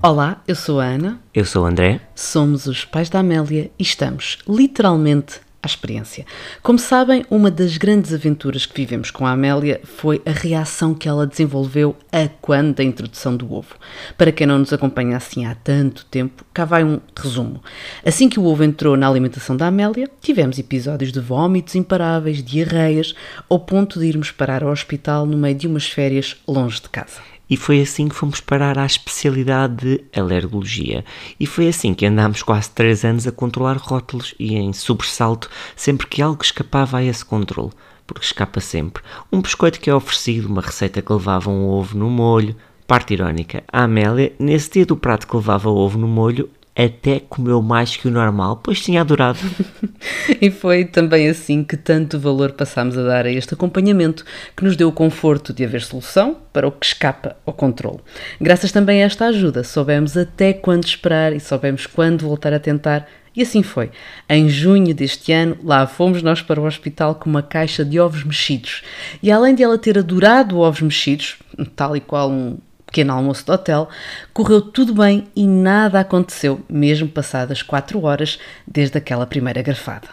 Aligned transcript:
Olá, 0.00 0.40
eu 0.46 0.54
sou 0.54 0.78
a 0.78 0.84
Ana. 0.84 1.20
Eu 1.34 1.44
sou 1.44 1.64
o 1.64 1.66
André. 1.66 2.00
Somos 2.14 2.66
os 2.66 2.84
pais 2.84 3.10
da 3.10 3.18
Amélia 3.18 3.68
e 3.76 3.82
estamos 3.82 4.38
literalmente 4.48 5.40
à 5.60 5.66
experiência. 5.66 6.24
Como 6.62 6.78
sabem, 6.78 7.26
uma 7.28 7.50
das 7.50 7.76
grandes 7.76 8.14
aventuras 8.14 8.64
que 8.64 8.76
vivemos 8.76 9.10
com 9.10 9.26
a 9.26 9.32
Amélia 9.32 9.80
foi 9.82 10.22
a 10.24 10.30
reação 10.30 10.94
que 10.94 11.08
ela 11.08 11.26
desenvolveu 11.26 11.96
a 12.12 12.28
quando 12.40 12.76
da 12.76 12.84
introdução 12.84 13.36
do 13.36 13.52
ovo. 13.52 13.74
Para 14.16 14.30
quem 14.30 14.46
não 14.46 14.60
nos 14.60 14.72
acompanha 14.72 15.16
assim 15.16 15.46
há 15.46 15.56
tanto 15.56 16.06
tempo, 16.06 16.44
cá 16.54 16.64
vai 16.64 16.84
um 16.84 17.00
resumo. 17.16 17.60
Assim 18.06 18.28
que 18.28 18.38
o 18.38 18.44
ovo 18.44 18.62
entrou 18.62 18.96
na 18.96 19.08
alimentação 19.08 19.56
da 19.56 19.66
Amélia, 19.66 20.08
tivemos 20.20 20.60
episódios 20.60 21.10
de 21.10 21.18
vômitos 21.18 21.74
imparáveis, 21.74 22.40
diarreias, 22.40 23.16
ao 23.50 23.58
ponto 23.58 23.98
de 23.98 24.06
irmos 24.06 24.30
parar 24.30 24.62
ao 24.62 24.70
hospital 24.70 25.26
no 25.26 25.36
meio 25.36 25.56
de 25.56 25.66
umas 25.66 25.88
férias 25.88 26.36
longe 26.46 26.80
de 26.80 26.88
casa. 26.88 27.18
E 27.48 27.56
foi 27.56 27.80
assim 27.80 28.08
que 28.08 28.14
fomos 28.14 28.40
parar 28.40 28.78
à 28.78 28.84
especialidade 28.84 29.76
de 29.76 30.04
alergologia. 30.18 31.04
E 31.38 31.46
foi 31.46 31.68
assim 31.68 31.94
que 31.94 32.06
andámos 32.06 32.42
quase 32.42 32.70
3 32.70 33.04
anos 33.04 33.26
a 33.26 33.32
controlar 33.32 33.76
rótulos 33.76 34.34
e 34.38 34.56
em 34.56 34.72
sobressalto 34.72 35.48
sempre 35.74 36.06
que 36.06 36.20
algo 36.20 36.42
escapava 36.42 36.98
a 36.98 37.04
esse 37.04 37.24
controle. 37.24 37.70
Porque 38.06 38.24
escapa 38.24 38.60
sempre. 38.60 39.02
Um 39.32 39.40
biscoito 39.40 39.80
que 39.80 39.90
é 39.90 39.94
oferecido, 39.94 40.48
uma 40.48 40.62
receita 40.62 41.02
que 41.02 41.12
levava 41.12 41.50
um 41.50 41.66
ovo 41.66 41.96
no 41.96 42.08
molho. 42.08 42.56
Parte 42.86 43.12
irónica, 43.12 43.62
a 43.70 43.82
Amélia, 43.82 44.32
nesse 44.38 44.70
dia 44.70 44.86
do 44.86 44.96
prato 44.96 45.26
que 45.26 45.36
levava 45.36 45.68
ovo 45.68 45.98
no 45.98 46.08
molho, 46.08 46.48
até 46.84 47.18
comeu 47.20 47.60
mais 47.60 47.96
que 47.96 48.06
o 48.06 48.10
normal, 48.10 48.60
pois 48.62 48.80
tinha 48.80 49.00
adorado. 49.00 49.40
e 50.40 50.48
foi 50.48 50.84
também 50.84 51.28
assim 51.28 51.64
que 51.64 51.76
tanto 51.76 52.20
valor 52.20 52.52
passámos 52.52 52.96
a 52.96 53.02
dar 53.02 53.26
a 53.26 53.30
este 53.30 53.54
acompanhamento, 53.54 54.24
que 54.56 54.62
nos 54.62 54.76
deu 54.76 54.88
o 54.88 54.92
conforto 54.92 55.52
de 55.52 55.64
haver 55.64 55.82
solução 55.82 56.36
para 56.52 56.68
o 56.68 56.72
que 56.72 56.86
escapa 56.86 57.36
ao 57.44 57.52
controle. 57.52 57.98
Graças 58.40 58.70
também 58.70 59.02
a 59.02 59.06
esta 59.06 59.26
ajuda, 59.26 59.64
soubemos 59.64 60.16
até 60.16 60.52
quando 60.52 60.84
esperar 60.84 61.32
e 61.32 61.40
soubemos 61.40 61.86
quando 61.86 62.26
voltar 62.26 62.52
a 62.52 62.60
tentar 62.60 63.08
e 63.34 63.42
assim 63.42 63.62
foi. 63.62 63.90
Em 64.28 64.48
junho 64.48 64.92
deste 64.92 65.32
ano, 65.32 65.56
lá 65.62 65.86
fomos 65.86 66.22
nós 66.24 66.42
para 66.42 66.60
o 66.60 66.66
hospital 66.66 67.14
com 67.14 67.30
uma 67.30 67.42
caixa 67.42 67.84
de 67.84 68.00
ovos 68.00 68.24
mexidos. 68.24 68.82
E 69.22 69.30
além 69.30 69.54
de 69.54 69.62
ela 69.62 69.78
ter 69.78 69.96
adorado 69.96 70.58
ovos 70.58 70.80
mexidos, 70.80 71.36
tal 71.76 71.96
e 71.96 72.00
qual 72.00 72.30
um 72.30 72.58
pequeno 72.88 73.12
almoço 73.12 73.44
do 73.44 73.52
hotel, 73.52 73.88
correu 74.32 74.62
tudo 74.62 74.94
bem 74.94 75.28
e 75.36 75.46
nada 75.46 76.00
aconteceu, 76.00 76.60
mesmo 76.68 77.06
passadas 77.06 77.62
quatro 77.62 78.02
horas 78.02 78.38
desde 78.66 78.96
aquela 78.96 79.26
primeira 79.26 79.62
garfada. 79.62 80.08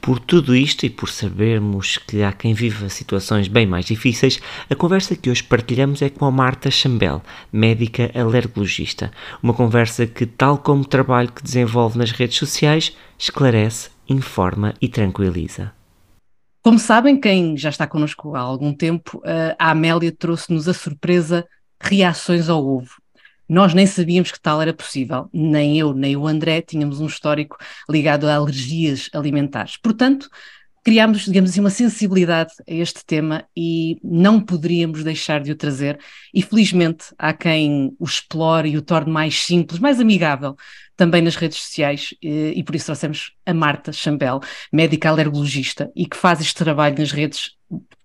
Por 0.00 0.20
tudo 0.20 0.54
isto 0.54 0.86
e 0.86 0.90
por 0.90 1.08
sabermos 1.08 1.98
que 1.98 2.22
há 2.22 2.30
quem 2.30 2.54
viva 2.54 2.88
situações 2.88 3.48
bem 3.48 3.66
mais 3.66 3.84
difíceis, 3.86 4.40
a 4.70 4.74
conversa 4.74 5.16
que 5.16 5.28
hoje 5.28 5.42
partilhamos 5.42 6.00
é 6.02 6.08
com 6.08 6.24
a 6.24 6.30
Marta 6.30 6.70
Chambel, 6.70 7.20
médica 7.52 8.10
alergologista. 8.14 9.10
Uma 9.42 9.52
conversa 9.52 10.06
que, 10.06 10.24
tal 10.24 10.58
como 10.58 10.82
o 10.82 10.86
trabalho 10.86 11.32
que 11.32 11.42
desenvolve 11.42 11.98
nas 11.98 12.12
redes 12.12 12.36
sociais, 12.36 12.96
esclarece, 13.18 13.90
informa 14.08 14.72
e 14.80 14.88
tranquiliza. 14.88 15.72
Como 16.62 16.78
sabem, 16.78 17.20
quem 17.20 17.56
já 17.56 17.70
está 17.70 17.86
connosco 17.86 18.36
há 18.36 18.40
algum 18.40 18.72
tempo, 18.72 19.20
a 19.58 19.70
Amélia 19.70 20.12
trouxe-nos 20.12 20.68
a 20.68 20.74
surpresa 20.74 21.44
reações 21.80 22.48
ao 22.48 22.64
ovo. 22.64 22.90
Nós 23.48 23.72
nem 23.72 23.86
sabíamos 23.86 24.30
que 24.30 24.40
tal 24.40 24.60
era 24.60 24.74
possível, 24.74 25.28
nem 25.32 25.78
eu 25.78 25.94
nem 25.94 26.16
o 26.16 26.26
André 26.26 26.60
tínhamos 26.60 27.00
um 27.00 27.06
histórico 27.06 27.56
ligado 27.88 28.26
a 28.28 28.34
alergias 28.34 29.08
alimentares. 29.14 29.78
Portanto, 29.78 30.28
criámos, 30.88 31.26
digamos 31.26 31.50
assim, 31.50 31.60
uma 31.60 31.68
sensibilidade 31.68 32.50
a 32.66 32.72
este 32.72 33.04
tema 33.04 33.44
e 33.54 33.98
não 34.02 34.40
poderíamos 34.40 35.04
deixar 35.04 35.42
de 35.42 35.52
o 35.52 35.54
trazer. 35.54 35.98
E 36.32 36.40
felizmente 36.40 37.08
há 37.18 37.34
quem 37.34 37.94
o 37.98 38.06
explore 38.06 38.70
e 38.70 38.78
o 38.78 38.80
torne 38.80 39.12
mais 39.12 39.38
simples, 39.38 39.78
mais 39.78 40.00
amigável 40.00 40.56
também 40.96 41.20
nas 41.20 41.36
redes 41.36 41.58
sociais 41.58 42.14
e, 42.22 42.62
por 42.64 42.74
isso 42.74 42.86
trouxemos 42.86 43.32
a 43.44 43.52
Marta 43.52 43.92
Chambel, 43.92 44.40
médica 44.72 45.10
alergologista 45.10 45.92
e 45.94 46.06
que 46.06 46.16
faz 46.16 46.40
este 46.40 46.54
trabalho 46.54 46.96
nas 46.98 47.12
redes, 47.12 47.50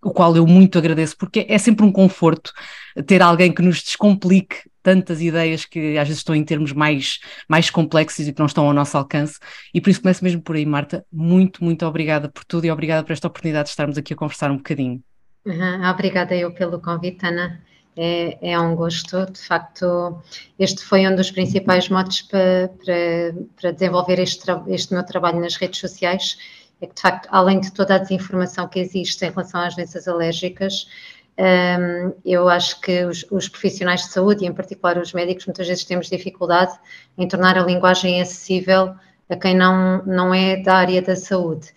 o 0.03 0.11
qual 0.11 0.35
eu 0.35 0.45
muito 0.45 0.77
agradeço, 0.77 1.15
porque 1.17 1.45
é 1.47 1.57
sempre 1.57 1.85
um 1.85 1.91
conforto 1.91 2.51
ter 3.07 3.21
alguém 3.21 3.53
que 3.53 3.61
nos 3.61 3.81
descomplique 3.81 4.57
tantas 4.83 5.21
ideias 5.21 5.65
que 5.65 5.97
às 5.97 6.07
vezes 6.07 6.19
estão 6.19 6.35
em 6.35 6.43
termos 6.43 6.73
mais, 6.73 7.19
mais 7.47 7.69
complexos 7.69 8.27
e 8.27 8.33
que 8.33 8.39
não 8.39 8.45
estão 8.45 8.67
ao 8.67 8.73
nosso 8.73 8.97
alcance. 8.97 9.39
E 9.73 9.81
por 9.81 9.89
isso 9.89 10.01
começo 10.01 10.23
mesmo 10.23 10.41
por 10.41 10.55
aí, 10.55 10.65
Marta. 10.65 11.05
Muito, 11.11 11.63
muito 11.63 11.85
obrigada 11.85 12.29
por 12.29 12.43
tudo 12.43 12.65
e 12.65 12.71
obrigada 12.71 13.03
por 13.03 13.13
esta 13.13 13.27
oportunidade 13.27 13.65
de 13.65 13.69
estarmos 13.71 13.97
aqui 13.97 14.13
a 14.13 14.17
conversar 14.17 14.51
um 14.51 14.57
bocadinho. 14.57 15.01
Uhum, 15.45 15.89
obrigada 15.89 16.35
eu 16.35 16.53
pelo 16.53 16.79
convite, 16.79 17.25
Ana. 17.25 17.61
É, 17.95 18.51
é, 18.53 18.59
um 18.59 18.75
gosto, 18.75 19.31
de 19.31 19.39
facto, 19.39 20.19
este 20.57 20.83
foi 20.83 21.07
um 21.07 21.15
dos 21.15 21.29
principais 21.29 21.89
motos 21.89 22.23
para, 22.23 22.71
para, 22.83 23.35
para 23.61 23.71
desenvolver 23.71 24.19
este, 24.19 24.45
este 24.67 24.93
meu 24.93 25.05
trabalho 25.05 25.39
nas 25.39 25.55
redes 25.55 25.79
sociais, 25.79 26.37
é 26.81 26.87
que 26.87 26.95
de 26.95 27.01
facto, 27.01 27.29
além 27.31 27.59
de 27.59 27.71
toda 27.71 27.95
a 27.95 27.97
desinformação 27.99 28.67
que 28.67 28.79
existe 28.79 29.23
em 29.23 29.29
relação 29.29 29.61
às 29.61 29.75
doenças 29.75 30.07
alérgicas, 30.07 30.87
eu 32.23 32.47
acho 32.47 32.79
que 32.81 33.03
os, 33.05 33.25
os, 33.31 33.49
profissionais 33.49 34.01
de 34.01 34.09
saúde, 34.09 34.43
e 34.43 34.47
em 34.47 34.53
particular 34.53 34.97
os 34.97 35.13
médicos, 35.13 35.45
muitas 35.45 35.67
vezes 35.67 35.83
temos 35.83 36.09
dificuldade 36.09 36.77
em 37.17 37.27
tornar 37.27 37.57
a 37.57 37.63
linguagem 37.63 38.21
acessível 38.21 38.93
a 39.29 39.35
quem 39.35 39.55
não, 39.55 40.03
não 40.05 40.33
é 40.33 40.57
da 40.57 40.75
área 40.75 41.01
da 41.01 41.15
saúde. 41.15 41.73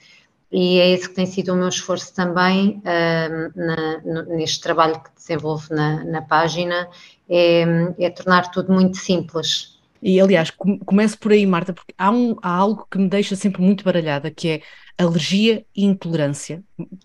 E 0.53 0.79
é 0.79 0.91
esse 0.91 1.09
que 1.09 1.15
tem 1.15 1.27
sido 1.27 1.53
o 1.53 1.57
meu 1.57 1.69
esforço 1.69 2.15
também 2.15 2.81
na, 2.85 4.25
neste 4.29 4.61
trabalho 4.61 5.01
que 5.03 5.11
desenvolvo 5.15 5.75
na, 5.75 6.05
na 6.05 6.23
página, 6.23 6.89
é, 7.29 7.65
é 7.99 8.11
tornar 8.11 8.51
tudo 8.51 8.73
muito 8.73 8.97
simples, 8.97 9.77
e 10.03 10.21
aliás, 10.21 10.51
começo 10.85 11.19
por 11.19 11.33
aí, 11.33 11.47
Marta, 11.47 11.73
porque 11.73 11.95
há, 11.97 12.11
um, 12.11 12.37
há 12.43 12.51
algo 12.51 12.87
que 12.91 12.99
me 12.99 13.09
deixa 13.09 13.35
sempre 13.35 13.63
muito 13.63 13.85
baralhada, 13.85 14.31
que 14.31 14.49
é 14.49 14.63
alergia 14.99 15.65
e 15.75 15.85
intolerância. 15.85 16.63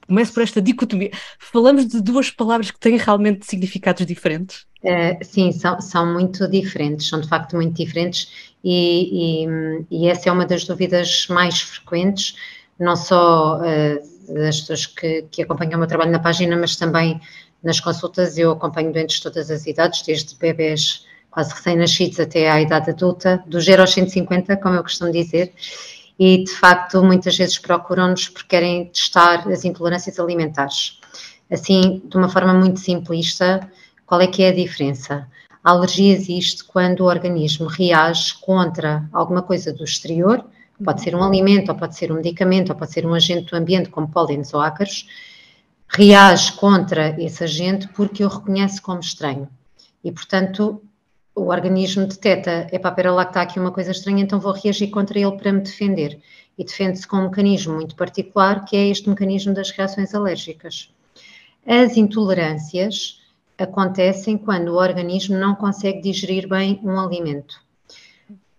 Começo 0.08 0.34
por 0.34 0.44
esta 0.44 0.62
dicotomia. 0.62 1.12
Falamos 1.40 1.88
de 1.88 2.02
duas 2.02 2.30
palavras 2.30 2.72
que 2.72 2.80
têm 2.80 2.98
realmente 2.98 3.46
significados 3.46 4.06
diferentes? 4.06 4.66
Uh, 4.84 5.24
sim, 5.24 5.52
são, 5.52 5.80
são 5.80 6.12
muito 6.12 6.48
diferentes, 6.48 7.08
são 7.08 7.22
de 7.22 7.28
facto 7.28 7.56
muito 7.56 7.76
diferentes, 7.76 8.52
e, 8.64 9.44
e, 9.46 9.86
e, 9.92 10.08
essa 10.08 10.30
é 10.30 10.32
uma 10.32 10.46
das 10.46 10.66
dúvidas 10.66 11.28
mais 11.30 11.62
frequentes, 11.62 12.36
não 12.80 12.96
só 12.96 13.60
uh, 13.60 14.34
das 14.34 14.62
pessoas 14.62 14.86
que, 14.88 15.24
que 15.30 15.42
acompanham 15.44 15.76
o 15.76 15.80
meu 15.80 15.88
trabalho 15.88 16.12
na 16.12 16.20
página, 16.20 16.56
mas 16.56 16.76
também 16.76 17.20
nas 17.64 17.80
consultas. 17.80 18.38
Eu 18.38 18.52
acompanho 18.52 18.92
doentes 18.92 19.18
de 19.18 19.24
todas 19.24 19.52
as 19.52 19.66
idades, 19.68 20.02
desde 20.02 20.36
bebês 20.36 21.06
quase 21.30 21.54
recém-nascidos 21.54 22.20
até 22.20 22.50
à 22.50 22.62
idade 22.62 22.90
adulta, 22.90 23.42
do 23.48 23.60
0 23.60 23.82
aos 23.82 23.94
150, 23.94 24.58
como 24.58 24.76
eu 24.76 24.84
costumo 24.84 25.12
dizer, 25.12 25.54
e 26.24 26.44
de 26.44 26.52
facto 26.52 27.04
muitas 27.04 27.36
vezes 27.36 27.58
procuram-nos 27.58 28.30
porque 28.30 28.50
querem 28.50 28.86
testar 28.86 29.48
as 29.48 29.66
intolerâncias 29.66 30.20
alimentares. 30.20 31.00
Assim, 31.50 32.00
de 32.06 32.16
uma 32.16 32.30
forma 32.30 32.54
muito 32.54 32.80
simplista, 32.80 33.68
qual 34.06 34.22
é 34.22 34.28
que 34.28 34.44
é 34.44 34.50
a 34.50 34.54
diferença? 34.54 35.28
A 35.64 35.72
alergia 35.72 36.14
existe 36.14 36.64
quando 36.64 37.00
o 37.00 37.06
organismo 37.06 37.66
reage 37.66 38.36
contra 38.40 39.10
alguma 39.12 39.42
coisa 39.42 39.74
do 39.74 39.84
exterior, 39.84 40.46
pode 40.86 41.02
ser 41.02 41.16
um 41.16 41.24
alimento, 41.24 41.70
ou 41.70 41.76
pode 41.76 41.98
ser 41.98 42.12
um 42.12 42.18
medicamento, 42.18 42.70
ou 42.70 42.76
pode 42.76 42.94
ser 42.94 43.04
um 43.04 43.16
agente 43.16 43.50
do 43.50 43.58
ambiente, 43.58 43.90
como 43.90 44.08
pólenes 44.08 44.54
ou 44.54 44.62
ácaros, 44.62 45.08
reage 45.88 46.52
contra 46.52 47.20
esse 47.20 47.44
agente 47.44 47.88
porque 47.96 48.24
o 48.24 48.28
reconhece 48.28 48.80
como 48.80 49.00
estranho. 49.00 49.50
E, 50.04 50.12
portanto, 50.12 50.84
o 51.36 51.48
organismo 51.48 52.06
detecta, 52.06 52.68
é 52.72 52.78
para 52.78 52.92
pera 52.92 53.12
lá 53.12 53.26
que 53.26 53.32
está 53.32 53.42
aqui 53.42 53.60
uma 53.60 53.72
coisa 53.72 53.92
estranha, 53.92 54.22
então 54.22 54.40
vou 54.40 54.52
reagir 54.52 54.90
contra 54.90 55.18
ele 55.18 55.32
para 55.38 55.52
me 55.52 55.62
defender. 55.62 56.20
E 56.58 56.64
defende-se 56.64 57.08
com 57.08 57.18
um 57.18 57.24
mecanismo 57.24 57.74
muito 57.74 57.96
particular, 57.96 58.66
que 58.66 58.76
é 58.76 58.88
este 58.88 59.10
mecanismo 59.10 59.54
das 59.54 59.72
reações 59.72 60.14
alérgicas. 60.14 60.94
As 61.66 61.96
intolerâncias 61.96 63.22
acontecem 63.58 64.38
quando 64.38 64.70
o 64.70 64.78
organismo 64.78 65.38
não 65.38 65.56
consegue 65.56 66.02
digerir 66.02 66.48
bem 66.48 66.80
um 66.84 67.00
alimento. 67.00 67.56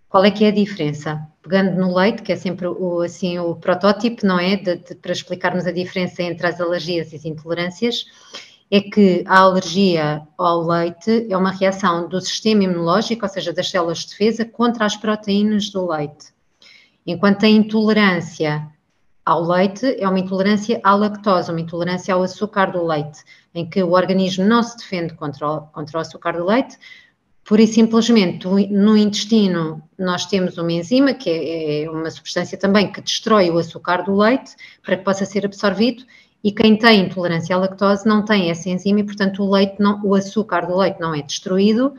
Qual 0.09 0.25
é 0.25 0.31
que 0.31 0.45
é 0.45 0.49
a 0.49 0.53
diferença? 0.53 1.27
Pegando 1.43 1.77
no 1.77 1.97
leite, 1.97 2.23
que 2.23 2.33
é 2.33 2.37
sempre 2.37 2.67
o, 2.67 3.01
assim, 3.01 3.39
o 3.39 3.57
protótipo, 3.57 4.27
não 4.27 4.39
é? 4.39 4.57
De, 4.57 4.77
de, 4.77 4.95
para 4.95 5.13
explicarmos 5.13 5.67
a 5.67 5.73
diferença 5.73 6.23
entre 6.23 6.47
as 6.47 6.61
alergias 6.61 7.13
e 7.13 7.17
as 7.17 7.25
intolerâncias, 7.25 8.05
é 8.75 8.81
que 8.81 9.23
a 9.27 9.41
alergia 9.41 10.27
ao 10.39 10.67
leite 10.67 11.27
é 11.29 11.37
uma 11.37 11.51
reação 11.51 12.09
do 12.09 12.19
sistema 12.23 12.65
imunológico, 12.65 13.27
ou 13.27 13.29
seja, 13.29 13.53
das 13.53 13.69
células 13.69 13.99
de 13.99 14.09
defesa, 14.09 14.47
contra 14.47 14.87
as 14.87 14.97
proteínas 14.97 15.69
do 15.69 15.87
leite. 15.87 16.33
Enquanto 17.07 17.45
a 17.45 17.49
intolerância 17.51 18.67
ao 19.27 19.47
leite 19.47 19.95
é 20.01 20.09
uma 20.09 20.19
intolerância 20.19 20.81
à 20.83 20.95
lactose, 20.95 21.51
uma 21.51 21.61
intolerância 21.61 22.15
ao 22.15 22.23
açúcar 22.23 22.73
do 22.73 22.83
leite, 22.83 23.23
em 23.55 23.69
que 23.69 23.83
o 23.83 23.93
organismo 23.93 24.47
não 24.47 24.63
se 24.63 24.75
defende 24.79 25.13
contra 25.13 25.47
o, 25.47 25.61
contra 25.67 25.99
o 25.99 26.01
açúcar 26.01 26.33
do 26.39 26.47
leite, 26.47 26.79
Por 27.45 27.61
e 27.61 27.67
simplesmente 27.67 28.47
no 28.49 28.97
intestino 28.97 29.83
nós 29.99 30.25
temos 30.25 30.57
uma 30.57 30.73
enzima, 30.73 31.13
que 31.13 31.29
é, 31.29 31.83
é 31.83 31.91
uma 31.91 32.11
substância 32.11 32.57
também 32.57 32.91
que 32.91 33.03
destrói 33.03 33.51
o 33.51 33.59
açúcar 33.59 34.03
do 34.03 34.17
leite 34.17 34.55
para 34.83 34.97
que 34.97 35.05
possa 35.05 35.27
ser 35.27 35.45
absorvido 35.45 36.05
e 36.43 36.51
quem 36.51 36.77
tem 36.77 37.01
intolerância 37.03 37.55
à 37.55 37.59
lactose 37.59 38.07
não 38.07 38.25
tem 38.25 38.51
essa 38.51 38.69
enzima 38.69 39.01
e, 39.01 39.05
portanto, 39.05 39.43
o 39.43 39.51
leite 39.51 39.77
não, 39.79 40.01
o 40.05 40.15
açúcar 40.15 40.67
do 40.67 40.77
leite 40.77 41.01
não 41.01 41.15
é 41.15 41.23
destruído 41.23 41.95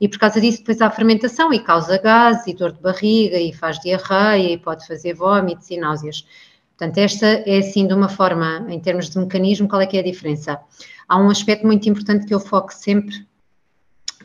e 0.00 0.08
por 0.08 0.18
causa 0.18 0.40
disso 0.40 0.58
depois 0.58 0.80
há 0.80 0.90
fermentação 0.90 1.52
e 1.52 1.60
causa 1.60 1.96
gás 1.98 2.46
e 2.46 2.54
dor 2.54 2.72
de 2.72 2.80
barriga 2.80 3.38
e 3.38 3.52
faz 3.52 3.78
diarreia 3.78 4.52
e 4.52 4.58
pode 4.58 4.86
fazer 4.86 5.14
vômitos 5.14 5.70
e 5.70 5.76
náuseas. 5.76 6.26
Portanto, 6.76 6.98
esta 6.98 7.26
é 7.26 7.58
assim 7.58 7.86
de 7.86 7.94
uma 7.94 8.08
forma, 8.08 8.66
em 8.68 8.80
termos 8.80 9.08
de 9.08 9.18
mecanismo, 9.18 9.68
qual 9.68 9.80
é 9.80 9.86
que 9.86 9.96
é 9.96 10.00
a 10.00 10.04
diferença? 10.04 10.58
Há 11.08 11.18
um 11.18 11.30
aspecto 11.30 11.64
muito 11.66 11.88
importante 11.88 12.26
que 12.26 12.34
eu 12.34 12.40
foco 12.40 12.74
sempre 12.74 13.24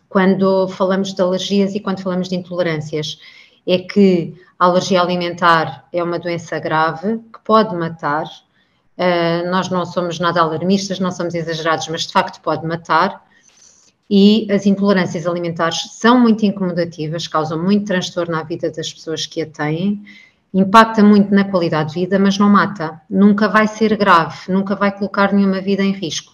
quando 0.10 0.68
falamos 0.70 1.14
de 1.14 1.22
alergias 1.22 1.76
e 1.76 1.80
quando 1.80 2.02
falamos 2.02 2.28
de 2.28 2.36
intolerâncias, 2.36 3.20
é 3.68 3.78
que 3.78 4.34
a 4.58 4.66
alergia 4.66 5.00
alimentar 5.00 5.88
é 5.94 6.04
uma 6.04 6.18
doença 6.18 6.58
grave 6.60 7.20
que 7.32 7.40
pode 7.44 7.76
matar. 7.76 8.26
Uh, 9.00 9.50
nós 9.50 9.70
não 9.70 9.86
somos 9.86 10.20
nada 10.20 10.42
alarmistas, 10.42 11.00
não 11.00 11.10
somos 11.10 11.34
exagerados, 11.34 11.88
mas 11.88 12.02
de 12.02 12.12
facto 12.12 12.42
pode 12.42 12.68
matar. 12.68 13.26
E 14.10 14.46
as 14.52 14.66
intolerâncias 14.66 15.26
alimentares 15.26 15.92
são 15.94 16.20
muito 16.20 16.46
incomodativas, 16.46 17.28
causam 17.28 17.64
muito 17.64 17.86
transtorno 17.86 18.36
à 18.36 18.44
vida 18.44 18.70
das 18.70 18.92
pessoas 18.92 19.26
que 19.26 19.42
a 19.42 19.46
têm, 19.46 20.04
impacta 20.54 21.02
muito 21.02 21.34
na 21.34 21.46
qualidade 21.46 21.94
de 21.94 22.02
vida, 22.02 22.20
mas 22.20 22.38
não 22.38 22.50
mata. 22.50 23.00
Nunca 23.10 23.48
vai 23.48 23.68
ser 23.68 23.96
grave, 23.96 24.52
nunca 24.52 24.76
vai 24.76 24.92
colocar 24.92 25.32
nenhuma 25.32 25.62
vida 25.62 25.84
em 25.84 25.94
risco. 25.94 26.34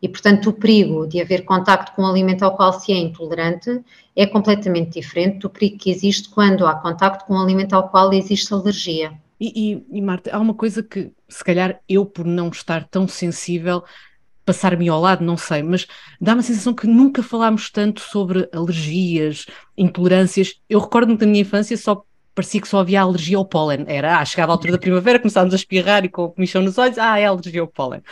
E, 0.00 0.08
portanto, 0.08 0.50
o 0.50 0.52
perigo 0.52 1.06
de 1.06 1.20
haver 1.20 1.44
contacto 1.44 1.92
com 1.92 2.02
um 2.02 2.06
alimento 2.06 2.42
ao 2.42 2.54
qual 2.54 2.78
se 2.78 2.92
é 2.92 2.96
intolerante 2.96 3.80
é 4.14 4.26
completamente 4.26 5.00
diferente 5.00 5.38
do 5.38 5.50
perigo 5.50 5.78
que 5.78 5.90
existe 5.90 6.28
quando 6.28 6.66
há 6.66 6.74
contacto 6.74 7.24
com 7.24 7.34
um 7.34 7.40
alimento 7.40 7.72
ao 7.72 7.88
qual 7.88 8.12
existe 8.12 8.52
alergia. 8.52 9.12
E, 9.40 9.72
e, 9.72 9.98
e 9.98 10.02
Marta, 10.02 10.30
há 10.34 10.38
uma 10.38 10.54
coisa 10.54 10.82
que, 10.82 11.10
se 11.28 11.42
calhar, 11.42 11.80
eu, 11.88 12.04
por 12.06 12.24
não 12.24 12.48
estar 12.48 12.84
tão 12.88 13.08
sensível, 13.08 13.84
passar-me 14.44 14.88
ao 14.88 15.00
lado, 15.00 15.24
não 15.24 15.36
sei, 15.36 15.62
mas 15.62 15.86
dá-me 16.20 16.40
a 16.40 16.42
sensação 16.42 16.74
que 16.74 16.86
nunca 16.86 17.22
falámos 17.22 17.70
tanto 17.70 18.00
sobre 18.00 18.48
alergias, 18.52 19.46
intolerâncias. 19.76 20.60
Eu 20.68 20.80
recordo-me 20.80 21.16
da 21.16 21.26
minha 21.26 21.40
infância 21.40 21.76
só 21.76 22.04
parecia 22.34 22.60
que 22.60 22.68
só 22.68 22.80
havia 22.80 23.00
alergia 23.00 23.36
ao 23.36 23.44
pólen. 23.44 23.84
Era, 23.86 24.18
ah, 24.18 24.24
chegava 24.24 24.52
a 24.52 24.54
altura 24.54 24.72
da 24.72 24.78
primavera, 24.78 25.18
começávamos 25.18 25.54
a 25.54 25.56
espirrar 25.56 26.04
e 26.04 26.08
com 26.08 26.28
comichão 26.28 26.62
nos 26.62 26.76
olhos, 26.78 26.98
ah, 26.98 27.18
é 27.18 27.26
alergia 27.26 27.60
ao 27.60 27.68
pólen. 27.68 28.02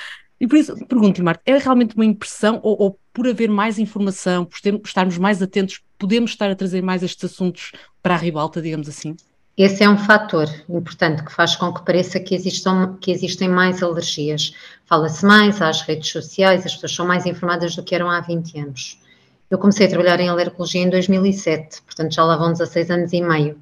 E 0.40 0.46
por 0.46 0.56
isso, 0.58 0.76
pergunto-lhe, 0.86 1.24
Marta, 1.24 1.42
é 1.44 1.56
realmente 1.58 1.94
uma 1.94 2.04
impressão 2.04 2.60
ou, 2.62 2.80
ou, 2.80 2.98
por 3.12 3.28
haver 3.28 3.48
mais 3.48 3.78
informação, 3.78 4.44
por 4.44 4.58
estarmos 4.84 5.18
mais 5.18 5.42
atentos, 5.42 5.80
podemos 5.98 6.32
estar 6.32 6.50
a 6.50 6.56
trazer 6.56 6.82
mais 6.82 7.02
estes 7.02 7.24
assuntos 7.24 7.72
para 8.02 8.14
a 8.14 8.16
ribalta, 8.16 8.60
digamos 8.60 8.88
assim? 8.88 9.16
Esse 9.64 9.84
é 9.84 9.88
um 9.88 9.96
fator 9.96 10.52
importante 10.68 11.22
que 11.22 11.32
faz 11.32 11.54
com 11.54 11.72
que 11.72 11.84
pareça 11.84 12.18
que, 12.18 12.34
existam, 12.34 12.96
que 13.00 13.12
existem 13.12 13.48
mais 13.48 13.80
alergias. 13.80 14.52
Fala-se 14.86 15.24
mais 15.24 15.62
às 15.62 15.82
redes 15.82 16.10
sociais, 16.10 16.66
as 16.66 16.74
pessoas 16.74 16.92
são 16.96 17.06
mais 17.06 17.26
informadas 17.26 17.76
do 17.76 17.84
que 17.84 17.94
eram 17.94 18.10
há 18.10 18.20
20 18.20 18.58
anos. 18.58 19.00
Eu 19.48 19.58
comecei 19.58 19.86
a 19.86 19.88
trabalhar 19.88 20.18
em 20.18 20.28
alergologia 20.28 20.82
em 20.82 20.90
2007, 20.90 21.80
portanto 21.82 22.12
já 22.12 22.24
lá 22.24 22.36
vão 22.36 22.50
16 22.50 22.90
anos 22.90 23.12
e 23.12 23.20
meio. 23.20 23.56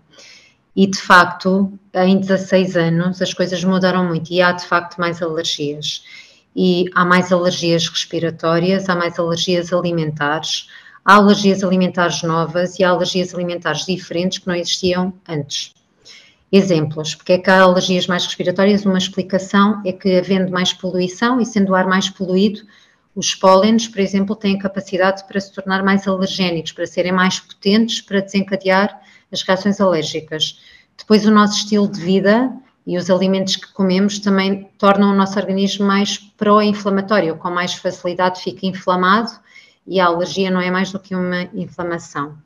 E 0.74 0.86
de 0.86 0.98
facto, 0.98 1.70
em 1.94 2.18
16 2.18 2.78
anos, 2.78 3.20
as 3.20 3.34
coisas 3.34 3.62
mudaram 3.62 4.06
muito 4.06 4.32
e 4.32 4.40
há 4.40 4.52
de 4.52 4.64
facto 4.64 4.98
mais 4.98 5.20
alergias 5.20 6.02
e 6.56 6.86
há 6.94 7.04
mais 7.04 7.30
alergias 7.30 7.86
respiratórias, 7.86 8.88
há 8.88 8.96
mais 8.96 9.18
alergias 9.18 9.70
alimentares, 9.70 10.66
há 11.04 11.16
alergias 11.16 11.62
alimentares 11.62 12.22
novas 12.22 12.78
e 12.78 12.84
há 12.84 12.88
alergias 12.88 13.34
alimentares 13.34 13.84
diferentes 13.84 14.38
que 14.38 14.46
não 14.48 14.54
existiam 14.54 15.12
antes. 15.28 15.78
Exemplos, 16.52 17.14
porque 17.14 17.34
é 17.34 17.38
que 17.38 17.48
há 17.48 17.62
alergias 17.62 18.08
mais 18.08 18.24
respiratórias? 18.24 18.84
Uma 18.84 18.98
explicação 18.98 19.80
é 19.84 19.92
que, 19.92 20.18
havendo 20.18 20.50
mais 20.50 20.72
poluição 20.72 21.40
e 21.40 21.46
sendo 21.46 21.70
o 21.70 21.74
ar 21.76 21.86
mais 21.86 22.10
poluído, 22.10 22.62
os 23.14 23.34
pólenes, 23.34 23.86
por 23.86 24.00
exemplo, 24.00 24.34
têm 24.34 24.58
capacidade 24.58 25.24
para 25.28 25.40
se 25.40 25.52
tornar 25.52 25.84
mais 25.84 26.08
alergénicos, 26.08 26.72
para 26.72 26.86
serem 26.86 27.12
mais 27.12 27.38
potentes 27.38 28.00
para 28.00 28.20
desencadear 28.20 29.00
as 29.30 29.42
reações 29.42 29.80
alérgicas. 29.80 30.60
Depois, 30.98 31.24
o 31.24 31.30
nosso 31.30 31.58
estilo 31.58 31.88
de 31.88 32.00
vida 32.00 32.52
e 32.86 32.96
os 32.96 33.10
alimentos 33.10 33.56
que 33.56 33.72
comemos 33.72 34.18
também 34.18 34.68
tornam 34.76 35.12
o 35.12 35.16
nosso 35.16 35.38
organismo 35.38 35.86
mais 35.86 36.18
pró-inflamatório, 36.18 37.36
com 37.36 37.50
mais 37.50 37.74
facilidade 37.74 38.42
fica 38.42 38.66
inflamado 38.66 39.30
e 39.86 40.00
a 40.00 40.06
alergia 40.06 40.50
não 40.50 40.60
é 40.60 40.70
mais 40.70 40.90
do 40.90 40.98
que 40.98 41.14
uma 41.14 41.42
inflamação. 41.54 42.36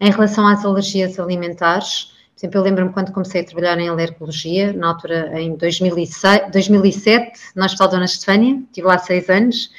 Em 0.00 0.10
relação 0.10 0.46
às 0.46 0.64
alergias 0.64 1.18
alimentares, 1.18 2.13
por 2.34 2.40
exemplo, 2.40 2.58
eu 2.58 2.64
lembro-me 2.64 2.92
quando 2.92 3.12
comecei 3.12 3.42
a 3.42 3.44
trabalhar 3.44 3.78
em 3.78 3.88
alergologia, 3.88 4.72
na 4.72 4.88
altura 4.88 5.40
em 5.40 5.54
2006, 5.54 6.50
2007, 6.50 7.40
no 7.54 7.64
Hospital 7.64 7.88
Dona 7.88 8.04
Estefânia, 8.06 8.60
estive 8.66 8.86
lá 8.88 8.98
seis 8.98 9.30
anos, 9.30 9.70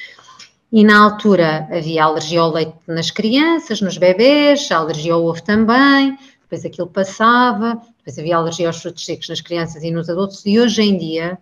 e 0.71 0.83
na 0.83 1.03
altura 1.03 1.67
havia 1.69 2.05
alergia 2.05 2.39
ao 2.39 2.51
leite 2.51 2.73
nas 2.87 3.11
crianças, 3.11 3.81
nos 3.81 3.97
bebês, 3.97 4.71
alergia 4.71 5.13
ao 5.13 5.25
ovo 5.25 5.43
também, 5.43 6.17
depois 6.43 6.65
aquilo 6.65 6.87
passava, 6.87 7.81
depois 7.97 8.17
havia 8.17 8.37
alergia 8.37 8.67
aos 8.67 8.81
frutos 8.81 9.05
secos 9.05 9.27
nas 9.27 9.41
crianças 9.41 9.83
e 9.83 9.91
nos 9.91 10.09
adultos, 10.09 10.45
e 10.45 10.57
hoje 10.57 10.81
em 10.81 10.97
dia 10.97 11.37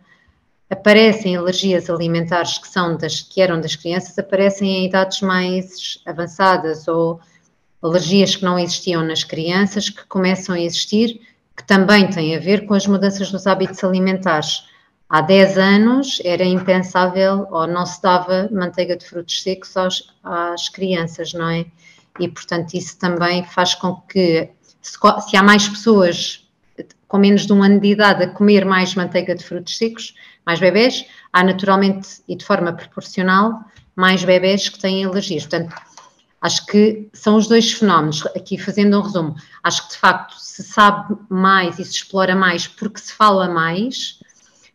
aparecem 0.67 1.35
alergias 1.35 1.91
alimentares 1.91 2.57
que 2.57 2.67
são 2.67 2.97
das 2.97 3.21
que 3.21 3.39
eram 3.39 3.61
das 3.61 3.75
crianças, 3.75 4.17
aparecem 4.17 4.67
em 4.67 4.85
idades 4.87 5.21
mais 5.21 5.99
avançadas 6.07 6.87
ou 6.87 7.19
alergias 7.83 8.35
que 8.35 8.43
não 8.43 8.57
existiam 8.57 9.03
nas 9.03 9.23
crianças 9.23 9.89
que 9.89 10.05
começam 10.05 10.55
a 10.55 10.59
existir, 10.59 11.19
que 11.55 11.63
também 11.65 12.09
têm 12.09 12.35
a 12.35 12.39
ver 12.39 12.65
com 12.65 12.73
as 12.73 12.87
mudanças 12.87 13.31
dos 13.31 13.45
hábitos 13.45 13.83
alimentares. 13.83 14.63
Há 15.09 15.21
10 15.21 15.57
anos 15.57 16.21
era 16.23 16.43
impensável 16.43 17.45
ou 17.51 17.67
não 17.67 17.85
se 17.85 18.01
dava 18.01 18.49
manteiga 18.51 18.95
de 18.95 19.05
frutos 19.05 19.43
secos 19.43 19.75
aos, 19.77 20.11
às 20.23 20.69
crianças, 20.69 21.33
não 21.33 21.49
é? 21.49 21.65
E 22.19 22.27
portanto 22.27 22.73
isso 22.73 22.97
também 22.97 23.43
faz 23.43 23.75
com 23.75 23.95
que 24.07 24.49
se, 24.81 24.97
se 25.27 25.37
há 25.37 25.43
mais 25.43 25.67
pessoas 25.67 26.47
com 27.07 27.19
menos 27.19 27.45
de 27.45 27.53
um 27.53 27.61
ano 27.61 27.79
de 27.79 27.89
idade 27.89 28.23
a 28.23 28.29
comer 28.29 28.65
mais 28.65 28.95
manteiga 28.95 29.35
de 29.35 29.43
frutos 29.43 29.77
secos, 29.77 30.15
mais 30.43 30.59
bebés, 30.59 31.05
há 31.31 31.43
naturalmente 31.43 32.23
e 32.27 32.35
de 32.35 32.43
forma 32.43 32.73
proporcional 32.73 33.61
mais 33.95 34.23
bebés 34.23 34.67
que 34.69 34.79
têm 34.79 35.05
alergias. 35.05 35.45
Portanto, 35.45 35.75
acho 36.43 36.65
que 36.65 37.09
são 37.13 37.37
os 37.37 37.47
dois 37.47 37.71
fenómenos. 37.71 38.25
Aqui 38.27 38.57
fazendo 38.57 38.99
um 38.99 39.01
resumo, 39.01 39.35
acho 39.63 39.87
que 39.87 39.93
de 39.93 39.99
facto 39.99 40.35
se 40.37 40.61
sabe 40.61 41.15
mais 41.29 41.79
e 41.79 41.85
se 41.85 41.91
explora 41.91 42.35
mais 42.35 42.67
porque 42.67 42.99
se 42.99 43.13
fala 43.13 43.49
mais, 43.49 44.19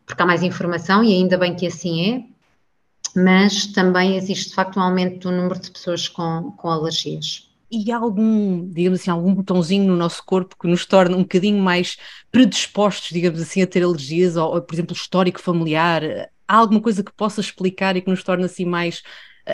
porque 0.06 0.22
há 0.22 0.26
mais 0.26 0.42
informação 0.42 1.04
e 1.04 1.12
ainda 1.12 1.36
bem 1.36 1.54
que 1.54 1.66
assim 1.66 2.10
é, 2.10 3.20
mas 3.20 3.66
também 3.66 4.16
existe 4.16 4.48
de 4.48 4.54
facto 4.54 4.78
um 4.78 4.82
aumento 4.82 5.28
do 5.28 5.36
número 5.36 5.60
de 5.60 5.70
pessoas 5.70 6.08
com, 6.08 6.52
com 6.56 6.70
alergias 6.70 7.46
e 7.70 7.92
há 7.92 7.98
algum, 7.98 8.66
digamos 8.70 9.00
assim, 9.00 9.10
algum 9.10 9.34
botãozinho 9.34 9.84
no 9.84 9.94
nosso 9.94 10.24
corpo 10.24 10.56
que 10.58 10.66
nos 10.66 10.86
torna 10.86 11.14
um 11.16 11.20
bocadinho 11.20 11.62
mais 11.62 11.98
predispostos, 12.30 13.10
digamos 13.10 13.42
assim, 13.42 13.60
a 13.60 13.66
ter 13.66 13.82
alergias, 13.82 14.36
ou, 14.36 14.60
por 14.62 14.74
exemplo, 14.74 14.96
histórico 14.96 15.38
familiar? 15.38 16.02
Há 16.46 16.56
alguma 16.56 16.80
coisa 16.80 17.04
que 17.04 17.12
possa 17.12 17.42
explicar 17.42 17.94
e 17.94 18.00
que 18.00 18.08
nos 18.08 18.22
torne 18.24 18.44
assim 18.44 18.64
mais 18.64 19.02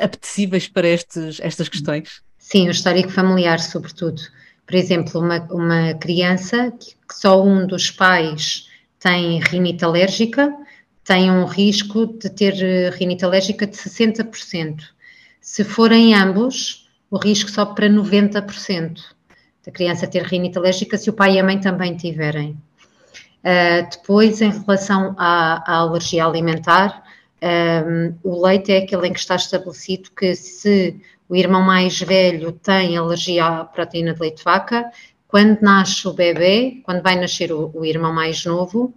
apetecíveis 0.02 0.68
para 0.68 0.88
estes, 0.88 1.40
estas 1.40 1.68
questões? 1.68 2.22
Sim, 2.38 2.68
o 2.68 2.70
histórico 2.70 3.10
familiar, 3.10 3.60
sobretudo. 3.60 4.20
Por 4.66 4.74
exemplo, 4.74 5.20
uma, 5.20 5.40
uma 5.50 5.94
criança 5.94 6.70
que, 6.72 6.94
só 7.12 7.42
um 7.42 7.66
dos 7.66 7.90
pais 7.90 8.68
tem 8.98 9.38
rinite 9.40 9.84
alérgica 9.84 10.52
tem 11.04 11.30
um 11.30 11.44
risco 11.44 12.06
de 12.06 12.30
ter 12.30 12.54
eh, 12.62 12.88
rinite 12.88 13.24
alérgica 13.24 13.66
de 13.66 13.76
60%. 13.76 14.82
Se 15.40 15.62
forem 15.62 16.14
ambos, 16.14 16.88
o 17.10 17.18
risco 17.18 17.50
sobe 17.50 17.74
para 17.74 17.90
90% 17.90 19.00
da 19.64 19.70
criança 19.70 20.06
ter 20.06 20.22
rinite 20.22 20.56
alérgica 20.56 20.96
se 20.96 21.10
o 21.10 21.12
pai 21.12 21.34
e 21.34 21.38
a 21.38 21.44
mãe 21.44 21.60
também 21.60 21.94
tiverem. 21.96 22.56
Uh, 23.44 23.86
depois, 23.90 24.40
em 24.40 24.50
relação 24.50 25.14
à, 25.18 25.62
à 25.70 25.76
alergia 25.80 26.24
alimentar, 26.24 27.03
um, 27.44 28.14
o 28.22 28.42
leite 28.42 28.72
é 28.72 28.78
aquele 28.78 29.08
em 29.08 29.12
que 29.12 29.18
está 29.18 29.36
estabelecido 29.36 30.10
que 30.16 30.34
se 30.34 31.00
o 31.28 31.36
irmão 31.36 31.62
mais 31.62 32.00
velho 32.00 32.52
tem 32.52 32.96
alergia 32.96 33.46
à 33.46 33.64
proteína 33.64 34.14
de 34.14 34.20
leite 34.20 34.38
de 34.38 34.44
vaca, 34.44 34.90
quando 35.28 35.60
nasce 35.60 36.06
o 36.08 36.12
bebê, 36.12 36.80
quando 36.84 37.02
vai 37.02 37.16
nascer 37.16 37.52
o, 37.52 37.70
o 37.74 37.84
irmão 37.84 38.12
mais 38.12 38.44
novo, 38.44 38.94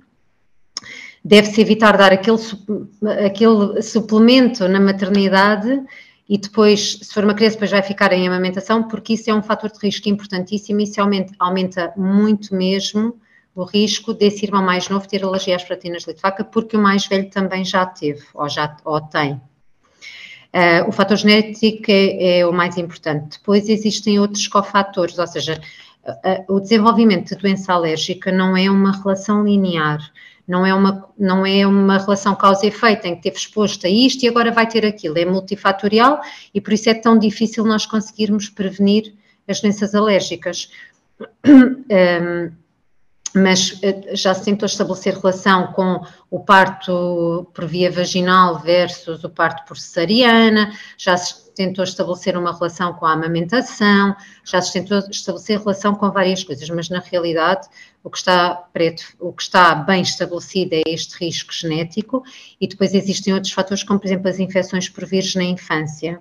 deve-se 1.24 1.60
evitar 1.60 1.98
dar 1.98 2.14
aquele, 2.14 2.38
aquele 3.26 3.82
suplemento 3.82 4.68
na 4.68 4.80
maternidade 4.80 5.84
e 6.30 6.38
depois, 6.38 7.00
se 7.02 7.14
for 7.14 7.24
uma 7.24 7.34
criança, 7.34 7.56
depois 7.56 7.72
vai 7.72 7.82
ficar 7.82 8.14
em 8.14 8.28
amamentação, 8.28 8.84
porque 8.84 9.14
isso 9.14 9.30
é 9.30 9.34
um 9.34 9.42
fator 9.42 9.72
de 9.72 9.80
risco 9.82 10.08
importantíssimo 10.08 10.80
e 10.80 10.84
isso 10.84 11.02
aumenta, 11.02 11.34
aumenta 11.40 11.94
muito 11.98 12.54
mesmo 12.56 13.20
o 13.58 13.64
risco 13.64 14.14
desse 14.14 14.46
irmão 14.46 14.62
mais 14.62 14.88
novo 14.88 15.08
ter 15.08 15.24
alergia 15.24 15.56
às 15.56 15.64
proteínas 15.64 16.04
de 16.04 16.10
leite 16.10 16.18
de 16.18 16.22
vaca, 16.22 16.44
porque 16.44 16.78
o 16.78 16.80
mais 16.80 17.08
velho 17.08 17.28
também 17.28 17.66
já 17.66 17.84
teve 17.88 18.24
ou 18.36 18.48
já 18.48 18.78
ou 18.86 19.02
tem. 19.02 19.34
Uh, 20.54 20.88
o 20.88 20.92
fator 20.92 21.18
genético 21.18 21.86
é, 21.90 22.40
é, 22.40 22.48
o 22.48 22.54
mais 22.54 22.78
importante. 22.78 23.40
Depois 23.40 23.68
existem 23.68 24.20
outros 24.20 24.48
cofatores, 24.48 25.18
ou 25.18 25.26
seja, 25.26 25.60
uh, 26.08 26.54
o 26.54 26.60
desenvolvimento 26.60 27.30
de 27.30 27.42
doença 27.42 27.74
alérgica 27.74 28.32
não 28.32 28.56
é 28.56 28.70
uma 28.70 28.92
relação 28.92 29.44
linear 29.44 30.00
não 30.48 30.66
é 30.66 30.74
uma, 30.74 31.10
não 31.20 31.46
é 31.46 31.68
uma 31.68 31.98
relação 31.98 32.34
causa 32.34 32.66
efeito, 32.66 33.06
em 33.06 33.18
que 33.18 33.24
teve 33.24 33.36
exposto 33.36 33.86
a 33.86 33.90
isto 33.90 34.24
e 34.24 34.30
agora 34.30 34.50
vai 34.50 34.66
ter 34.66 34.86
aquilo, 34.86 35.18
é 35.18 35.26
multifatorial 35.26 36.22
e 36.54 36.62
por 36.62 36.72
isso 36.72 36.90
é 36.90 36.94
tão 36.94 37.20
difícil 37.20 37.66
nós 37.66 37.86
conseguirmos 37.86 38.48
prevenir 38.48 39.14
as 39.46 39.60
doenças 39.60 39.94
alérgicas. 39.94 40.72
Um, 41.90 42.52
mas 43.34 43.80
eh, 43.82 44.16
já 44.16 44.34
se 44.34 44.46
tentou 44.46 44.66
estabelecer 44.66 45.16
relação 45.16 45.68
com 45.74 46.02
o 46.30 46.40
parto 46.40 47.48
por 47.54 47.66
via 47.66 47.92
vaginal 47.92 48.60
versus 48.60 49.24
o 49.24 49.30
parto 49.30 49.66
por 49.66 49.78
cesariana, 49.78 50.72
já 50.98 51.18
se 51.18 51.48
tentou 51.54 51.84
estabelecer 51.84 52.38
uma 52.38 52.54
relação 52.54 52.94
com 52.94 53.06
a 53.06 53.14
amamentação, 53.14 54.16
já 54.44 54.62
se 54.62 54.74
tentou 54.74 55.00
estabelecer 55.10 55.60
relação 55.60 55.96
com 55.96 56.12
várias 56.12 56.44
coisas, 56.44 56.70
mas 56.70 56.90
na 56.90 57.00
realidade 57.00 57.68
o 58.04 58.10
que 58.10 58.18
está 58.20 58.56
preto, 58.72 59.04
o 59.20 59.34
que 59.34 59.42
está 59.42 59.74
bem 59.74 60.02
estabelecido 60.02 60.76
é 60.76 60.84
este 60.86 61.18
risco 61.18 61.52
genético 61.54 62.24
e 62.62 62.68
depois 62.68 62.94
existem 62.94 63.34
outros 63.34 63.52
fatores, 63.52 63.84
como 63.84 64.00
por 64.00 64.08
exemplo 64.08 64.30
as 64.30 64.40
infecções 64.40 64.88
por 64.88 65.06
vírus 65.06 65.36
na 65.36 65.44
infância. 65.44 66.20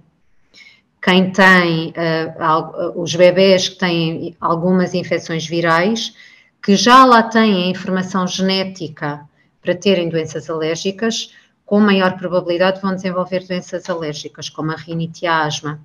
Quem 1.02 1.30
tem, 1.30 1.90
uh, 1.90 3.00
os 3.00 3.14
bebés 3.14 3.68
que 3.68 3.78
têm 3.78 4.34
algumas 4.40 4.94
infecções 4.94 5.46
virais, 5.46 6.14
que 6.62 6.76
já 6.76 7.04
lá 7.04 7.22
têm 7.22 7.64
a 7.64 7.68
informação 7.68 8.26
genética 8.26 9.28
para 9.60 9.74
terem 9.74 10.08
doenças 10.08 10.48
alérgicas, 10.48 11.32
com 11.64 11.80
maior 11.80 12.16
probabilidade 12.16 12.80
vão 12.80 12.94
desenvolver 12.94 13.46
doenças 13.46 13.90
alérgicas, 13.90 14.48
como 14.48 14.70
a 14.70 14.76
rinite 14.76 15.24
e 15.24 15.28
a 15.28 15.44
asma. 15.44 15.80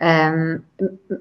Um, 0.00 0.60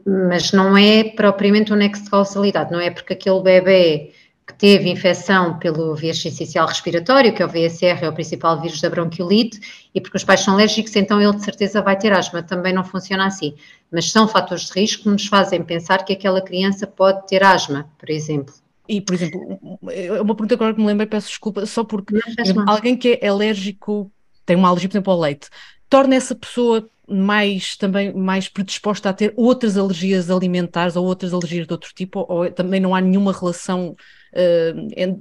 mas 0.05 0.51
não 0.51 0.77
é 0.77 1.03
propriamente 1.03 1.73
o 1.73 1.75
nexo 1.75 2.03
de 2.03 2.09
causalidade, 2.09 2.71
não 2.71 2.79
é 2.79 2.91
porque 2.91 3.13
aquele 3.13 3.41
bebê 3.41 4.13
que 4.47 4.53
teve 4.53 4.89
infecção 4.89 5.59
pelo 5.59 5.93
vírus 5.93 6.25
essencial 6.25 6.65
respiratório, 6.65 7.33
que 7.33 7.43
é 7.43 7.45
o 7.45 7.49
VSR, 7.49 8.05
é 8.05 8.09
o 8.09 8.13
principal 8.13 8.61
vírus 8.61 8.79
da 8.79 8.89
bronquiolite, 8.89 9.59
e 9.93 9.99
porque 9.99 10.15
os 10.15 10.23
pais 10.23 10.39
são 10.39 10.53
alérgicos, 10.53 10.95
então 10.95 11.21
ele 11.21 11.35
de 11.35 11.43
certeza 11.43 11.81
vai 11.81 11.97
ter 11.97 12.13
asma. 12.13 12.41
Também 12.41 12.73
não 12.73 12.83
funciona 12.83 13.27
assim. 13.27 13.55
Mas 13.91 14.09
são 14.09 14.25
fatores 14.25 14.67
de 14.67 14.79
risco 14.79 15.03
que 15.03 15.09
nos 15.09 15.27
fazem 15.27 15.61
pensar 15.61 16.05
que 16.05 16.13
aquela 16.13 16.41
criança 16.41 16.87
pode 16.87 17.27
ter 17.27 17.43
asma, 17.43 17.89
por 17.99 18.09
exemplo. 18.09 18.53
E, 18.87 19.01
por 19.01 19.15
exemplo, 19.15 19.59
é 19.89 20.21
uma 20.21 20.33
pergunta 20.33 20.55
agora 20.55 20.73
que 20.73 20.79
me 20.79 20.87
lembrei, 20.87 21.07
peço 21.07 21.27
desculpa, 21.27 21.65
só 21.65 21.83
porque 21.83 22.15
exemplo, 22.39 22.63
alguém 22.67 22.95
que 22.95 23.19
é 23.21 23.27
alérgico, 23.27 24.09
tem 24.45 24.55
uma 24.55 24.69
alergia, 24.69 24.87
por 24.87 24.93
exemplo, 24.95 25.11
ao 25.11 25.19
leite, 25.19 25.49
torna 25.89 26.15
essa 26.15 26.33
pessoa 26.33 26.87
mais 27.05 27.75
também 27.75 28.13
mais 28.13 28.47
predisposta 28.47 29.09
a 29.09 29.13
ter 29.13 29.33
outras 29.35 29.77
alergias 29.77 30.29
alimentares 30.29 30.95
ou 30.95 31.05
outras 31.05 31.33
alergias 31.33 31.67
de 31.67 31.73
outro 31.73 31.91
tipo, 31.93 32.25
ou 32.29 32.49
também 32.49 32.79
não 32.79 32.95
há 32.95 33.01
nenhuma 33.01 33.33
relação 33.33 33.95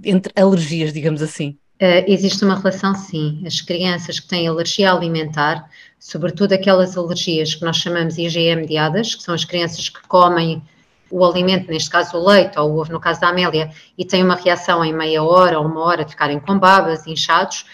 entre 0.05 0.33
alergias, 0.37 0.93
digamos 0.93 1.23
assim? 1.23 1.57
Uh, 1.81 2.05
existe 2.07 2.45
uma 2.45 2.57
relação, 2.57 2.95
sim. 2.95 3.43
As 3.47 3.61
crianças 3.61 4.19
que 4.19 4.27
têm 4.27 4.49
alergia 4.49 4.91
alimentar, 4.91 5.69
sobretudo 5.99 6.55
aquelas 6.55 6.97
alergias 6.97 7.55
que 7.55 7.65
nós 7.65 7.77
chamamos 7.77 8.17
IgE-mediadas, 8.17 9.15
que 9.15 9.23
são 9.23 9.35
as 9.35 9.45
crianças 9.45 9.89
que 9.89 10.01
comem 10.09 10.63
o 11.11 11.25
alimento, 11.25 11.71
neste 11.71 11.91
caso 11.91 12.17
o 12.17 12.27
leite 12.27 12.59
ou 12.59 12.71
o 12.71 12.81
ovo, 12.81 12.93
no 12.93 13.01
caso 13.01 13.21
da 13.21 13.29
Amélia, 13.29 13.71
e 13.97 14.05
tem 14.05 14.25
uma 14.25 14.37
reação 14.37 14.85
em 14.85 14.93
meia 14.93 15.23
hora 15.23 15.59
ou 15.59 15.67
uma 15.67 15.83
hora 15.83 16.05
de 16.05 16.13
ficarem 16.13 16.41
com 16.41 16.59
babas, 16.59 17.07
inchados, 17.07 17.67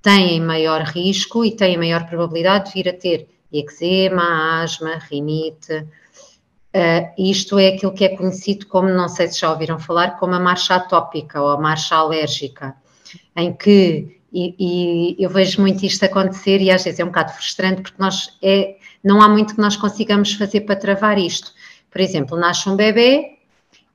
têm 0.00 0.40
maior 0.40 0.82
risco 0.82 1.44
e 1.44 1.50
têm 1.50 1.76
maior 1.76 2.06
probabilidade 2.06 2.66
de 2.66 2.74
vir 2.74 2.88
a 2.88 2.92
ter 2.92 3.28
eczema, 3.52 4.62
asma, 4.62 4.98
rinite. 5.10 5.86
Uh, 6.74 7.30
isto 7.30 7.58
é 7.58 7.68
aquilo 7.68 7.92
que 7.92 8.04
é 8.04 8.16
conhecido 8.16 8.66
como, 8.66 8.88
não 8.88 9.08
sei 9.08 9.28
se 9.28 9.40
já 9.40 9.50
ouviram 9.50 9.78
falar, 9.78 10.18
como 10.18 10.34
a 10.34 10.40
marcha 10.40 10.74
atópica 10.74 11.40
ou 11.40 11.48
a 11.48 11.58
marcha 11.58 11.96
alérgica, 11.96 12.76
em 13.34 13.54
que, 13.54 14.20
e, 14.32 14.54
e 14.58 15.22
eu 15.22 15.30
vejo 15.30 15.60
muito 15.60 15.84
isto 15.84 16.04
acontecer 16.04 16.60
e 16.60 16.70
às 16.70 16.84
vezes 16.84 17.00
é 17.00 17.04
um 17.04 17.08
bocado 17.08 17.32
frustrante 17.32 17.80
porque 17.80 17.96
nós 17.98 18.36
é, 18.42 18.76
não 19.02 19.22
há 19.22 19.28
muito 19.28 19.54
que 19.54 19.60
nós 19.60 19.76
consigamos 19.76 20.34
fazer 20.34 20.60
para 20.62 20.76
travar 20.76 21.18
isto 21.18 21.52
por 21.90 22.00
exemplo, 22.00 22.38
nasce 22.38 22.68
um 22.68 22.76
bebê 22.76 23.38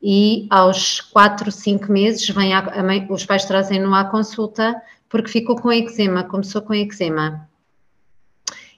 e 0.02 0.48
aos 0.50 1.00
4, 1.00 1.52
5 1.52 1.92
meses 1.92 2.28
vem 2.30 2.54
a, 2.54 2.84
mãe, 2.84 3.06
os 3.10 3.26
pais 3.26 3.46
trazem-no 3.46 3.94
à 3.94 4.06
consulta 4.06 4.76
porque 5.08 5.30
ficou 5.30 5.56
com 5.56 5.72
eczema, 5.72 6.24
começou 6.24 6.62
com 6.62 6.74
eczema. 6.74 7.48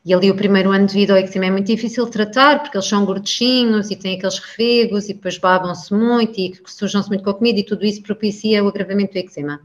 E 0.05 0.13
ali 0.13 0.29
o 0.29 0.35
primeiro 0.35 0.71
ano 0.71 0.85
de 0.85 0.93
vida 0.93 1.13
o 1.13 1.17
eczema 1.17 1.45
é 1.45 1.51
muito 1.51 1.67
difícil 1.67 2.05
de 2.05 2.11
tratar, 2.11 2.61
porque 2.61 2.77
eles 2.77 2.87
são 2.87 3.03
gorduchinhos 3.05 3.89
e 3.89 3.95
têm 3.95 4.17
aqueles 4.17 4.37
refegos 4.37 5.09
e 5.09 5.13
depois 5.13 5.37
babam-se 5.37 5.93
muito 5.93 6.39
e 6.39 6.53
sujam-se 6.65 7.09
muito 7.09 7.23
com 7.23 7.31
a 7.31 7.33
comida 7.33 7.59
e 7.59 7.63
tudo 7.63 7.85
isso 7.85 8.03
propicia 8.03 8.63
o 8.63 8.67
agravamento 8.67 9.13
do 9.13 9.19
eczema 9.19 9.59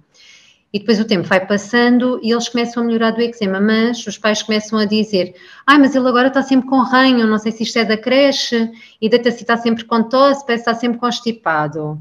e 0.73 0.79
depois 0.79 1.01
o 1.01 1.05
tempo 1.05 1.27
vai 1.27 1.45
passando 1.45 2.21
e 2.23 2.31
eles 2.31 2.49
começam 2.49 2.83
a 2.83 2.87
melhorar 2.87 3.11
do 3.11 3.21
eczema, 3.21 3.61
mas 3.61 4.07
os 4.07 4.17
pais 4.17 4.43
começam 4.43 4.79
a 4.79 4.85
dizer, 4.85 5.35
ai, 5.67 5.77
ah, 5.77 5.79
mas 5.79 5.95
ele 5.95 6.09
agora 6.09 6.29
está 6.29 6.43
sempre 6.43 6.69
com 6.69 6.79
ranho, 6.79 7.27
não 7.27 7.39
sei 7.39 7.51
se 7.51 7.65
isto 7.65 7.79
é 7.79 7.85
da 7.85 7.97
creche, 7.97 8.71
e 9.01 9.09
deita-se 9.09 9.43
está 9.43 9.57
sempre 9.57 9.85
com 9.85 10.03
tosse, 10.05 10.47
parece 10.47 10.63
estar 10.63 10.75
sempre 10.75 10.99
constipado. 10.99 12.01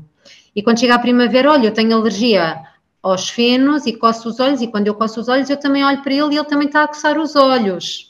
E 0.55 0.61
quando 0.61 0.79
chega 0.79 0.95
a 0.95 0.99
primavera, 0.99 1.51
olha, 1.51 1.67
eu 1.67 1.73
tenho 1.73 1.95
alergia 1.95 2.61
aos 3.01 3.29
fenos 3.29 3.87
e 3.87 3.93
coço 3.93 4.29
os 4.29 4.39
olhos, 4.39 4.61
e 4.61 4.67
quando 4.67 4.87
eu 4.87 4.93
coço 4.93 5.19
os 5.19 5.27
olhos 5.27 5.49
eu 5.49 5.57
também 5.57 5.83
olho 5.83 6.03
para 6.03 6.13
ele 6.13 6.35
e 6.35 6.37
ele 6.37 6.47
também 6.47 6.67
está 6.67 6.83
a 6.83 6.87
coçar 6.87 7.17
os 7.17 7.35
olhos. 7.35 8.08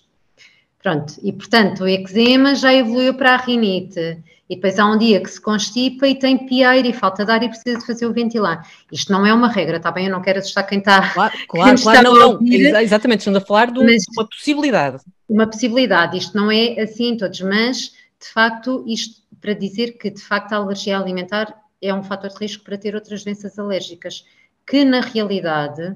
Pronto, 0.81 1.15
e 1.21 1.33
portanto 1.33 1.83
o 1.83 1.87
eczema 1.87 2.55
já 2.55 2.73
evoluiu 2.73 3.13
para 3.13 3.33
a 3.33 3.37
rinite 3.37 4.23
e 4.49 4.55
depois 4.55 4.79
há 4.79 4.85
um 4.85 4.97
dia 4.97 5.21
que 5.21 5.29
se 5.29 5.39
constipa 5.39 6.07
e 6.07 6.15
tem 6.15 6.37
pieira 6.47 6.87
e 6.87 6.93
falta 6.93 7.23
de 7.23 7.31
ar 7.31 7.43
e 7.43 7.49
precisa 7.49 7.77
de 7.77 7.85
fazer 7.85 8.05
o 8.07 8.13
ventilar. 8.13 8.65
Isto 8.91 9.11
não 9.11 9.25
é 9.25 9.33
uma 9.33 9.47
regra, 9.47 9.77
está 9.77 9.91
bem? 9.91 10.05
Eu 10.05 10.11
não 10.11 10.21
quero 10.21 10.39
assustar 10.39 10.65
quem 10.65 10.79
está. 10.79 11.11
Claro, 11.13 11.33
claro, 11.47 11.81
claro 11.81 12.03
não, 12.03 12.39
não. 12.39 12.47
Exatamente, 12.81 13.19
estamos 13.19 13.41
a 13.41 13.45
falar 13.45 13.71
de 13.71 13.79
uma 13.79 14.25
possibilidade. 14.25 15.03
Uma 15.27 15.45
possibilidade, 15.45 16.17
isto 16.17 16.35
não 16.35 16.51
é 16.51 16.79
assim 16.79 17.09
em 17.09 17.17
todos, 17.17 17.39
mas 17.41 17.93
de 18.19 18.27
facto, 18.33 18.83
isto 18.87 19.21
para 19.39 19.53
dizer 19.53 19.97
que 19.97 20.09
de 20.09 20.21
facto 20.21 20.53
a 20.53 20.57
alergia 20.57 20.97
alimentar 20.97 21.55
é 21.81 21.93
um 21.93 22.03
fator 22.03 22.29
de 22.29 22.37
risco 22.37 22.63
para 22.63 22.77
ter 22.77 22.95
outras 22.95 23.23
doenças 23.23 23.57
alérgicas, 23.57 24.25
que 24.65 24.83
na 24.83 25.01
realidade 25.01 25.95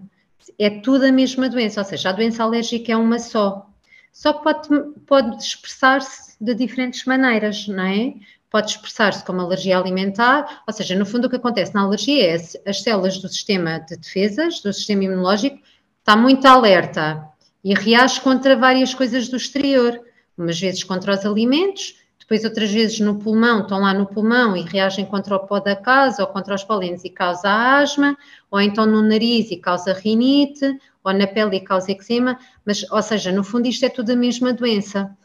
é 0.60 0.70
tudo 0.70 1.06
a 1.06 1.12
mesma 1.12 1.50
doença, 1.50 1.82
ou 1.82 1.86
seja, 1.86 2.10
a 2.10 2.14
doença 2.14 2.44
alérgica 2.44 2.92
é 2.92 2.98
uma 2.98 3.20
só, 3.20 3.70
só 4.14 4.32
pode, 4.32 4.70
pode 5.06 5.44
expressar-se 5.44 6.38
de 6.40 6.56
diferentes 6.56 7.04
maneiras, 7.04 7.68
não 7.68 7.84
é? 7.84 8.14
pode 8.54 8.70
expressar-se 8.70 9.26
como 9.26 9.42
alergia 9.42 9.76
alimentar, 9.76 10.62
ou 10.68 10.72
seja, 10.72 10.96
no 10.96 11.08
fundo 11.08 11.26
o 11.26 11.30
que 11.30 11.38
acontece 11.38 11.74
na 11.74 11.82
alergia 11.82 12.36
é 12.36 12.70
as 12.70 12.84
células 12.84 13.18
do 13.18 13.28
sistema 13.28 13.80
de 13.80 13.98
defesas, 13.98 14.62
do 14.62 14.72
sistema 14.72 15.06
imunológico, 15.06 15.58
está 15.98 16.16
muito 16.16 16.46
alerta 16.46 17.28
e 17.64 17.74
reage 17.74 18.22
contra 18.22 18.56
várias 18.56 18.94
coisas 18.94 19.28
do 19.28 19.38
exterior, 19.38 20.00
umas 20.38 20.60
vezes 20.60 20.84
contra 20.84 21.16
os 21.16 21.26
alimentos, 21.26 21.96
depois 22.20 22.44
outras 22.46 22.70
vezes 22.70 23.00
no 23.00 23.16
pulmão, 23.16 23.62
estão 23.62 23.80
lá 23.80 23.92
no 23.92 24.06
pulmão 24.06 24.56
e 24.56 24.62
reagem 24.62 25.04
contra 25.04 25.36
o 25.36 25.48
pó 25.48 25.60
da 25.60 25.76
casa 25.76 26.22
ou 26.22 26.28
contra 26.28 26.54
os 26.54 26.64
pólenes 26.64 27.04
e 27.04 27.10
causa 27.10 27.50
asma, 27.50 28.16
ou 28.52 28.62
então 28.62 28.86
no 28.86 29.02
nariz 29.02 29.50
e 29.50 29.58
causa 29.58 29.94
rinite, 29.94 30.78
ou 31.04 31.14
na 31.14 31.28
pele 31.28 31.58
e 31.58 31.62
causa 31.62 31.92
eczema, 31.92 32.40
mas, 32.66 32.90
ou 32.90 33.02
seja, 33.02 33.32
no 33.32 33.44
fundo 33.44 33.68
isto 33.68 33.86
é 33.86 33.90
tudo 33.90 34.12
a 34.12 34.16
mesma 34.16 34.54
doença. 34.54 35.16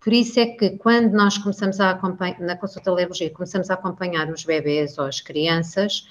Por 0.00 0.12
isso 0.12 0.38
é 0.38 0.46
que 0.46 0.70
quando 0.76 1.12
nós 1.12 1.38
começamos 1.38 1.80
a 1.80 1.90
acompanhar, 1.90 2.38
na 2.38 2.56
consulta 2.56 2.90
de 2.90 2.90
alergia, 2.90 3.30
começamos 3.30 3.70
a 3.70 3.74
acompanhar 3.74 4.30
os 4.30 4.44
bebês 4.44 4.98
ou 4.98 5.06
as 5.06 5.20
crianças, 5.20 6.06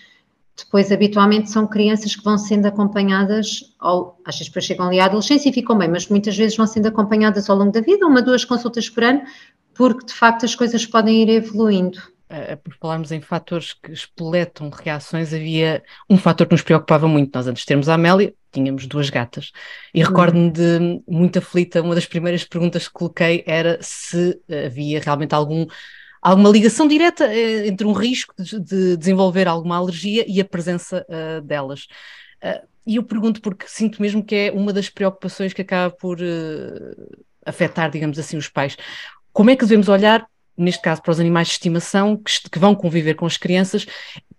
depois 0.58 0.92
habitualmente 0.92 1.50
são 1.50 1.66
crianças 1.66 2.16
que 2.16 2.24
vão 2.24 2.38
sendo 2.38 2.66
acompanhadas, 2.66 3.74
ou 3.82 4.20
às 4.26 4.36
vezes 4.36 4.48
depois 4.48 4.66
chegam 4.66 4.88
ali 4.88 5.00
à 5.00 5.06
adolescência 5.06 5.50
e 5.50 5.54
ficam 5.54 5.78
bem, 5.78 5.90
mas 5.90 6.08
muitas 6.08 6.36
vezes 6.36 6.58
vão 6.58 6.68
sendo 6.68 6.88
acompanhadas 6.88 7.50
ao 7.50 7.58
longo 7.58 7.72
da 7.72 7.82
vida, 7.82 8.06
uma, 8.06 8.22
duas 8.22 8.44
consultas 8.46 8.90
por 8.90 9.04
ano, 9.04 9.22
porque 9.74 10.06
de 10.06 10.14
facto 10.14 10.46
as 10.46 10.54
coisas 10.54 10.86
podem 10.86 11.24
ir 11.24 11.30
evoluindo 11.30 12.13
por 12.64 12.74
falarmos 12.76 13.12
em 13.12 13.22
fatores 13.22 13.74
que 13.74 13.92
espoletam 13.92 14.70
reações, 14.70 15.34
havia 15.34 15.84
um 16.10 16.18
fator 16.18 16.48
que 16.48 16.54
nos 16.54 16.62
preocupava 16.62 17.08
muito. 17.08 17.36
Nós, 17.36 17.48
antes 17.48 17.62
de 17.62 17.68
termos 17.68 17.90
a 17.90 17.94
Amélia, 17.94 18.34
tínhamos 18.52 18.86
duas 18.88 19.10
gatas. 19.10 19.52
E 19.94 20.02
uhum. 20.02 20.10
recordo-me 20.10 20.52
de 20.52 21.02
muito 21.08 21.40
aflita, 21.40 21.82
uma 21.82 21.96
das 21.96 22.06
primeiras 22.06 22.44
perguntas 22.44 22.88
que 22.88 22.94
coloquei 22.94 23.44
era 23.46 23.78
se 23.82 24.40
havia 24.66 25.00
realmente 25.00 25.34
algum, 25.34 25.66
alguma 26.22 26.50
ligação 26.50 26.88
direta 26.88 27.26
eh, 27.26 27.68
entre 27.68 27.86
um 27.86 27.94
risco 27.94 28.34
de, 28.38 28.60
de, 28.60 28.98
desenvolver 28.98 29.48
alguma 29.48 29.76
alergia 29.78 30.24
e 30.28 30.40
a 30.40 30.46
presença 30.46 31.06
uh, 31.10 31.42
delas. 31.42 31.88
Uh, 32.44 32.68
e 32.86 32.98
eu 32.98 33.04
pergunto 33.04 33.42
porque 33.42 33.66
sinto 33.68 34.02
mesmo 34.02 34.24
que 34.24 34.36
é 34.36 34.52
uma 34.52 34.72
das 34.74 34.90
preocupações 34.90 35.54
que 35.54 35.62
acaba 35.62 35.94
por 35.96 36.20
uh, 36.20 37.26
afetar, 37.46 37.90
digamos 37.90 38.20
assim, 38.20 38.38
os 38.38 38.48
pais. 38.48 38.78
Como 39.32 39.50
é 39.50 39.56
que 39.56 39.66
devemos 39.66 39.90
olhar 39.90 40.28
neste 40.58 40.82
caso 40.82 41.02
para 41.02 41.12
os 41.12 41.20
animais 41.20 41.48
de 41.48 41.54
estimação, 41.54 42.18
que, 42.18 42.50
que, 42.50 42.60
vão 42.60 42.76
conviver 42.76 43.16
com 43.16 43.26
as 43.26 43.38
crianças, 43.38 43.86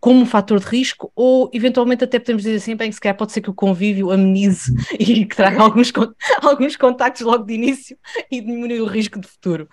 como 0.00 0.20
um 0.20 0.26
fator 0.26 0.60
de 0.60 0.66
risco, 0.66 1.10
ou 1.16 1.50
eventualmente 1.52 2.04
até 2.04 2.18
podemos 2.18 2.42
dizer 2.42 2.56
assim, 2.56 2.76
bem, 2.76 2.92
se 2.92 3.00
calhar 3.00 3.16
pode 3.16 3.32
ser 3.32 3.40
que 3.40 3.50
o 3.50 3.54
convívio 3.54 4.10
amenize 4.10 4.72
e 4.98 5.24
que 5.24 5.36
traga 5.36 5.62
alguns, 5.62 5.92
alguns 6.42 6.76
contactos 6.76 7.22
logo 7.22 7.44
de 7.44 7.54
início 7.54 7.96
e 8.30 8.40
diminui 8.40 8.80
o 8.80 8.86
risco 8.86 9.18
de 9.18 9.26
futuro. 9.26 9.68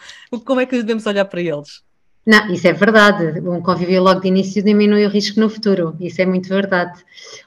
Como 0.45 0.61
é 0.61 0.65
que 0.65 0.77
devemos 0.77 1.05
olhar 1.05 1.25
para 1.25 1.41
eles? 1.41 1.83
Não, 2.25 2.51
isso 2.53 2.67
é 2.67 2.73
verdade. 2.73 3.39
Um 3.41 3.61
convívio 3.61 4.03
logo 4.03 4.21
de 4.21 4.27
início 4.27 4.63
diminui 4.63 5.05
o 5.05 5.09
risco 5.09 5.39
no 5.39 5.49
futuro. 5.49 5.95
Isso 5.99 6.21
é 6.21 6.25
muito 6.25 6.47
verdade. 6.47 7.03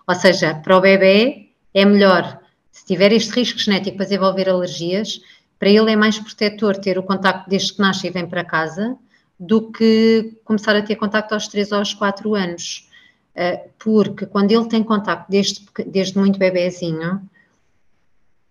Ou 0.07 0.15
seja, 0.15 0.55
para 0.55 0.77
o 0.77 0.81
bebê 0.81 1.49
é 1.73 1.85
melhor, 1.85 2.41
se 2.71 2.85
tiver 2.85 3.13
este 3.13 3.31
risco 3.33 3.59
genético 3.59 3.97
para 3.97 4.07
desenvolver 4.07 4.49
alergias, 4.49 5.21
para 5.65 5.71
ele 5.71 5.91
é 5.91 5.97
mais 5.97 6.19
protetor 6.19 6.77
ter 6.77 6.99
o 6.99 7.03
contacto 7.03 7.49
desde 7.49 7.73
que 7.73 7.81
nasce 7.81 8.07
e 8.07 8.11
vem 8.11 8.27
para 8.27 8.45
casa 8.45 8.99
do 9.41 9.73
que 9.73 10.37
começar 10.45 10.77
a 10.77 10.83
ter 10.83 10.95
contacto 10.95 11.33
aos 11.33 11.49
3 11.49 11.73
ou 11.73 11.79
aos 11.79 11.95
4 11.95 12.35
anos. 12.35 12.91
Uh, 13.35 13.67
porque 13.79 14.27
quando 14.27 14.53
ele 14.53 14.69
tem 14.69 14.83
contacto 14.83 15.25
desde, 15.31 15.65
desde 15.87 16.19
muito 16.19 16.39
bebezinho, 16.39 17.19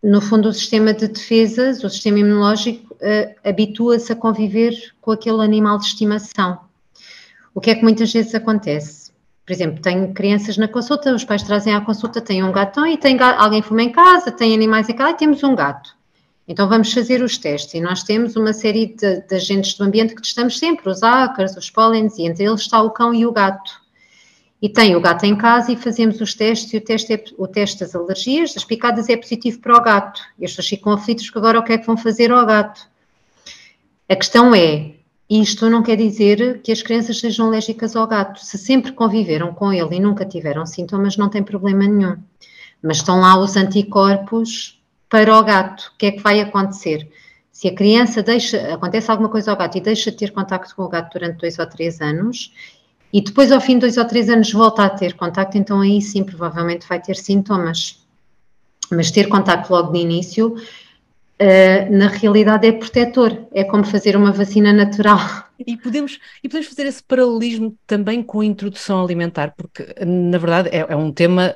no 0.01 0.22
fundo 0.22 0.50
o 0.50 0.53
sistema 0.53 0.91
de 0.91 1.08
defesas, 1.08 1.84
o 1.84 1.89
sistema 1.89 2.17
imunológico, 2.17 2.96
uh, 2.96 3.36
habitua-se 3.48 4.12
a 4.12 4.15
conviver 4.15 4.74
com 5.00 5.12
aquele 5.12 5.43
animal 5.43 5.77
de 5.77 5.86
estimação. 5.86 6.62
O 7.53 7.62
que 7.62 7.70
é 7.70 7.75
que 7.75 7.84
muitas 7.84 8.12
vezes 8.12 8.34
acontece? 8.34 9.12
Por 9.46 9.53
exemplo, 9.53 9.79
tenho 9.84 10.12
crianças 10.15 10.58
na 10.58 10.67
consulta, 10.67 11.13
os 11.13 11.24
pais 11.24 11.43
trazem 11.43 11.75
à 11.75 11.82
consulta, 11.82 12.20
têm 12.20 12.43
um 12.43 12.51
gatão 12.51 12.88
e 12.88 12.98
tem 12.98 13.15
alguém 13.22 13.62
fuma 13.62 13.84
em 13.84 13.91
casa, 13.91 14.32
tem 14.32 14.51
animais 14.55 14.89
em 14.89 14.96
casa 14.96 15.12
e 15.12 15.17
temos 15.17 15.43
um 15.43 15.53
gato. 15.53 16.01
Então 16.47 16.67
vamos 16.67 16.91
fazer 16.91 17.21
os 17.21 17.38
testes 17.38 17.73
e 17.73 17.79
nós 17.79 18.03
temos 18.03 18.35
uma 18.35 18.51
série 18.51 18.88
de, 18.88 19.21
de 19.21 19.35
agentes 19.35 19.75
do 19.75 19.83
ambiente 19.85 20.13
que 20.13 20.21
testamos 20.21 20.59
sempre, 20.59 20.89
os 20.89 21.01
ácaros, 21.01 21.55
os 21.55 21.69
pólenes, 21.69 22.17
e 22.17 22.23
entre 22.23 22.43
eles 22.43 22.62
está 22.62 22.81
o 22.81 22.91
cão 22.91 23.13
e 23.13 23.25
o 23.25 23.31
gato. 23.31 23.81
E 24.62 24.69
tem 24.69 24.95
o 24.95 25.01
gato 25.01 25.25
em 25.25 25.35
casa 25.35 25.71
e 25.71 25.77
fazemos 25.77 26.19
os 26.21 26.33
testes, 26.33 26.73
e 26.73 26.77
o 26.77 26.81
teste, 26.81 27.13
é, 27.13 27.23
o 27.38 27.47
teste 27.47 27.79
das 27.79 27.95
alergias, 27.95 28.53
das 28.53 28.63
picadas 28.63 29.09
é 29.09 29.15
positivo 29.15 29.59
para 29.59 29.77
o 29.77 29.81
gato. 29.81 30.21
E 30.39 30.45
as 30.45 30.51
pessoas 30.51 30.67
ficam 30.67 30.93
aflitos 30.93 31.29
que 31.29 31.38
agora 31.38 31.59
o 31.59 31.63
que 31.63 31.73
é 31.73 31.77
que 31.77 31.85
vão 31.85 31.97
fazer 31.97 32.31
ao 32.31 32.45
gato? 32.45 32.88
A 34.07 34.15
questão 34.15 34.53
é, 34.53 34.91
isto 35.29 35.69
não 35.69 35.81
quer 35.81 35.95
dizer 35.95 36.62
que 36.62 36.71
as 36.71 36.81
crianças 36.81 37.19
sejam 37.19 37.47
alérgicas 37.47 37.95
ao 37.95 38.05
gato. 38.05 38.43
Se 38.43 38.57
sempre 38.57 38.91
conviveram 38.91 39.53
com 39.53 39.71
ele 39.71 39.95
e 39.95 40.00
nunca 40.00 40.25
tiveram 40.25 40.65
sintomas, 40.65 41.17
não 41.17 41.29
tem 41.29 41.41
problema 41.41 41.85
nenhum. 41.85 42.17
Mas 42.81 42.97
estão 42.97 43.19
lá 43.19 43.38
os 43.38 43.55
anticorpos 43.55 44.81
para 45.13 45.38
o 45.38 45.43
gato. 45.43 45.91
O 45.93 45.98
que 46.00 46.08
é 46.08 46.12
que 46.13 46.24
vai 46.24 46.41
acontecer? 46.41 47.08
Se 47.51 47.67
a 47.67 47.75
criança 47.75 48.24
deixa, 48.24 48.74
acontece 48.74 49.12
alguma 49.12 49.29
coisa 49.29 49.51
ao 49.51 49.58
gato 49.58 49.77
e 49.77 49.82
deixa 49.82 50.10
de 50.10 50.17
ter 50.17 50.32
contacto 50.32 50.75
com 50.75 50.82
o 50.82 50.89
gato 50.89 51.13
durante 51.13 51.38
dois 51.38 51.60
ou 51.60 51.67
três 51.67 52.01
anos, 52.01 52.51
e 53.13 53.22
depois 53.22 53.51
ao 53.51 53.62
fim 53.62 53.75
de 53.75 53.82
dois 53.82 53.96
ou 53.96 54.05
três 54.05 54.27
anos 54.27 54.51
volta 54.51 54.84
a 54.84 54.89
ter 54.89 55.13
contacto, 55.13 55.55
então 55.55 55.82
aí 55.82 56.01
sim 56.01 56.24
provavelmente 56.24 56.88
vai 56.89 57.00
ter 57.00 57.15
sintomas. 57.15 58.03
Mas 58.89 59.12
ter 59.12 59.27
contacto 59.27 59.72
logo 59.72 59.91
de 59.91 60.00
início, 60.00 60.55
uh, 60.55 61.96
na 61.96 62.08
realidade 62.08 62.65
é 62.65 62.72
protetor, 62.72 63.46
é 63.51 63.63
como 63.63 63.84
fazer 63.84 64.17
uma 64.17 64.32
vacina 64.32 64.74
natural. 64.74 65.20
E 65.60 65.77
podemos, 65.77 66.20
e 66.43 66.50
podemos 66.50 66.67
fazer 66.67 66.88
esse 66.88 67.03
paralelismo 67.03 67.77
também 67.86 68.24
com 68.24 68.39
a 68.39 68.46
introdução 68.46 69.03
alimentar, 69.03 69.53
porque 69.55 69.93
na 70.03 70.39
verdade 70.39 70.70
é, 70.70 70.79
é 70.89 70.96
um 70.96 71.12
tema 71.12 71.55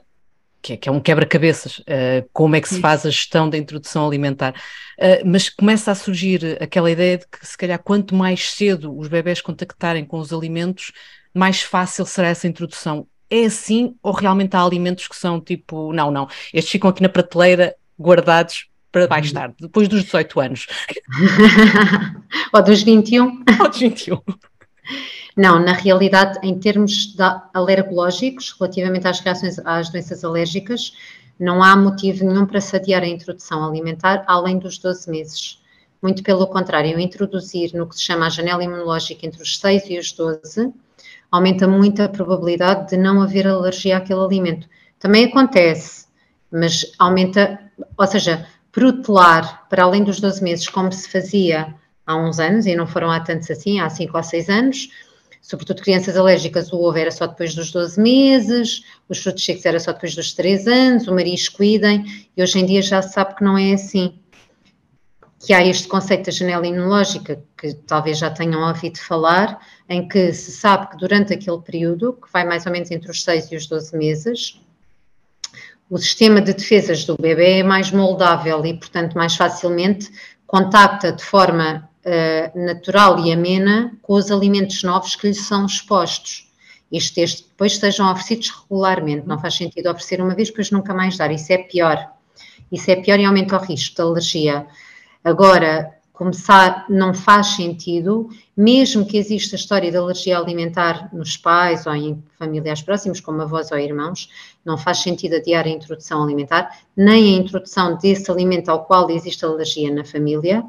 que 0.61 0.73
é, 0.73 0.77
que 0.77 0.89
é 0.89 0.91
um 0.91 0.99
quebra-cabeças, 0.99 1.79
uh, 1.79 2.27
como 2.33 2.55
é 2.55 2.61
que 2.61 2.69
se 2.69 2.79
faz 2.79 3.05
a 3.05 3.09
gestão 3.09 3.49
da 3.49 3.57
introdução 3.57 4.05
alimentar. 4.05 4.53
Uh, 4.97 5.25
mas 5.25 5.49
começa 5.49 5.91
a 5.91 5.95
surgir 5.95 6.57
aquela 6.61 6.91
ideia 6.91 7.17
de 7.17 7.27
que, 7.27 7.45
se 7.45 7.57
calhar, 7.57 7.79
quanto 7.79 8.15
mais 8.15 8.51
cedo 8.51 8.97
os 8.97 9.07
bebés 9.07 9.41
contactarem 9.41 10.05
com 10.05 10.19
os 10.19 10.33
alimentos, 10.33 10.91
mais 11.33 11.61
fácil 11.61 12.05
será 12.05 12.29
essa 12.29 12.47
introdução. 12.47 13.07
É 13.29 13.45
assim 13.45 13.95
ou 14.01 14.13
realmente 14.13 14.55
há 14.55 14.63
alimentos 14.63 15.07
que 15.07 15.15
são 15.15 15.39
tipo, 15.39 15.91
não, 15.93 16.09
não, 16.09 16.27
estes 16.53 16.71
ficam 16.71 16.89
aqui 16.89 17.01
na 17.01 17.09
prateleira 17.09 17.75
guardados 17.99 18.67
para 18.91 19.07
mais 19.07 19.27
uhum. 19.27 19.33
tarde, 19.33 19.55
depois 19.59 19.87
dos 19.87 20.03
18 20.03 20.39
anos. 20.39 20.67
ou 22.53 22.63
dos 22.63 22.83
21. 22.83 23.43
Ou 23.59 23.69
dos 23.69 23.79
21. 23.79 24.19
Não, 25.37 25.59
na 25.59 25.73
realidade, 25.73 26.39
em 26.41 26.57
termos 26.57 27.15
alergológicos, 27.53 28.55
relativamente 28.59 29.07
às 29.07 29.19
reações 29.19 29.59
às 29.63 29.87
doenças 29.87 30.23
alérgicas, 30.23 30.93
não 31.39 31.63
há 31.63 31.75
motivo 31.75 32.25
nenhum 32.25 32.47
para 32.47 32.59
se 32.59 32.75
adiar 32.75 33.03
a 33.03 33.07
introdução 33.07 33.63
alimentar 33.63 34.23
além 34.25 34.57
dos 34.57 34.79
12 34.79 35.11
meses. 35.11 35.61
Muito 36.01 36.23
pelo 36.23 36.47
contrário, 36.47 36.99
introduzir 36.99 37.71
no 37.75 37.87
que 37.87 37.95
se 37.95 38.01
chama 38.01 38.25
a 38.25 38.29
janela 38.29 38.63
imunológica 38.63 39.27
entre 39.27 39.43
os 39.43 39.59
6 39.59 39.83
e 39.91 39.99
os 39.99 40.11
12 40.11 40.73
aumenta 41.31 41.67
muito 41.67 42.01
a 42.01 42.09
probabilidade 42.09 42.89
de 42.89 42.97
não 42.97 43.21
haver 43.21 43.45
alergia 43.45 43.97
àquele 43.97 44.21
alimento. 44.21 44.67
Também 44.97 45.25
acontece, 45.25 46.07
mas 46.51 46.93
aumenta, 46.97 47.59
ou 47.95 48.07
seja, 48.07 48.47
protelar 48.71 49.67
para 49.69 49.83
além 49.83 50.03
dos 50.03 50.19
12 50.19 50.43
meses, 50.43 50.67
como 50.67 50.91
se 50.91 51.07
fazia 51.09 51.75
há 52.07 52.15
uns 52.15 52.39
anos, 52.39 52.65
e 52.65 52.75
não 52.75 52.87
foram 52.87 53.11
há 53.11 53.19
tantos 53.19 53.51
assim, 53.51 53.79
há 53.79 53.89
5 53.89 54.17
ou 54.17 54.23
6 54.23 54.49
anos, 54.49 54.89
sobretudo 55.47 55.81
crianças 55.81 56.17
alérgicas, 56.17 56.73
o 56.73 56.77
ovo 56.77 56.97
era 56.97 57.09
só 57.09 57.25
depois 57.25 57.55
dos 57.55 57.71
12 57.71 58.01
meses, 58.01 58.83
os 59.07 59.23
frutos 59.23 59.45
secos 59.45 59.65
era 59.65 59.79
só 59.79 59.93
depois 59.93 60.13
dos 60.13 60.33
3 60.33 60.67
anos, 60.67 61.07
o 61.07 61.15
marisco 61.15 61.63
idem, 61.63 62.03
e 62.35 62.43
hoje 62.43 62.59
em 62.59 62.65
dia 62.65 62.81
já 62.81 63.01
se 63.01 63.13
sabe 63.13 63.33
que 63.35 63.45
não 63.45 63.57
é 63.57 63.71
assim. 63.71 64.19
Que 65.39 65.53
há 65.53 65.65
este 65.65 65.87
conceito 65.87 66.25
da 66.25 66.31
janela 66.33 66.67
imunológica, 66.67 67.41
que 67.57 67.73
talvez 67.73 68.17
já 68.17 68.29
tenham 68.29 68.67
ouvido 68.67 68.99
falar, 68.99 69.57
em 69.87 70.05
que 70.05 70.33
se 70.33 70.51
sabe 70.51 70.89
que 70.89 70.97
durante 70.97 71.33
aquele 71.33 71.61
período, 71.61 72.11
que 72.11 72.29
vai 72.33 72.43
mais 72.43 72.65
ou 72.65 72.71
menos 72.73 72.91
entre 72.91 73.09
os 73.09 73.23
6 73.23 73.49
e 73.53 73.55
os 73.55 73.67
12 73.67 73.95
meses, 73.95 74.61
o 75.89 75.97
sistema 75.97 76.41
de 76.41 76.53
defesas 76.53 77.05
do 77.05 77.15
bebê 77.15 77.59
é 77.59 77.63
mais 77.63 77.89
moldável 77.89 78.65
e, 78.65 78.73
portanto, 78.73 79.13
mais 79.13 79.33
facilmente 79.37 80.11
contacta 80.45 81.13
de 81.13 81.23
forma 81.23 81.89
uh, 82.07 82.59
natural 82.65 83.19
e 83.19 83.31
amena 83.31 83.91
com 84.01 84.13
os 84.13 84.31
alimentos 84.31 84.81
novos 84.83 85.15
que 85.15 85.27
lhe 85.27 85.33
são 85.33 85.65
expostos. 85.65 86.47
Isto 86.91 87.15
que 87.15 87.25
depois 87.25 87.77
sejam 87.77 88.09
oferecidos 88.09 88.49
regularmente. 88.49 89.27
Não 89.27 89.37
faz 89.37 89.55
sentido 89.55 89.89
oferecer 89.89 90.21
uma 90.21 90.33
vez, 90.33 90.47
depois 90.49 90.71
nunca 90.71 90.93
mais 90.93 91.17
dar. 91.17 91.31
Isso 91.31 91.51
é 91.51 91.57
pior. 91.57 92.11
Isso 92.71 92.89
é 92.89 92.95
pior 92.95 93.19
e 93.19 93.25
aumenta 93.25 93.57
o 93.57 93.59
risco 93.59 93.95
de 93.95 94.01
alergia. 94.01 94.67
Agora, 95.23 95.93
começar 96.13 96.85
não 96.89 97.13
faz 97.13 97.47
sentido, 97.47 98.29
mesmo 98.55 99.05
que 99.05 99.17
exista 99.17 99.55
a 99.55 99.59
história 99.59 99.91
de 99.91 99.97
alergia 99.97 100.37
alimentar 100.37 101.13
nos 101.13 101.37
pais 101.37 101.85
ou 101.85 101.93
em 101.93 102.23
familiares 102.39 102.81
próximos, 102.81 103.19
como 103.19 103.41
avós 103.41 103.71
ou 103.71 103.77
irmãos, 103.77 104.29
não 104.65 104.77
faz 104.77 104.99
sentido 104.99 105.35
adiar 105.35 105.65
a 105.65 105.69
introdução 105.69 106.23
alimentar, 106.23 106.71
nem 106.95 107.35
a 107.35 107.37
introdução 107.37 107.97
desse 107.97 108.31
alimento 108.31 108.69
ao 108.69 108.85
qual 108.85 109.09
existe 109.11 109.45
alergia 109.45 109.93
na 109.93 110.03
família, 110.03 110.63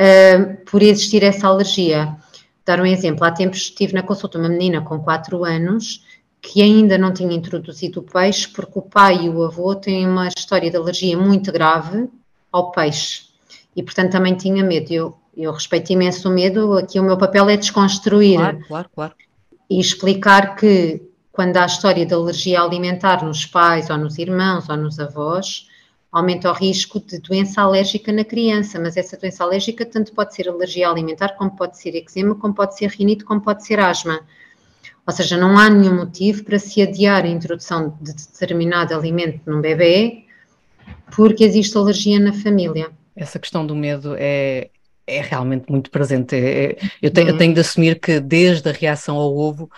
uh, 0.00 0.64
por 0.64 0.82
existir 0.82 1.22
essa 1.22 1.48
alergia. 1.48 2.16
Dar 2.64 2.80
um 2.80 2.86
exemplo, 2.86 3.24
há 3.24 3.30
tempos 3.30 3.58
estive 3.58 3.94
na 3.94 4.02
consulta 4.02 4.38
uma 4.38 4.48
menina 4.48 4.80
com 4.80 4.98
4 4.98 5.44
anos 5.44 6.04
que 6.40 6.62
ainda 6.62 6.96
não 6.96 7.12
tinha 7.12 7.34
introduzido 7.34 8.00
o 8.00 8.02
peixe 8.02 8.48
porque 8.48 8.78
o 8.78 8.82
pai 8.82 9.24
e 9.24 9.28
o 9.28 9.44
avô 9.44 9.74
têm 9.74 10.06
uma 10.06 10.28
história 10.28 10.70
de 10.70 10.76
alergia 10.76 11.18
muito 11.18 11.50
grave 11.50 12.08
ao 12.52 12.70
peixe 12.70 13.26
e 13.74 13.82
portanto 13.82 14.12
também 14.12 14.34
tinha 14.34 14.64
medo. 14.64 14.92
Eu, 14.92 15.16
eu 15.36 15.52
respeito 15.52 15.92
imenso 15.92 16.28
o 16.28 16.32
medo, 16.32 16.74
aqui 16.78 16.98
o 16.98 17.02
meu 17.02 17.18
papel 17.18 17.48
é 17.50 17.56
desconstruir 17.56 18.38
claro, 18.38 18.64
claro, 18.66 18.88
claro. 18.94 19.14
e 19.68 19.78
explicar 19.78 20.56
que 20.56 21.02
quando 21.30 21.56
há 21.58 21.66
história 21.66 22.06
de 22.06 22.14
alergia 22.14 22.62
alimentar 22.62 23.22
nos 23.22 23.44
pais 23.44 23.90
ou 23.90 23.98
nos 23.98 24.16
irmãos 24.16 24.68
ou 24.70 24.76
nos 24.76 24.98
avós, 24.98 25.66
aumenta 26.16 26.50
o 26.50 26.54
risco 26.54 26.98
de 26.98 27.18
doença 27.18 27.60
alérgica 27.60 28.10
na 28.10 28.24
criança, 28.24 28.80
mas 28.80 28.96
essa 28.96 29.16
doença 29.18 29.44
alérgica 29.44 29.84
tanto 29.84 30.12
pode 30.12 30.34
ser 30.34 30.48
alergia 30.48 30.88
alimentar, 30.88 31.36
como 31.36 31.50
pode 31.50 31.78
ser 31.78 31.94
eczema, 31.94 32.34
como 32.34 32.54
pode 32.54 32.76
ser 32.76 32.88
rinite, 32.88 33.22
como 33.22 33.40
pode 33.40 33.66
ser 33.66 33.78
asma. 33.78 34.20
Ou 35.06 35.12
seja, 35.12 35.36
não 35.36 35.58
há 35.58 35.68
nenhum 35.68 35.94
motivo 35.94 36.42
para 36.42 36.58
se 36.58 36.80
adiar 36.80 37.24
a 37.24 37.28
introdução 37.28 37.96
de 38.00 38.14
determinado 38.14 38.94
alimento 38.94 39.40
num 39.46 39.60
bebê 39.60 40.24
porque 41.14 41.44
existe 41.44 41.76
alergia 41.76 42.18
na 42.18 42.32
família. 42.32 42.90
Essa 43.14 43.38
questão 43.38 43.66
do 43.66 43.76
medo 43.76 44.14
é, 44.18 44.70
é 45.06 45.20
realmente 45.20 45.70
muito 45.70 45.90
presente. 45.90 46.34
É, 46.34 46.72
é 46.72 46.78
eu, 47.00 47.10
tenho, 47.10 47.28
eu 47.28 47.32
uhum. 47.32 47.38
tenho 47.38 47.54
de 47.54 47.60
assumir 47.60 48.00
que 48.00 48.20
desde 48.20 48.68
a 48.68 48.72
reação 48.72 49.16
ao 49.16 49.36
ovo 49.36 49.70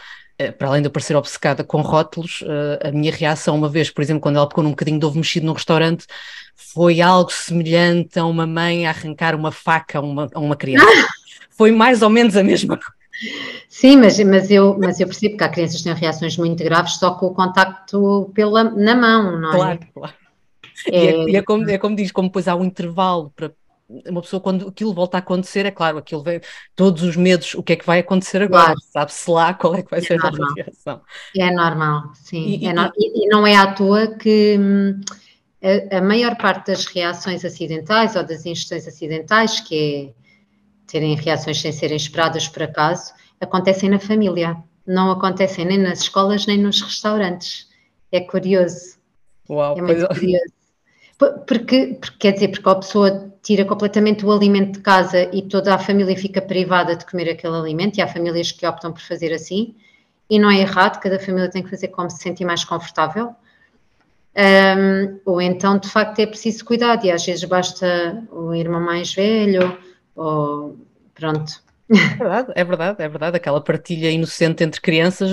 para 0.56 0.68
além 0.68 0.82
de 0.82 0.86
eu 0.86 0.92
parecer 0.92 1.16
obcecada 1.16 1.64
com 1.64 1.80
rótulos, 1.80 2.44
eh, 2.46 2.88
a 2.88 2.92
minha 2.92 3.10
reação, 3.10 3.56
uma 3.56 3.68
vez, 3.68 3.90
por 3.90 4.02
exemplo, 4.02 4.20
quando 4.20 4.36
ela 4.36 4.48
pegou 4.48 4.62
num 4.62 4.70
bocadinho 4.70 4.98
de 4.98 5.04
ovo 5.04 5.16
mexido 5.16 5.46
num 5.46 5.52
restaurante, 5.52 6.06
foi 6.54 7.00
algo 7.00 7.32
semelhante 7.32 8.18
a 8.18 8.24
uma 8.24 8.46
mãe 8.46 8.86
a 8.86 8.90
arrancar 8.90 9.34
uma 9.34 9.50
faca 9.50 9.98
a 9.98 10.00
uma, 10.00 10.28
a 10.32 10.38
uma 10.38 10.54
criança. 10.54 10.86
foi 11.50 11.72
mais 11.72 12.02
ou 12.02 12.08
menos 12.08 12.36
a 12.36 12.44
mesma 12.44 12.76
coisa. 12.76 12.92
Sim, 13.68 13.96
mas, 13.96 14.18
mas, 14.20 14.48
eu, 14.48 14.78
mas 14.78 15.00
eu 15.00 15.06
percebo 15.08 15.36
que 15.36 15.42
há 15.42 15.48
crianças 15.48 15.78
que 15.78 15.84
têm 15.84 15.94
reações 15.94 16.36
muito 16.36 16.62
graves 16.62 16.94
só 16.94 17.10
com 17.12 17.26
o 17.26 17.34
contacto 17.34 18.30
pela, 18.32 18.62
na 18.62 18.94
mão, 18.94 19.40
não 19.40 19.48
é? 19.50 19.56
Claro, 19.56 19.80
claro. 19.92 20.14
É... 20.86 21.04
E, 21.04 21.08
é, 21.08 21.30
e 21.30 21.36
é, 21.36 21.42
como, 21.42 21.68
é 21.68 21.78
como 21.78 21.96
diz, 21.96 22.12
como 22.12 22.28
depois 22.28 22.46
há 22.46 22.54
um 22.54 22.64
intervalo 22.64 23.32
para 23.34 23.52
uma 23.88 24.20
pessoa, 24.20 24.40
quando 24.40 24.68
aquilo 24.68 24.92
volta 24.92 25.16
a 25.16 25.20
acontecer, 25.20 25.64
é 25.64 25.70
claro, 25.70 25.98
aquilo 25.98 26.22
vem, 26.22 26.40
todos 26.76 27.02
os 27.02 27.16
medos, 27.16 27.54
o 27.54 27.62
que 27.62 27.72
é 27.72 27.76
que 27.76 27.86
vai 27.86 28.00
acontecer 28.00 28.42
agora? 28.42 28.64
Claro. 28.66 28.80
Sabe-se 28.92 29.30
lá 29.30 29.54
qual 29.54 29.74
é 29.74 29.82
que 29.82 29.90
vai 29.90 30.00
é 30.00 30.02
ser 30.02 30.18
normal. 30.18 30.50
a 30.50 30.54
reação. 30.54 31.00
É 31.36 31.50
normal, 31.50 32.02
sim. 32.14 32.58
E, 32.60 32.66
é 32.66 32.72
no... 32.72 32.92
e, 32.96 33.24
e, 33.24 33.28
não 33.28 33.46
é 33.46 33.56
à 33.56 33.72
toa 33.72 34.08
que 34.08 34.58
hum, 34.58 35.00
a, 35.62 35.96
a, 35.96 36.02
maior 36.02 36.36
parte 36.36 36.66
das 36.66 36.84
reações 36.84 37.44
acidentais 37.44 38.14
ou 38.14 38.22
das 38.24 38.44
ingestões 38.44 38.86
acidentais, 38.86 39.60
que 39.60 40.14
é 40.14 40.18
terem 40.86 41.14
reações 41.16 41.60
sem 41.60 41.72
serem 41.72 41.96
esperadas 41.96 42.46
por 42.46 42.62
acaso, 42.62 43.12
acontecem 43.40 43.88
na 43.88 43.98
família. 43.98 44.56
Não 44.86 45.10
acontecem 45.10 45.64
nem 45.64 45.78
nas 45.78 46.00
escolas 46.00 46.46
nem 46.46 46.58
nos 46.58 46.80
restaurantes. 46.82 47.68
É 48.12 48.20
curioso. 48.20 48.98
Uau, 49.48 49.78
é 49.78 49.82
muito 49.82 50.08
curioso. 50.08 50.58
Porque, 51.18 51.98
porque, 52.00 52.16
quer 52.18 52.32
dizer, 52.32 52.48
porque 52.48 52.68
a 52.68 52.74
pessoa 52.76 53.34
tira 53.48 53.64
completamente 53.64 54.26
o 54.26 54.30
alimento 54.30 54.72
de 54.72 54.80
casa 54.80 55.22
e 55.32 55.40
toda 55.40 55.74
a 55.74 55.78
família 55.78 56.14
fica 56.14 56.38
privada 56.38 56.94
de 56.94 57.06
comer 57.06 57.30
aquele 57.30 57.56
alimento, 57.56 57.96
e 57.96 58.02
há 58.02 58.06
famílias 58.06 58.52
que 58.52 58.66
optam 58.66 58.92
por 58.92 59.00
fazer 59.00 59.32
assim, 59.32 59.74
e 60.28 60.38
não 60.38 60.50
é 60.50 60.58
errado, 60.58 61.00
cada 61.00 61.18
família 61.18 61.48
tem 61.48 61.62
que 61.62 61.70
fazer 61.70 61.88
como 61.88 62.10
se 62.10 62.18
sentir 62.18 62.44
mais 62.44 62.62
confortável. 62.62 63.34
Um, 64.36 65.18
ou 65.24 65.40
então, 65.40 65.78
de 65.78 65.88
facto, 65.88 66.18
é 66.18 66.26
preciso 66.26 66.62
cuidado, 66.62 67.06
e 67.06 67.10
às 67.10 67.24
vezes 67.24 67.42
basta 67.44 68.22
o 68.30 68.52
irmão 68.52 68.82
mais 68.82 69.14
velho, 69.14 69.78
ou 70.14 70.76
pronto, 71.14 71.62
é 71.90 72.16
verdade, 72.16 72.52
é 72.54 72.64
verdade, 72.64 73.02
é 73.02 73.08
verdade. 73.08 73.36
Aquela 73.36 73.60
partilha 73.60 74.10
inocente 74.10 74.62
entre 74.62 74.80
crianças, 74.80 75.30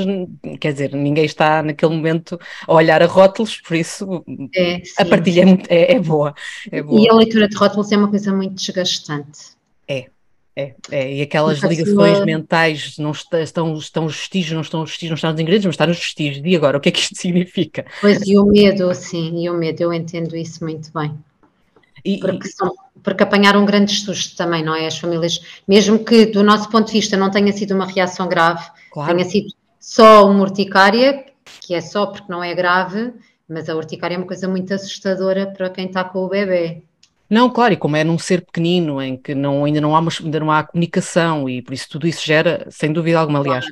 quer 0.59 0.71
dizer, 0.71 0.93
ninguém 0.93 1.25
está 1.25 1.61
naquele 1.61 1.93
momento 1.93 2.39
a 2.67 2.73
olhar 2.73 3.01
a 3.01 3.05
rótulos, 3.05 3.59
por 3.61 3.75
isso 3.75 4.23
é, 4.55 4.81
a 4.97 5.05
partilha 5.05 5.41
é, 5.41 5.45
muito, 5.45 5.69
é, 5.69 5.91
é, 5.93 5.99
boa, 5.99 6.33
é, 6.71 6.81
boa, 6.81 7.01
E 7.01 7.09
a 7.09 7.13
leitura 7.13 7.47
de 7.47 7.55
rótulos 7.55 7.91
é 7.91 7.97
uma 7.97 8.09
coisa 8.09 8.33
muito 8.33 8.55
desgastante. 8.55 9.55
É, 9.87 10.07
é, 10.55 10.73
é. 10.89 11.13
e 11.15 11.21
aquelas 11.21 11.59
ligações 11.59 12.23
mentais, 12.23 12.97
não 12.97 13.11
está, 13.11 13.41
estão, 13.41 13.75
estão 13.75 14.05
os 14.05 14.15
vestígios, 14.15 14.53
não 14.53 14.61
estão 14.61 14.81
os 14.83 14.89
vestígios, 14.89 15.11
não 15.11 15.15
estão 15.15 15.33
os 15.33 15.39
ingredientes, 15.39 15.65
mas 15.65 15.73
está 15.73 15.85
nos 15.85 15.97
vestígios. 15.97 16.45
E 16.45 16.55
agora, 16.55 16.77
o 16.77 16.79
que 16.79 16.89
é 16.89 16.91
que 16.93 16.99
isto 16.99 17.15
significa? 17.19 17.85
Pois, 17.99 18.25
e 18.25 18.37
o 18.37 18.45
medo, 18.45 18.93
sim, 18.93 19.43
e 19.43 19.49
o 19.49 19.53
medo, 19.53 19.81
eu 19.81 19.93
entendo 19.93 20.35
isso 20.37 20.63
muito 20.63 20.89
bem. 20.93 21.13
E, 22.05 22.19
porque, 22.19 22.47
são, 22.49 22.71
porque 23.03 23.23
apanharam 23.23 23.65
grandes 23.65 24.03
sustos 24.03 24.35
também, 24.35 24.63
não 24.63 24.75
é? 24.75 24.85
As 24.85 24.97
famílias, 24.97 25.41
mesmo 25.67 25.97
que 25.97 26.27
do 26.27 26.43
nosso 26.43 26.69
ponto 26.69 26.87
de 26.87 26.93
vista 26.93 27.17
não 27.17 27.31
tenha 27.31 27.51
sido 27.51 27.73
uma 27.73 27.87
reação 27.87 28.27
grave, 28.27 28.63
claro. 28.91 29.11
tenha 29.11 29.27
sido 29.27 29.47
só 29.79 30.29
uma 30.29 30.41
urticária, 30.41 31.25
que 31.61 31.73
é 31.73 31.81
só 31.81 32.05
porque 32.05 32.31
não 32.31 32.43
é 32.43 32.53
grave, 32.53 33.11
mas 33.49 33.69
a 33.69 33.75
urticária 33.75 34.15
é 34.15 34.17
uma 34.17 34.27
coisa 34.27 34.47
muito 34.47 34.73
assustadora 34.73 35.47
para 35.47 35.69
quem 35.69 35.87
está 35.87 36.03
com 36.03 36.19
o 36.19 36.29
bebê. 36.29 36.83
Não, 37.29 37.49
claro, 37.49 37.73
e 37.73 37.77
como 37.77 37.95
é 37.95 38.03
num 38.03 38.19
ser 38.19 38.41
pequenino, 38.45 39.01
em 39.01 39.17
que 39.17 39.33
não, 39.33 39.65
ainda, 39.65 39.81
não 39.81 39.95
há 39.95 39.99
uma, 39.99 40.11
ainda 40.23 40.39
não 40.39 40.51
há 40.51 40.63
comunicação, 40.63 41.49
e 41.49 41.61
por 41.61 41.73
isso 41.73 41.89
tudo 41.89 42.07
isso 42.07 42.23
gera, 42.23 42.67
sem 42.69 42.93
dúvida 42.93 43.19
alguma, 43.19 43.39
aliás, 43.39 43.65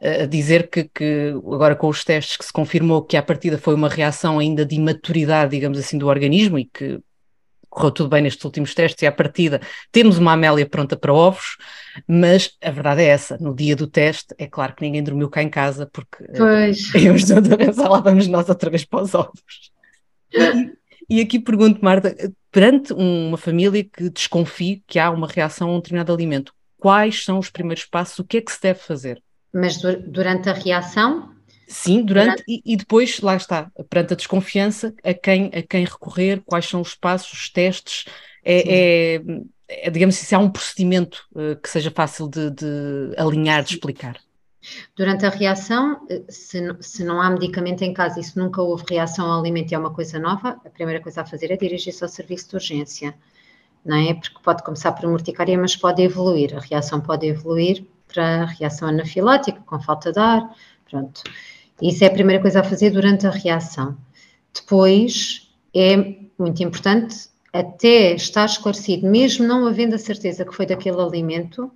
claro. 0.00 0.22
a 0.22 0.26
dizer 0.26 0.68
que, 0.68 0.84
que, 0.84 1.34
agora 1.36 1.74
com 1.74 1.88
os 1.88 2.04
testes 2.04 2.36
que 2.36 2.44
se 2.44 2.52
confirmou 2.52 3.02
que 3.02 3.16
a 3.16 3.22
partida 3.22 3.56
foi 3.56 3.74
uma 3.74 3.88
reação 3.88 4.38
ainda 4.38 4.64
de 4.64 4.76
imaturidade, 4.76 5.52
digamos 5.52 5.78
assim, 5.78 5.96
do 5.96 6.06
organismo, 6.06 6.58
e 6.58 6.66
que 6.66 7.00
correu 7.68 7.90
tudo 7.90 8.08
bem 8.08 8.22
nestes 8.22 8.44
últimos 8.44 8.74
testes 8.74 9.02
e 9.02 9.06
à 9.06 9.12
partida 9.12 9.60
temos 9.92 10.18
uma 10.18 10.32
Amélia 10.32 10.66
pronta 10.66 10.96
para 10.96 11.12
ovos, 11.12 11.56
mas 12.06 12.56
a 12.62 12.70
verdade 12.70 13.02
é 13.02 13.06
essa, 13.06 13.36
no 13.38 13.54
dia 13.54 13.76
do 13.76 13.86
teste 13.86 14.34
é 14.38 14.46
claro 14.46 14.74
que 14.74 14.82
ninguém 14.82 15.02
dormiu 15.02 15.28
cá 15.28 15.42
em 15.42 15.50
casa 15.50 15.88
porque 15.92 16.24
eh, 16.24 16.36
pois. 16.36 16.94
íamos 16.94 17.30
outra 17.30 17.56
vez, 17.56 17.76
lá 17.76 18.00
vamos 18.00 18.26
nós 18.26 18.48
outra 18.48 18.70
vez 18.70 18.84
para 18.84 19.02
os 19.02 19.14
ovos. 19.14 19.72
E, 20.32 21.18
e 21.18 21.20
aqui 21.20 21.38
pergunto, 21.38 21.84
Marta, 21.84 22.14
perante 22.50 22.92
uma 22.92 23.36
família 23.36 23.84
que 23.84 24.10
desconfie 24.10 24.82
que 24.86 24.98
há 24.98 25.10
uma 25.10 25.26
reação 25.26 25.70
a 25.70 25.72
um 25.72 25.76
determinado 25.76 26.12
alimento, 26.12 26.52
quais 26.78 27.24
são 27.24 27.38
os 27.38 27.50
primeiros 27.50 27.84
passos, 27.84 28.18
o 28.18 28.24
que 28.24 28.38
é 28.38 28.40
que 28.40 28.52
se 28.52 28.60
deve 28.60 28.78
fazer? 28.78 29.22
Mas 29.52 29.78
durante 30.06 30.48
a 30.48 30.52
reação? 30.52 31.30
Sim, 31.68 32.02
durante 32.02 32.42
e, 32.48 32.62
e, 32.64 32.76
depois, 32.76 33.20
lá 33.20 33.36
está, 33.36 33.70
perante 33.90 34.14
a 34.14 34.16
desconfiança, 34.16 34.94
a 35.04 35.12
quem, 35.12 35.50
a 35.54 35.62
quem 35.62 35.84
recorrer, 35.84 36.42
quais 36.46 36.66
são 36.66 36.80
os 36.80 36.94
passos, 36.94 37.32
os 37.32 37.50
testes, 37.50 38.06
é, 38.42 39.16
é, 39.16 39.22
é 39.68 39.90
digamos 39.90 40.16
assim, 40.16 40.24
se 40.24 40.34
há 40.34 40.38
um 40.38 40.50
procedimento 40.50 41.26
uh, 41.32 41.56
que 41.56 41.68
seja 41.68 41.90
fácil 41.90 42.26
de, 42.26 42.50
de 42.50 43.14
alinhar, 43.18 43.62
de 43.62 43.74
explicar. 43.74 44.18
Durante 44.96 45.26
a 45.26 45.30
reação, 45.30 46.06
eh, 46.10 46.24
se, 46.28 46.60
se, 46.80 47.04
não 47.04 47.20
há 47.20 47.30
medicamento 47.30 47.82
em 47.82 47.92
casa 47.92 48.18
e 48.18 48.24
se 48.24 48.36
nunca 48.36 48.60
houve 48.60 48.84
reação 48.88 49.30
ao 49.30 49.40
alimento 49.40 49.70
e 49.70 49.74
é 49.74 49.78
uma 49.78 49.92
coisa 49.92 50.18
nova, 50.18 50.60
a 50.64 50.70
primeira 50.70 51.00
coisa 51.00 51.20
a 51.22 51.26
fazer 51.26 51.50
é 51.50 51.56
dirigir-se 51.56 52.02
ao 52.02 52.08
serviço 52.08 52.50
de 52.50 52.56
urgência, 52.56 53.14
não 53.84 53.96
é? 53.96 54.14
Porque 54.14 54.36
pode 54.42 54.62
começar 54.62 54.92
por 54.92 55.04
uma 55.04 55.14
urticária, 55.14 55.56
mas 55.56 55.76
pode 55.76 56.02
evoluir, 56.02 56.56
a 56.56 56.60
reação 56.60 57.00
pode 57.00 57.26
evoluir 57.26 57.86
para 58.06 58.42
a 58.42 58.46
reação 58.46 58.88
anafilática, 58.88 59.60
com 59.60 59.80
falta 59.80 60.12
de 60.12 60.18
ar, 60.18 60.50
pronto. 60.90 61.22
Isso 61.82 62.04
é 62.04 62.06
a 62.08 62.10
primeira 62.10 62.42
coisa 62.42 62.60
a 62.60 62.64
fazer 62.64 62.90
durante 62.90 63.26
a 63.26 63.30
reação. 63.30 63.96
Depois, 64.52 65.48
é 65.74 65.96
muito 66.38 66.62
importante, 66.62 67.28
até 67.52 68.14
estar 68.14 68.44
esclarecido, 68.46 69.06
mesmo 69.06 69.46
não 69.46 69.66
havendo 69.66 69.94
a 69.94 69.98
certeza 69.98 70.44
que 70.44 70.54
foi 70.54 70.66
daquele 70.66 71.00
alimento, 71.00 71.70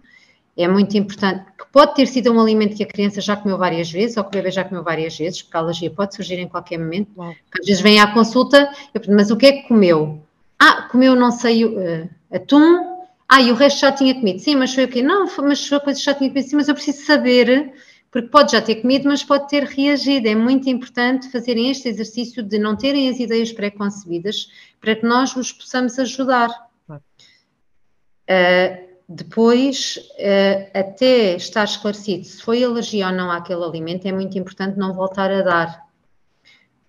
é 0.57 0.69
muito 0.69 0.97
importante, 0.99 1.47
que 1.59 1.65
pode 1.73 1.95
ter 1.95 2.07
sido 2.07 2.31
um 2.31 2.39
alimento 2.39 2.77
que 2.77 2.83
a 2.83 2.87
criança 2.87 3.21
já 3.21 3.37
comeu 3.37 3.57
várias 3.57 3.91
vezes, 3.91 4.17
ou 4.17 4.25
que 4.25 4.31
o 4.31 4.33
bebê 4.33 4.51
já 4.51 4.65
comeu 4.65 4.83
várias 4.83 5.17
vezes, 5.17 5.41
porque 5.43 5.57
a 5.57 5.61
alergia 5.61 5.91
pode 5.91 6.15
surgir 6.15 6.39
em 6.39 6.49
qualquer 6.49 6.79
momento. 6.79 7.11
Às 7.59 7.67
vezes 7.67 7.81
vem 7.81 7.99
à 8.01 8.13
consulta, 8.13 8.71
eu 8.93 9.01
pergunto, 9.01 9.17
mas 9.17 9.31
o 9.31 9.37
que 9.37 9.47
é 9.47 9.53
que 9.53 9.69
comeu? 9.69 10.21
Ah, 10.59 10.89
comeu, 10.91 11.17
não 11.17 11.31
sei, 11.31 11.65
uh, 11.65 12.09
atum, 12.31 12.93
ah, 13.29 13.41
e 13.41 13.51
o 13.51 13.55
resto 13.55 13.81
já 13.81 13.91
tinha 13.91 14.15
comido. 14.15 14.41
Sim, 14.41 14.57
mas 14.57 14.75
foi 14.75 14.85
o 14.85 14.89
quê? 14.89 15.01
Não, 15.01 15.27
mas 15.39 15.67
foi 15.67 15.81
coisa 15.81 15.99
que 15.99 16.05
já 16.05 16.13
tinha 16.13 16.29
comido, 16.29 16.47
sim, 16.47 16.57
mas 16.57 16.69
eu 16.69 16.75
preciso 16.75 17.07
saber 17.07 17.73
porque 18.13 18.29
pode 18.29 18.53
já 18.53 18.61
ter 18.61 18.77
comido, 18.77 19.09
mas 19.09 19.25
pode 19.25 19.49
ter 19.49 19.65
reagido. 19.65 20.29
É 20.29 20.35
muito 20.35 20.69
importante 20.69 21.33
fazerem 21.33 21.71
este 21.71 21.89
exercício 21.89 22.43
de 22.43 22.59
não 22.59 22.77
terem 22.77 23.09
as 23.09 23.19
ideias 23.19 23.51
pré-concebidas 23.51 24.51
para 24.79 24.95
que 24.95 25.07
nós 25.07 25.33
vos 25.33 25.51
possamos 25.51 25.99
ajudar. 25.99 26.51
Uh, 26.91 28.93
depois, 29.09 29.97
uh, 29.97 30.79
até 30.79 31.37
estar 31.37 31.65
esclarecido 31.65 32.25
se 32.25 32.43
foi 32.43 32.63
alergia 32.63 33.07
ou 33.07 33.15
não 33.15 33.31
àquele 33.31 33.65
alimento, 33.65 34.07
é 34.07 34.13
muito 34.13 34.39
importante 34.39 34.79
não 34.79 34.93
voltar 34.93 35.31
a 35.31 35.41
dar. 35.41 35.87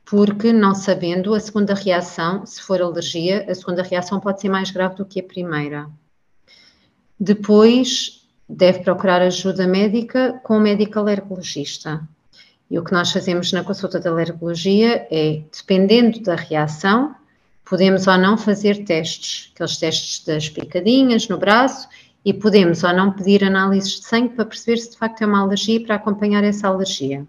Porque, 0.04 0.52
não 0.52 0.76
sabendo, 0.76 1.34
a 1.34 1.40
segunda 1.40 1.74
reação, 1.74 2.46
se 2.46 2.62
for 2.62 2.82
alergia, 2.82 3.50
a 3.50 3.56
segunda 3.56 3.82
reação 3.82 4.20
pode 4.20 4.42
ser 4.42 4.50
mais 4.50 4.72
grave 4.72 4.96
do 4.96 5.06
que 5.06 5.22
a 5.22 5.24
primeira. 5.24 5.90
Depois, 7.18 8.23
deve 8.54 8.80
procurar 8.80 9.22
ajuda 9.22 9.68
médica 9.68 10.40
com 10.44 10.58
o 10.58 10.60
médico 10.60 11.00
alergologista. 11.00 12.02
E 12.70 12.78
o 12.78 12.84
que 12.84 12.94
nós 12.94 13.12
fazemos 13.12 13.52
na 13.52 13.64
consulta 13.64 14.00
de 14.00 14.08
alergologia 14.08 15.08
é, 15.12 15.42
dependendo 15.52 16.22
da 16.22 16.36
reação, 16.36 17.16
podemos 17.66 18.08
ou 18.08 18.18
não 18.18 18.38
fazer 18.38 18.84
testes, 18.86 19.52
aqueles 19.54 19.78
testes 19.78 20.26
das 20.26 20.50
picadinhas 20.50 21.28
no 21.28 21.38
braço, 21.38 21.88
e 22.26 22.34
podemos 22.34 22.84
ou 22.84 22.94
não 22.94 23.12
pedir 23.12 23.44
análises 23.44 24.00
de 24.00 24.06
sangue 24.06 24.30
para 24.30 24.46
perceber 24.46 24.78
se 24.78 24.92
de 24.92 24.98
facto 24.98 25.22
é 25.22 25.26
uma 25.26 25.42
alergia 25.42 25.84
para 25.84 25.96
acompanhar 25.96 26.44
essa 26.44 26.68
alergia. 26.68 27.26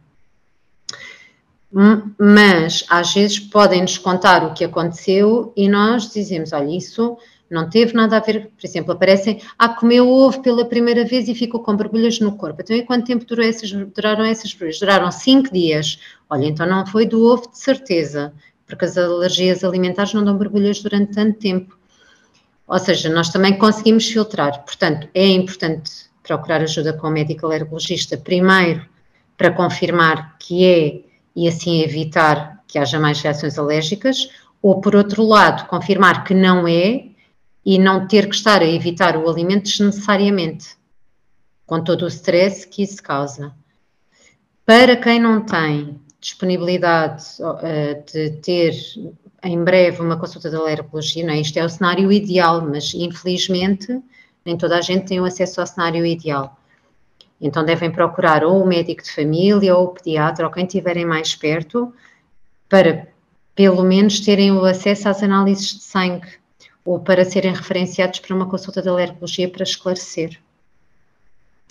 Mas 2.16 2.84
às 2.88 3.12
vezes 3.12 3.40
podem-nos 3.40 3.98
contar 3.98 4.44
o 4.44 4.54
que 4.54 4.64
aconteceu 4.64 5.52
e 5.56 5.68
nós 5.68 6.12
dizemos: 6.12 6.52
olha, 6.52 6.70
isso 6.70 7.18
não 7.54 7.70
teve 7.70 7.94
nada 7.94 8.16
a 8.16 8.20
ver, 8.20 8.50
por 8.56 8.66
exemplo, 8.66 8.92
aparecem, 8.92 9.40
ah, 9.58 9.68
comeu 9.68 10.08
ovo 10.08 10.42
pela 10.42 10.64
primeira 10.64 11.04
vez 11.04 11.28
e 11.28 11.34
ficou 11.34 11.60
com 11.60 11.76
borbulhas 11.76 12.20
no 12.20 12.36
corpo. 12.36 12.60
Então, 12.60 12.76
e 12.76 12.82
quanto 12.82 13.06
tempo 13.06 13.24
durou 13.24 13.44
essas, 13.44 13.70
duraram 13.72 14.24
essas 14.24 14.52
borbulhas? 14.52 14.78
Duraram 14.78 15.10
cinco 15.10 15.52
dias. 15.52 15.98
Olha, 16.28 16.46
então 16.46 16.66
não 16.66 16.84
foi 16.86 17.06
do 17.06 17.24
ovo 17.24 17.50
de 17.50 17.58
certeza, 17.58 18.32
porque 18.66 18.84
as 18.84 18.98
alergias 18.98 19.64
alimentares 19.64 20.12
não 20.12 20.24
dão 20.24 20.36
borbulhas 20.36 20.82
durante 20.82 21.14
tanto 21.14 21.38
tempo. 21.38 21.78
Ou 22.66 22.78
seja, 22.78 23.08
nós 23.08 23.30
também 23.30 23.56
conseguimos 23.56 24.06
filtrar. 24.06 24.64
Portanto, 24.64 25.08
é 25.14 25.28
importante 25.28 25.90
procurar 26.22 26.62
ajuda 26.62 26.92
com 26.92 27.06
o 27.06 27.10
médico 27.10 27.46
alergologista, 27.46 28.16
primeiro 28.16 28.84
para 29.36 29.50
confirmar 29.50 30.36
que 30.38 30.64
é 30.64 31.00
e 31.36 31.48
assim 31.48 31.82
evitar 31.82 32.62
que 32.66 32.78
haja 32.78 32.98
mais 32.98 33.20
reações 33.20 33.58
alérgicas, 33.58 34.28
ou 34.62 34.80
por 34.80 34.96
outro 34.96 35.22
lado, 35.24 35.66
confirmar 35.66 36.24
que 36.24 36.32
não 36.32 36.66
é 36.66 37.06
e 37.64 37.78
não 37.78 38.06
ter 38.06 38.28
que 38.28 38.34
estar 38.34 38.60
a 38.60 38.66
evitar 38.66 39.16
o 39.16 39.28
alimento 39.28 39.64
desnecessariamente, 39.64 40.76
com 41.66 41.82
todo 41.82 42.02
o 42.02 42.08
stress 42.08 42.66
que 42.66 42.82
isso 42.82 43.02
causa. 43.02 43.54
Para 44.66 44.96
quem 44.96 45.18
não 45.18 45.40
tem 45.40 45.98
disponibilidade 46.20 47.24
uh, 47.40 48.12
de 48.12 48.30
ter 48.40 48.74
em 49.42 49.62
breve 49.62 50.00
uma 50.00 50.18
consulta 50.18 50.48
de 50.48 50.56
alergologia, 50.56 51.24
não 51.24 51.34
é? 51.34 51.40
isto 51.40 51.58
é 51.58 51.64
o 51.64 51.68
cenário 51.68 52.10
ideal, 52.10 52.62
mas 52.62 52.94
infelizmente 52.94 54.00
nem 54.44 54.56
toda 54.56 54.78
a 54.78 54.80
gente 54.80 55.06
tem 55.06 55.20
o 55.20 55.24
acesso 55.24 55.60
ao 55.60 55.66
cenário 55.66 56.04
ideal. 56.04 56.58
Então 57.40 57.64
devem 57.64 57.90
procurar 57.90 58.44
ou 58.44 58.62
o 58.62 58.66
médico 58.66 59.02
de 59.02 59.12
família 59.12 59.76
ou 59.76 59.86
o 59.86 59.88
pediatra 59.88 60.46
ou 60.46 60.52
quem 60.52 60.64
estiverem 60.64 61.04
mais 61.04 61.34
perto 61.34 61.92
para 62.68 63.06
pelo 63.54 63.82
menos 63.82 64.20
terem 64.20 64.52
o 64.52 64.64
acesso 64.64 65.08
às 65.08 65.22
análises 65.22 65.74
de 65.74 65.82
sangue 65.82 66.43
ou 66.84 67.00
para 67.00 67.24
serem 67.24 67.52
referenciados 67.52 68.20
para 68.20 68.34
uma 68.34 68.46
consulta 68.46 68.82
de 68.82 68.88
alergologia 68.88 69.48
para 69.48 69.62
esclarecer. 69.62 70.38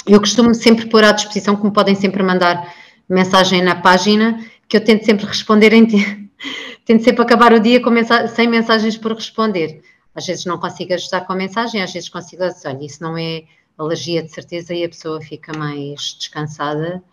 Eu 0.05 0.19
costumo 0.19 0.53
sempre 0.53 0.87
pôr 0.87 1.03
à 1.03 1.11
disposição, 1.11 1.55
como 1.55 1.71
podem 1.71 1.95
sempre 1.95 2.23
mandar 2.23 2.73
mensagem 3.07 3.61
na 3.61 3.75
página, 3.75 4.43
que 4.67 4.75
eu 4.75 4.83
tento 4.83 5.05
sempre 5.05 5.25
responder 5.25 5.71
em 5.73 5.85
tento 6.85 7.03
sempre 7.03 7.21
acabar 7.21 7.53
o 7.53 7.59
dia 7.59 7.81
com 7.81 7.89
mensa 7.89 8.27
sem 8.27 8.47
mensagens 8.47 8.97
por 8.97 9.13
responder. 9.13 9.81
Às 10.15 10.25
vezes 10.25 10.45
não 10.45 10.57
consigo 10.57 10.93
ajudar 10.93 11.21
com 11.21 11.33
a 11.33 11.35
mensagem, 11.35 11.81
às 11.81 11.93
vezes 11.93 12.09
consigo 12.09 12.45
dizer, 12.47 12.67
olha, 12.67 12.85
isso 12.85 13.01
não 13.01 13.17
é 13.17 13.43
alergia 13.77 14.21
de 14.21 14.31
certeza 14.31 14.73
e 14.73 14.83
a 14.83 14.89
pessoa 14.89 15.21
fica 15.21 15.57
mais 15.57 16.15
descansada, 16.19 17.03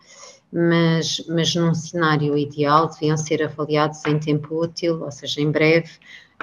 mas, 0.51 1.23
mas 1.27 1.55
num 1.55 1.73
cenário 1.73 2.37
ideal 2.37 2.89
deviam 2.89 3.17
ser 3.17 3.41
avaliados 3.41 4.05
em 4.05 4.19
tempo 4.19 4.61
útil, 4.61 5.01
ou 5.01 5.11
seja, 5.11 5.41
em 5.41 5.49
breve, 5.49 5.91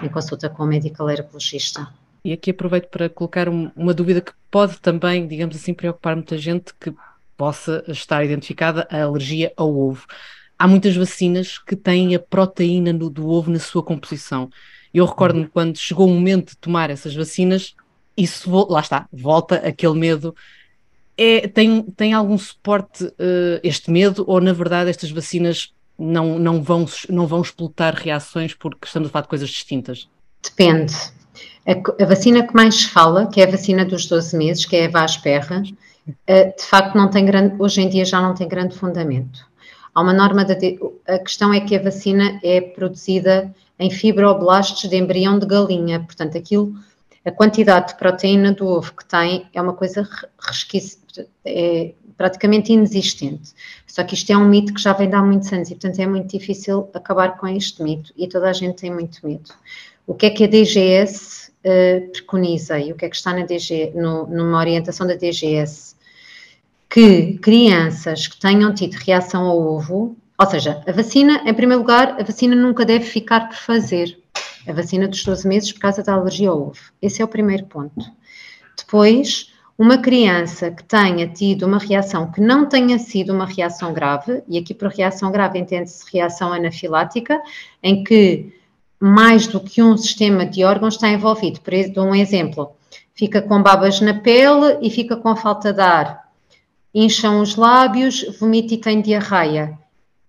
em 0.02 0.08
consulta 0.08 0.48
com 0.48 0.64
o 0.64 0.66
médico 0.66 1.02
alergologista. 1.02 1.88
E 2.24 2.32
aqui 2.32 2.50
aproveito 2.50 2.88
para 2.88 3.08
colocar 3.08 3.48
uma 3.48 3.94
dúvida 3.94 4.20
que 4.20 4.32
pode 4.50 4.78
também, 4.80 5.26
digamos 5.26 5.56
assim, 5.56 5.72
preocupar 5.72 6.16
muita 6.16 6.37
gente 6.37 6.74
que 6.78 6.92
possa 7.37 7.84
estar 7.87 8.24
identificada 8.24 8.87
a 8.90 9.02
alergia 9.02 9.52
ao 9.56 9.74
ovo. 9.74 10.04
Há 10.58 10.66
muitas 10.66 10.96
vacinas 10.96 11.56
que 11.56 11.76
têm 11.76 12.14
a 12.14 12.18
proteína 12.18 12.92
no, 12.92 13.08
do 13.08 13.28
ovo 13.28 13.50
na 13.50 13.61
sua 13.61 13.82
composição. 13.82 14.50
Eu 14.92 15.04
recordo-me 15.04 15.44
uhum. 15.44 15.50
quando 15.52 15.78
chegou 15.78 16.08
o 16.08 16.11
momento 16.11 16.50
de 16.50 16.56
tomar 16.56 16.90
essas 16.90 17.14
vacinas, 17.14 17.76
isso, 18.16 18.50
lá 18.68 18.80
está, 18.80 19.08
volta 19.12 19.56
aquele 19.56 19.94
medo. 19.94 20.34
É, 21.16 21.46
tem, 21.46 21.82
tem 21.82 22.12
algum 22.12 22.37
suporte 22.37 23.04
uh, 23.04 23.61
este 23.62 23.90
medo 23.90 24.24
ou, 24.26 24.40
na 24.40 24.52
verdade, 24.52 24.90
estas 24.90 25.11
vacinas 25.11 25.72
não, 25.98 26.38
não, 26.38 26.62
vão, 26.62 26.87
não 27.08 27.26
vão 27.26 27.42
explotar 27.42 27.94
reações 27.94 28.54
porque 28.54 28.87
estamos 28.87 29.08
a 29.08 29.12
falar 29.12 29.22
de 29.22 29.28
coisas 29.28 29.48
distintas? 29.48 30.08
Depende. 30.42 30.94
A, 31.66 32.02
a, 32.02 32.06
vacina 32.06 32.46
que 32.46 32.54
mais 32.54 32.76
se 32.76 32.88
fala, 32.88 33.26
que 33.26 33.40
é 33.40 33.44
a 33.44 33.50
vacina 33.50 33.84
dos 33.84 34.06
12 34.06 34.37
meses, 34.37 34.64
que 34.64 34.76
é 34.76 34.87
a 34.87 34.90
Vasperra, 34.90 35.62
uh, 35.62 36.56
de 36.56 36.64
facto 36.64 36.96
não 36.96 37.11
tem 37.11 37.24
grande, 37.24 37.56
hoje 37.58 37.80
em 37.80 37.88
dia 37.88 38.04
já 38.04 38.20
não 38.22 38.34
tem 38.34 38.48
grande 38.48 38.76
fundamento. 38.76 39.46
Há 39.94 40.00
uma 40.00 40.12
norma, 40.12 40.44
da, 40.44 40.54
a 41.06 41.18
questão 41.18 41.52
é 41.52 41.61
que 41.61 41.74
a 41.74 41.82
vacina 41.82 42.38
é 42.42 42.61
produzida 42.61 43.52
em 43.78 43.90
fibroblastos 43.90 44.88
de 44.88 44.96
embrião 44.96 45.38
de 45.38 45.46
galinha, 45.46 46.00
portanto 46.00 46.38
aquilo, 46.38 46.74
a 47.28 47.32
quantidade 47.32 47.88
de 47.88 47.98
proteína 47.98 48.52
do 48.52 48.66
ovo 48.66 48.94
que 48.94 49.04
tem 49.04 49.46
é 49.52 49.60
uma 49.60 49.74
coisa 49.74 50.08
é 51.44 51.92
praticamente 52.16 52.72
inexistente. 52.72 53.52
Só 53.86 54.02
que 54.02 54.14
isto 54.14 54.30
é 54.32 54.36
um 54.36 54.48
mito 54.48 54.74
que 54.74 54.80
já 54.80 54.92
vem 54.92 55.08
de 55.08 55.14
há 55.14 55.22
muitos 55.22 55.52
anos 55.52 55.70
e, 55.70 55.74
portanto, 55.74 56.00
é 56.00 56.06
muito 56.06 56.36
difícil 56.36 56.88
acabar 56.94 57.36
com 57.36 57.46
este 57.46 57.82
mito 57.82 58.12
e 58.16 58.26
toda 58.26 58.48
a 58.48 58.52
gente 58.52 58.80
tem 58.80 58.90
muito 58.90 59.24
medo. 59.24 59.50
O 60.06 60.14
que 60.14 60.26
é 60.26 60.30
que 60.30 60.44
a 60.44 60.46
DGS 60.46 61.50
uh, 61.50 61.52
eh, 61.64 62.00
preconiza 62.12 62.78
e 62.78 62.92
o 62.92 62.96
que 62.96 63.04
é 63.04 63.08
que 63.08 63.16
está 63.16 63.32
na 63.32 63.44
DG, 63.44 63.92
no, 63.94 64.26
numa 64.26 64.58
orientação 64.58 65.06
da 65.06 65.14
DGS? 65.14 65.94
Que 66.88 67.34
crianças 67.34 68.26
que 68.26 68.40
tenham 68.40 68.74
tido 68.74 68.94
reação 68.94 69.44
ao 69.44 69.60
ovo, 69.60 70.16
ou 70.38 70.46
seja, 70.46 70.82
a 70.86 70.92
vacina, 70.92 71.42
em 71.44 71.52
primeiro 71.52 71.82
lugar, 71.82 72.16
a 72.18 72.22
vacina 72.22 72.56
nunca 72.56 72.84
deve 72.84 73.04
ficar 73.04 73.48
por 73.48 73.56
fazer. 73.56 74.18
A 74.68 74.72
vacina 74.74 75.09
dos 75.09 75.24
12 75.24 75.48
meses 75.48 75.72
por 75.72 75.81
causa 75.81 76.02
da 76.02 76.12
alergia 76.12 76.50
ao 76.50 76.61
ovo. 76.61 76.81
Esse 77.00 77.22
é 77.22 77.24
o 77.24 77.28
primeiro 77.28 77.64
ponto. 77.64 78.04
Depois, 78.76 79.50
uma 79.78 79.96
criança 79.96 80.70
que 80.70 80.85
tenha 80.85 81.26
tido 81.26 81.64
uma 81.64 81.78
reação 81.78 82.31
que 82.31 82.40
não 82.40 82.68
tenha 82.68 82.98
sido 82.98 83.33
uma 83.33 83.46
reação 83.46 83.94
grave, 83.94 84.42
e 84.46 84.59
aqui 84.59 84.74
por 84.74 84.88
reação 84.88 85.33
grave 85.33 85.59
entende-se 85.59 86.04
reação 86.12 86.52
anafilática, 86.52 87.40
em 87.83 88.04
que 88.04 88.52
mais 89.00 89.46
do 89.46 89.59
que 89.59 89.83
um 89.83 89.96
sistema 89.96 90.44
de 90.44 90.64
órgãos 90.64 90.94
está 90.94 91.09
envolvido. 91.09 91.61
Por 91.61 91.72
um 92.02 92.14
exemplo, 92.14 92.72
fica 93.14 93.40
com 93.40 93.62
babas 93.62 94.00
na 94.02 94.14
pele 94.14 94.78
e 94.83 94.90
fica 94.90 95.16
com 95.16 95.35
falta 95.35 95.72
de 95.72 95.81
ar, 95.81 96.28
incham 96.92 97.40
os 97.40 97.57
lábios, 97.57 98.37
vomita 98.38 98.74
e 98.74 98.78
tem 98.78 99.00
diarreia, 99.00 99.77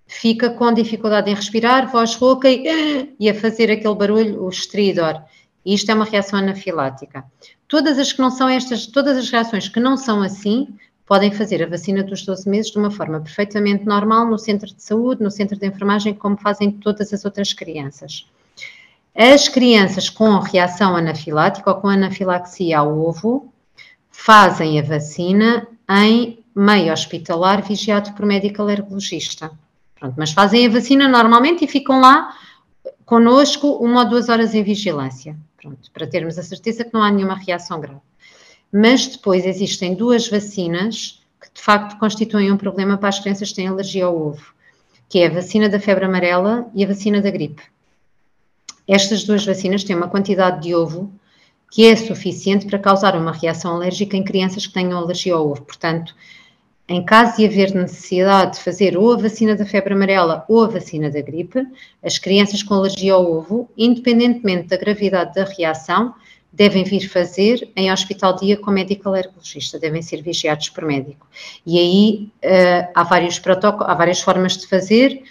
fica 0.10 0.50
com 0.50 0.74
dificuldade 0.74 1.30
em 1.30 1.36
respirar, 1.36 1.90
voz 1.90 2.16
rouca 2.16 2.50
e, 2.50 3.14
e 3.18 3.30
a 3.30 3.34
fazer 3.34 3.72
aquele 3.72 3.96
barulho, 3.96 4.44
o 4.44 4.50
estridor. 4.50 5.22
Isto 5.66 5.92
é 5.92 5.94
uma 5.94 6.06
reação 6.06 6.40
anafilática. 6.40 7.24
Todas 7.68 8.00
as 8.00 8.12
que 8.12 8.20
não 8.20 8.32
são 8.32 8.50
estas, 8.50 8.88
todas 8.88 9.18
as 9.18 9.30
reações 9.30 9.70
que 9.70 9.80
não 9.80 9.96
são 9.96 10.24
assim, 10.24 10.68
podem 11.06 11.32
fazer 11.32 11.62
a 11.64 11.68
vacina 11.68 12.04
dos 12.04 12.26
12 12.26 12.50
meses 12.50 12.72
de 12.72 12.80
uma 12.80 12.90
forma 12.90 13.20
perfeitamente 13.20 13.86
normal 13.86 14.26
no 14.26 14.40
centro 14.40 14.74
de 14.74 14.82
saúde, 14.82 15.24
no 15.24 15.30
centro 15.30 15.58
de 15.58 15.68
enfermagem, 15.68 16.14
como 16.14 16.38
fazem 16.38 16.72
todas 16.72 17.14
as 17.14 17.24
outras 17.24 17.54
crianças. 17.54 18.26
As 19.16 19.48
crianças 19.48 20.10
com 20.10 20.40
reação 20.40 20.96
anafilática 20.96 21.70
ou 21.70 21.78
com 21.78 21.88
anafilaxia 21.88 22.80
ao 22.80 22.98
ovo 22.98 23.54
fazem 24.10 24.80
a 24.80 24.84
vacina 24.84 25.68
em 25.90 26.40
meio 26.56 26.92
hospitalar 26.92 27.62
vigiado 27.62 28.14
por 28.14 28.26
médico 28.26 28.62
alergologista. 28.62 29.52
Pronto, 30.00 30.16
mas 30.18 30.32
fazem 30.32 30.66
a 30.66 30.70
vacina 30.70 31.08
normalmente 31.08 31.66
e 31.66 31.68
ficam 31.68 32.00
lá 32.00 32.34
conosco 33.06 33.68
uma 33.84 34.04
ou 34.04 34.10
duas 34.10 34.30
horas 34.30 34.54
em 34.54 34.64
vigilância, 34.64 35.36
pronto, 35.58 35.92
para 35.92 36.08
termos 36.08 36.38
a 36.38 36.44
certeza 36.44 36.86
que 36.86 36.94
não 36.94 37.04
há 37.04 37.12
nenhuma 37.12 37.36
reação 37.36 37.80
grave. 37.82 38.00
Mas 38.72 39.08
depois 39.08 39.46
existem 39.46 39.96
duas 39.96 40.30
vacinas 40.30 41.22
que 41.42 41.52
de 41.54 41.62
facto 41.62 41.98
constituem 41.98 42.52
um 42.52 42.58
problema 42.58 42.98
para 42.98 43.10
as 43.10 43.20
crianças 43.20 43.50
que 43.50 43.56
têm 43.56 43.68
alergia 43.68 44.06
ao 44.06 44.16
ovo, 44.16 44.54
que 45.10 45.20
é 45.20 45.28
a 45.28 45.32
vacina 45.32 45.68
da 45.68 45.80
febre 45.80 46.06
amarela 46.06 46.70
e 46.74 46.84
a 46.84 46.88
vacina 46.88 47.20
da 47.20 47.32
gripe. 47.32 47.64
Estas 48.88 49.24
duas 49.24 49.46
vacinas 49.46 49.84
têm 49.84 49.96
uma 49.96 50.08
quantidade 50.08 50.62
de 50.62 50.76
ovo 50.76 51.12
que 51.72 51.86
é 51.86 51.96
suficiente 51.96 52.66
para 52.66 52.80
causar 52.80 53.16
uma 53.16 53.32
reação 53.32 53.76
alérgica 53.76 54.18
em 54.18 54.24
crianças 54.24 54.66
que 54.66 54.74
tenham 54.74 54.98
alergia 54.98 55.36
ao 55.36 55.50
ovo. 55.50 55.62
Portanto, 55.62 56.16
em 56.90 57.06
caso 57.06 57.38
de 57.38 57.46
haver 57.46 57.74
necessidade 57.76 58.58
de 58.58 58.64
fazer 58.64 58.98
ou 58.98 59.14
a 59.14 59.18
vacina 59.18 59.56
da 59.56 59.64
febre 59.64 59.94
amarela 59.94 60.44
ou 60.50 60.64
a 60.64 60.68
vacina 60.68 61.10
da 61.10 61.22
gripe, 61.22 61.64
as 62.04 62.18
crianças 62.18 62.64
com 62.64 62.74
alergia 62.74 63.14
ao 63.14 63.32
ovo, 63.32 63.70
independentemente 63.78 64.70
da 64.70 64.78
gravidade 64.78 65.36
da 65.36 65.44
reação, 65.44 66.16
devem 66.52 66.84
vir 66.84 67.08
fazer 67.08 67.70
em 67.76 67.92
hospital 67.92 68.36
dia 68.36 68.58
com 68.58 68.72
médico 68.72 69.08
alergologista, 69.08 69.78
devem 69.78 70.02
ser 70.02 70.24
vigiados 70.24 70.70
por 70.70 70.84
médico. 70.84 71.28
E 71.64 71.78
aí 71.78 72.32
uh, 72.44 72.92
há 72.96 73.04
vários 73.04 73.40
há 73.46 73.94
várias 73.94 74.20
formas 74.22 74.58
de 74.58 74.66
fazer, 74.66 75.22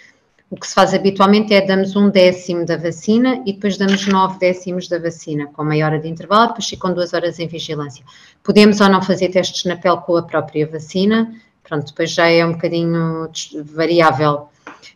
o 0.49 0.55
que 0.55 0.65
se 0.65 0.73
faz 0.73 0.93
habitualmente 0.93 1.53
é 1.53 1.61
damos 1.61 1.95
um 1.95 2.09
décimo 2.09 2.65
da 2.65 2.75
vacina 2.75 3.43
e 3.45 3.53
depois 3.53 3.77
damos 3.77 4.07
nove 4.07 4.39
décimos 4.39 4.87
da 4.87 4.97
vacina, 4.97 5.45
com 5.47 5.63
meia 5.63 5.85
hora 5.85 5.99
de 5.99 6.07
intervalo, 6.07 6.47
depois 6.47 6.67
ficam 6.67 6.93
duas 6.93 7.13
horas 7.13 7.37
em 7.37 7.47
vigilância. 7.47 8.03
Podemos 8.41 8.81
ou 8.81 8.89
não 8.89 9.01
fazer 9.01 9.29
testes 9.29 9.65
na 9.65 9.75
pele 9.75 9.97
com 9.97 10.15
a 10.15 10.23
própria 10.23 10.65
vacina, 10.65 11.31
pronto, 11.69 11.87
depois 11.87 12.11
já 12.11 12.27
é 12.27 12.43
um 12.45 12.53
bocadinho 12.53 13.29
variável. 13.63 14.49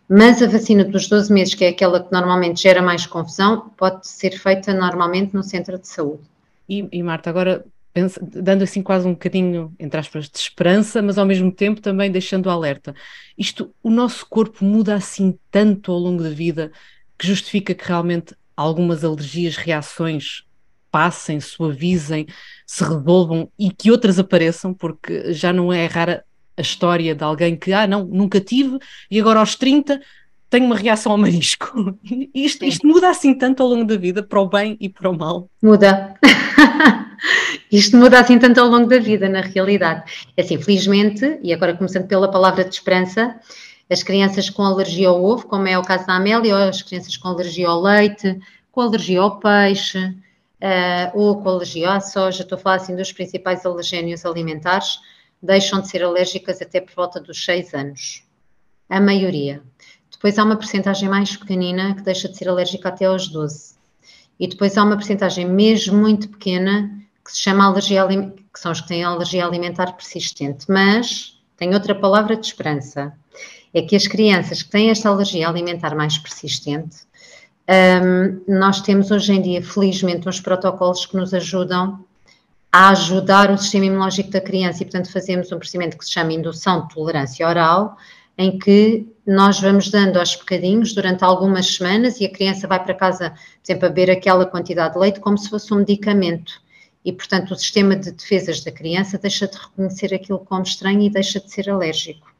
Mas 0.09 0.41
a 0.41 0.47
vacina 0.47 0.83
dos 0.83 1.07
12 1.07 1.31
meses, 1.31 1.55
que 1.55 1.63
é 1.63 1.69
aquela 1.69 2.03
que 2.03 2.11
normalmente 2.11 2.61
gera 2.61 2.81
mais 2.81 3.05
confusão, 3.05 3.69
pode 3.77 4.07
ser 4.07 4.31
feita 4.31 4.73
normalmente 4.73 5.33
no 5.33 5.43
centro 5.43 5.77
de 5.79 5.87
saúde. 5.87 6.23
E, 6.67 6.87
e 6.91 7.03
Marta, 7.03 7.29
agora 7.29 7.63
pensa, 7.93 8.19
dando 8.21 8.63
assim 8.63 8.81
quase 8.81 9.07
um 9.07 9.11
bocadinho, 9.11 9.73
entre 9.79 9.99
aspas, 9.99 10.27
de 10.27 10.37
esperança, 10.37 11.01
mas 11.01 11.17
ao 11.17 11.25
mesmo 11.25 11.51
tempo 11.51 11.79
também 11.79 12.11
deixando 12.11 12.49
alerta. 12.49 12.93
Isto, 13.37 13.73
o 13.81 13.89
nosso 13.89 14.25
corpo 14.27 14.65
muda 14.65 14.95
assim 14.95 15.37
tanto 15.51 15.91
ao 15.91 15.99
longo 15.99 16.23
da 16.23 16.29
vida 16.29 16.71
que 17.17 17.27
justifica 17.27 17.73
que 17.73 17.87
realmente 17.87 18.35
algumas 18.57 19.03
alergias, 19.03 19.55
reações 19.55 20.43
passem, 20.91 21.39
suavizem, 21.39 22.27
se 22.67 22.83
resolvam 22.83 23.49
e 23.57 23.71
que 23.71 23.89
outras 23.89 24.19
apareçam, 24.19 24.73
porque 24.73 25.33
já 25.33 25.51
não 25.51 25.73
é 25.73 25.85
rara 25.85 26.23
a 26.57 26.61
história 26.61 27.15
de 27.15 27.23
alguém 27.23 27.55
que, 27.55 27.73
ah, 27.73 27.87
não, 27.87 28.05
nunca 28.05 28.39
tive 28.39 28.77
e 29.09 29.19
agora 29.19 29.39
aos 29.39 29.55
30 29.55 29.99
tenho 30.49 30.65
uma 30.65 30.75
reação 30.75 31.13
ao 31.13 31.17
marisco. 31.17 31.97
Isto, 32.33 32.63
isto 32.63 32.85
muda 32.85 33.09
assim 33.09 33.33
tanto 33.33 33.63
ao 33.63 33.69
longo 33.69 33.85
da 33.85 33.97
vida, 33.97 34.21
para 34.21 34.39
o 34.39 34.47
bem 34.47 34.77
e 34.79 34.87
para 34.87 35.09
o 35.09 35.17
mal. 35.17 35.49
Muda. 35.61 36.13
Isto 37.71 37.97
muda 37.97 38.19
assim 38.19 38.37
tanto 38.37 38.59
ao 38.59 38.67
longo 38.67 38.87
da 38.87 38.99
vida, 38.99 39.27
na 39.27 39.41
realidade. 39.41 40.03
É 40.37 40.43
assim, 40.43 40.61
felizmente, 40.61 41.39
e 41.41 41.51
agora 41.51 41.75
começando 41.75 42.07
pela 42.07 42.29
palavra 42.29 42.63
de 42.63 42.75
esperança, 42.75 43.35
as 43.89 44.03
crianças 44.03 44.47
com 44.49 44.61
alergia 44.61 45.09
ao 45.09 45.23
ovo, 45.23 45.47
como 45.47 45.67
é 45.67 45.77
o 45.77 45.81
caso 45.81 46.05
da 46.05 46.17
Amélia, 46.17 46.55
ou 46.55 46.69
as 46.69 46.83
crianças 46.83 47.17
com 47.17 47.29
alergia 47.29 47.67
ao 47.67 47.81
leite, 47.81 48.39
com 48.71 48.81
alergia 48.81 49.21
ao 49.21 49.39
peixe, 49.39 49.97
uh, 50.63 51.11
ou 51.15 51.41
com 51.41 51.49
alergia 51.49 51.93
à 51.93 51.99
soja, 51.99 52.43
estou 52.43 52.57
a 52.57 52.59
falar 52.59 52.75
assim 52.75 52.95
dos 52.95 53.11
principais 53.11 53.65
alergénios 53.65 54.25
alimentares, 54.25 54.99
deixam 55.43 55.81
de 55.81 55.89
ser 55.89 56.01
alérgicas 56.03 56.61
até 56.61 56.79
por 56.79 56.95
volta 56.95 57.19
dos 57.19 57.43
6 57.43 57.73
anos. 57.73 58.23
A 58.89 58.99
maioria. 59.01 59.61
Depois 60.09 60.39
há 60.39 60.43
uma 60.43 60.55
porcentagem 60.55 61.09
mais 61.09 61.35
pequenina 61.35 61.93
que 61.95 62.01
deixa 62.01 62.29
de 62.29 62.37
ser 62.37 62.47
alérgica 62.47 62.87
até 62.87 63.05
aos 63.05 63.27
12. 63.27 63.75
E 64.39 64.47
depois 64.47 64.77
há 64.77 64.83
uma 64.83 64.95
porcentagem 64.95 65.45
mesmo 65.45 65.97
muito 65.97 66.29
pequena 66.29 66.89
que 67.23 67.31
se 67.31 67.39
chama 67.39 67.65
alergia 67.65 68.07
que 68.07 68.59
são 68.59 68.71
os 68.71 68.81
que 68.81 68.87
têm 68.87 69.03
alergia 69.03 69.45
alimentar 69.45 69.91
persistente. 69.93 70.65
Mas 70.69 71.37
tem 71.57 71.73
outra 71.73 71.93
palavra 71.93 72.37
de 72.37 72.45
esperança. 72.45 73.13
É 73.73 73.81
que 73.81 73.95
as 73.95 74.07
crianças 74.07 74.61
que 74.61 74.69
têm 74.69 74.91
esta 74.91 75.09
alergia 75.09 75.47
alimentar 75.47 75.95
mais 75.95 76.17
persistente, 76.17 76.97
um, 77.67 78.41
nós 78.59 78.81
temos 78.81 79.09
hoje 79.11 79.33
em 79.33 79.41
dia, 79.41 79.63
felizmente, 79.63 80.29
uns 80.29 80.39
protocolos 80.39 81.05
que 81.05 81.17
nos 81.17 81.33
ajudam 81.33 82.05
a 82.73 82.89
ajudar 82.89 83.51
o 83.51 83.57
sistema 83.57 83.85
imunológico 83.85 84.31
da 84.31 84.41
criança 84.41 84.81
e, 84.81 84.85
portanto, 84.87 85.11
fazemos 85.11 85.51
um 85.51 85.59
procedimento 85.59 85.95
que 85.95 86.03
se 86.03 86.11
chama 86.11 86.33
indução 86.33 86.87
de 86.87 86.95
tolerância 86.95 87.47
oral, 87.47 87.95
em 88.35 88.57
que 88.57 89.07
nós 89.27 89.59
vamos 89.61 89.91
dando 89.91 90.17
aos 90.17 90.35
bocadinhos 90.35 90.91
durante 90.91 91.23
algumas 91.23 91.67
semanas 91.75 92.19
e 92.19 92.25
a 92.25 92.31
criança 92.31 92.67
vai 92.67 92.83
para 92.83 92.95
casa, 92.95 93.29
por 93.29 93.37
exemplo, 93.63 93.85
a 93.85 93.89
beber 93.89 94.09
aquela 94.09 94.43
quantidade 94.47 94.95
de 94.95 94.99
leite 94.99 95.19
como 95.19 95.37
se 95.37 95.51
fosse 95.51 95.71
um 95.71 95.77
medicamento. 95.77 96.59
E, 97.05 97.13
portanto, 97.13 97.51
o 97.51 97.55
sistema 97.55 97.95
de 97.95 98.11
defesas 98.11 98.63
da 98.63 98.71
criança 98.71 99.19
deixa 99.19 99.47
de 99.47 99.55
reconhecer 99.55 100.11
aquilo 100.11 100.39
como 100.39 100.63
estranho 100.63 101.01
e 101.01 101.11
deixa 101.11 101.39
de 101.39 101.51
ser 101.51 101.69
alérgico. 101.69 102.33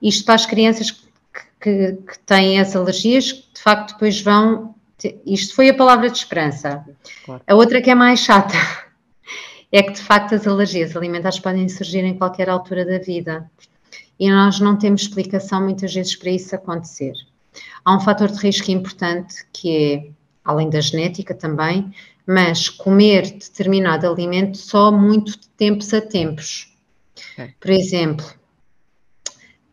Isto 0.00 0.24
para 0.24 0.36
as 0.36 0.46
crianças 0.46 0.90
que, 0.90 1.02
que, 1.60 1.92
que 1.92 2.18
têm 2.20 2.58
as 2.58 2.74
alergias, 2.74 3.24
de 3.24 3.60
facto, 3.60 3.92
depois 3.92 4.22
vão 4.22 4.74
isto 5.24 5.54
foi 5.54 5.68
a 5.68 5.74
palavra 5.74 6.10
de 6.10 6.16
esperança. 6.16 6.84
Claro. 7.24 7.42
A 7.46 7.54
outra 7.54 7.80
que 7.80 7.88
é 7.88 7.94
mais 7.94 8.18
chata 8.18 8.87
é 9.70 9.82
que 9.82 9.92
de 9.92 10.00
facto 10.00 10.34
as 10.34 10.46
alergias 10.46 10.96
alimentares 10.96 11.38
podem 11.38 11.68
surgir 11.68 12.04
em 12.04 12.16
qualquer 12.16 12.48
altura 12.48 12.84
da 12.84 12.98
vida 12.98 13.50
e 14.18 14.30
nós 14.30 14.58
não 14.60 14.76
temos 14.76 15.02
explicação 15.02 15.62
muitas 15.62 15.94
vezes 15.94 16.16
para 16.16 16.30
isso 16.30 16.54
acontecer. 16.54 17.12
Há 17.84 17.96
um 17.96 18.00
fator 18.00 18.28
de 18.28 18.38
risco 18.38 18.70
importante 18.70 19.46
que 19.52 19.94
é, 19.94 20.10
além 20.44 20.68
da 20.70 20.80
genética 20.80 21.34
também, 21.34 21.92
mas 22.26 22.68
comer 22.68 23.22
determinado 23.32 24.06
alimento 24.06 24.58
só 24.58 24.90
muito 24.90 25.32
de 25.32 25.48
tempos 25.50 25.94
a 25.94 26.00
tempos. 26.00 26.74
Okay. 27.32 27.54
Por 27.60 27.70
exemplo, 27.70 28.26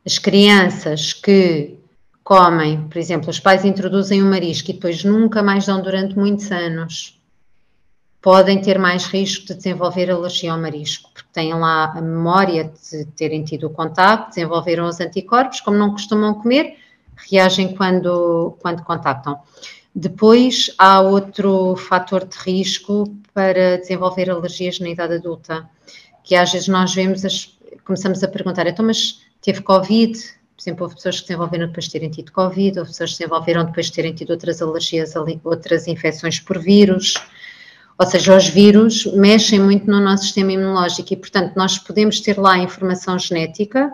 as 0.06 0.18
crianças 0.18 1.14
que 1.14 1.78
comem, 2.24 2.88
por 2.88 2.98
exemplo, 2.98 3.30
os 3.30 3.40
pais 3.40 3.66
introduzem 3.66 4.22
o 4.22 4.26
um 4.26 4.30
marisco 4.30 4.72
e 4.72 4.74
depois 4.74 5.04
nunca 5.04 5.44
mais 5.44 5.66
dão 5.66 5.82
durante 5.82 6.18
muitos 6.18 6.52
anos, 6.52 7.15
podem 8.26 8.60
ter 8.60 8.80
mais 8.80 9.06
risco 9.06 9.46
de 9.46 9.54
desenvolver 9.54 10.10
alergia 10.10 10.52
ao 10.52 10.60
marisco, 10.60 11.12
porque 11.14 11.30
têm 11.32 11.54
lá 11.54 11.94
a 11.96 12.02
memória 12.02 12.64
de 12.64 13.06
terem 13.16 13.44
tido 13.44 13.68
o 13.68 13.70
contato, 13.70 14.30
desenvolveram 14.30 14.88
os 14.88 15.00
anticorpos, 15.00 15.62
como 15.62 15.78
não 15.78 15.92
costumam 15.92 16.34
comer, 16.34 16.76
reagem 17.30 17.76
quando, 17.76 18.58
quando 18.60 18.84
contactam. 18.84 19.38
Depois 19.94 20.74
há 20.80 21.02
outro 21.02 21.76
fator 21.76 22.26
de 22.26 22.36
risco 22.38 23.16
para 23.32 23.78
desenvolver 23.78 24.32
alergias 24.32 24.80
na 24.80 24.90
idade 24.90 25.14
adulta, 25.14 25.70
que 26.24 26.34
às 26.34 26.52
vezes 26.52 26.68
nós 26.68 26.96
vemos, 26.96 27.24
as, 27.24 27.56
começamos 27.84 28.24
a 28.24 28.28
perguntar, 28.28 28.66
então, 28.66 28.84
mas 28.84 29.22
teve 29.40 29.62
Covid? 29.62 30.18
Por 30.18 30.64
exemplo, 30.64 30.84
houve 30.86 30.96
pessoas 30.96 31.22
que 31.22 31.28
desenvolveram 31.28 31.68
depois 31.68 31.86
de 31.86 31.92
terem 31.92 32.10
tido 32.10 32.32
Covid, 32.32 32.80
houve 32.80 32.90
pessoas 32.90 33.12
que 33.12 33.20
desenvolveram 33.20 33.66
depois 33.66 33.86
de 33.86 33.92
terem 33.92 34.16
tido 34.16 34.32
outras 34.32 34.64
alergias, 34.64 35.14
outras 35.44 35.88
infecções 35.88 36.40
por 36.40 36.58
vírus. 36.58 37.14
Ou 37.98 38.06
seja, 38.06 38.36
os 38.36 38.48
vírus 38.48 39.06
mexem 39.14 39.60
muito 39.60 39.88
no 39.88 40.02
nosso 40.02 40.24
sistema 40.24 40.52
imunológico 40.52 41.14
e, 41.14 41.18
portanto, 41.18 41.54
nós 41.56 41.78
podemos 41.78 42.20
ter 42.20 42.38
lá 42.38 42.58
informação 42.58 43.18
genética 43.18 43.94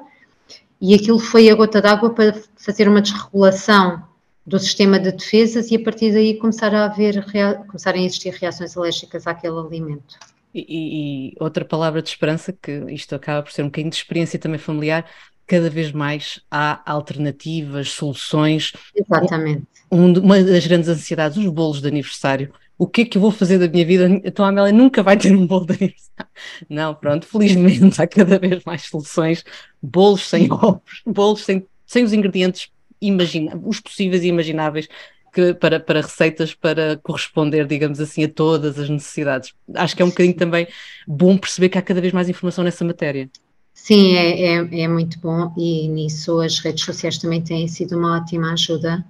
e 0.81 0.95
aquilo 0.95 1.19
foi 1.19 1.49
a 1.49 1.55
gota 1.55 1.79
d'água 1.79 2.09
para 2.09 2.35
fazer 2.57 2.87
uma 2.87 3.01
desregulação 3.01 4.03
do 4.45 4.57
sistema 4.57 4.99
de 4.99 5.11
defesas 5.11 5.69
e 5.69 5.75
a 5.75 5.83
partir 5.83 6.11
daí 6.11 6.33
começar 6.35 6.73
a 6.73 6.85
haver, 6.85 7.23
começarem 7.67 8.01
a 8.01 8.05
existir 8.05 8.33
reações 8.33 8.75
alérgicas 8.75 9.27
àquele 9.27 9.59
alimento. 9.59 10.17
E, 10.53 10.65
e, 10.67 11.33
outra 11.39 11.63
palavra 11.63 12.01
de 12.01 12.09
esperança, 12.09 12.51
que 12.51 12.83
isto 12.89 13.13
acaba 13.13 13.43
por 13.43 13.51
ser 13.51 13.61
um 13.61 13.65
bocadinho 13.65 13.91
de 13.91 13.97
experiência 13.97 14.39
também 14.39 14.59
familiar, 14.59 15.05
cada 15.45 15.69
vez 15.69 15.91
mais 15.91 16.41
há 16.49 16.81
alternativas, 16.91 17.91
soluções. 17.91 18.73
Exatamente. 18.95 19.63
Um, 19.91 20.11
uma 20.19 20.43
das 20.43 20.65
grandes 20.65 20.89
ansiedades, 20.89 21.37
os 21.37 21.47
bolos 21.47 21.81
de 21.81 21.87
aniversário 21.87 22.53
o 22.81 22.87
que 22.87 23.01
é 23.01 23.05
que 23.05 23.15
eu 23.15 23.21
vou 23.21 23.29
fazer 23.29 23.59
da 23.59 23.67
minha 23.67 23.85
vida? 23.85 24.09
Então 24.23 24.43
a 24.43 24.47
Amélia 24.47 24.71
nunca 24.71 25.03
vai 25.03 25.15
ter 25.15 25.31
um 25.35 25.45
bolo 25.45 25.67
de 25.67 25.73
aniversário. 25.73 26.31
Não, 26.67 26.95
pronto, 26.95 27.27
felizmente 27.27 28.01
há 28.01 28.07
cada 28.07 28.39
vez 28.39 28.63
mais 28.65 28.81
soluções, 28.87 29.43
bolos 29.79 30.27
sem 30.27 30.51
ovos, 30.51 31.03
bolos 31.05 31.41
sem, 31.41 31.63
sem 31.85 32.03
os 32.03 32.11
ingredientes 32.11 32.71
os 33.63 33.79
possíveis 33.79 34.23
e 34.23 34.29
imagináveis 34.29 34.87
que, 35.31 35.53
para, 35.53 35.79
para 35.79 36.01
receitas 36.01 36.55
para 36.55 36.97
corresponder, 37.03 37.67
digamos 37.67 37.99
assim, 37.99 38.23
a 38.23 38.27
todas 38.27 38.79
as 38.79 38.89
necessidades. 38.89 39.53
Acho 39.75 39.95
que 39.95 40.01
é 40.01 40.05
um 40.05 40.09
bocadinho 40.09 40.35
também 40.35 40.67
bom 41.07 41.37
perceber 41.37 41.69
que 41.69 41.77
há 41.77 41.83
cada 41.83 42.01
vez 42.01 42.11
mais 42.11 42.29
informação 42.29 42.63
nessa 42.63 42.83
matéria. 42.83 43.29
Sim, 43.75 44.15
é, 44.15 44.55
é, 44.55 44.81
é 44.81 44.87
muito 44.87 45.19
bom 45.19 45.53
e 45.55 45.87
nisso 45.87 46.39
as 46.39 46.57
redes 46.57 46.83
sociais 46.83 47.19
também 47.19 47.43
têm 47.43 47.67
sido 47.67 47.95
uma 47.95 48.17
ótima 48.17 48.53
ajuda 48.53 49.05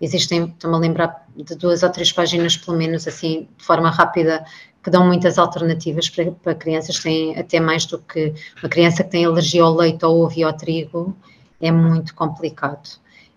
Existem, 0.00 0.44
estou-me 0.44 0.76
a 0.76 0.80
lembrar 0.80 1.25
de 1.36 1.54
duas 1.54 1.82
ou 1.82 1.90
três 1.90 2.12
páginas, 2.12 2.56
pelo 2.56 2.76
menos, 2.76 3.06
assim, 3.06 3.48
de 3.56 3.64
forma 3.64 3.90
rápida, 3.90 4.44
que 4.82 4.90
dão 4.90 5.06
muitas 5.06 5.38
alternativas 5.38 6.08
para, 6.08 6.30
para 6.30 6.54
crianças. 6.54 6.98
Tem 6.98 7.38
até 7.38 7.60
mais 7.60 7.86
do 7.86 7.98
que 7.98 8.32
uma 8.62 8.68
criança 8.68 9.02
que 9.04 9.10
tem 9.10 9.24
alergia 9.24 9.62
ao 9.62 9.74
leite, 9.74 10.04
ao 10.04 10.16
ovo 10.16 10.34
e 10.36 10.44
ao 10.44 10.52
trigo, 10.52 11.16
é 11.60 11.70
muito 11.72 12.14
complicado. 12.14 12.88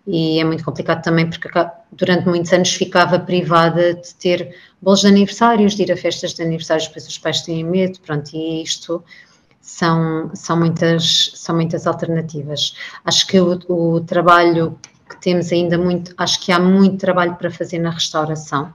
E 0.07 0.39
é 0.39 0.43
muito 0.43 0.63
complicado 0.63 1.03
também 1.03 1.29
porque 1.29 1.49
durante 1.91 2.27
muitos 2.27 2.51
anos 2.51 2.73
ficava 2.73 3.19
privada 3.19 3.93
de 3.93 4.15
ter 4.15 4.55
bolos 4.81 5.01
de 5.01 5.07
aniversários, 5.07 5.75
de 5.75 5.83
ir 5.83 5.91
a 5.91 5.97
festas 5.97 6.33
de 6.33 6.41
aniversários, 6.41 6.87
depois 6.87 7.07
os 7.07 7.17
pais 7.17 7.41
têm 7.41 7.63
medo, 7.63 7.99
pronto, 7.99 8.31
e 8.33 8.63
isto 8.63 9.03
são, 9.61 10.31
são, 10.33 10.57
muitas, 10.57 11.31
são 11.35 11.55
muitas 11.55 11.85
alternativas. 11.85 12.73
Acho 13.05 13.27
que 13.27 13.39
o, 13.39 13.59
o 13.67 14.01
trabalho 14.01 14.79
que 15.09 15.19
temos 15.19 15.51
ainda 15.51 15.77
muito, 15.77 16.13
acho 16.17 16.39
que 16.39 16.51
há 16.51 16.59
muito 16.59 16.97
trabalho 16.97 17.35
para 17.35 17.51
fazer 17.51 17.79
na 17.79 17.89
restauração. 17.89 18.73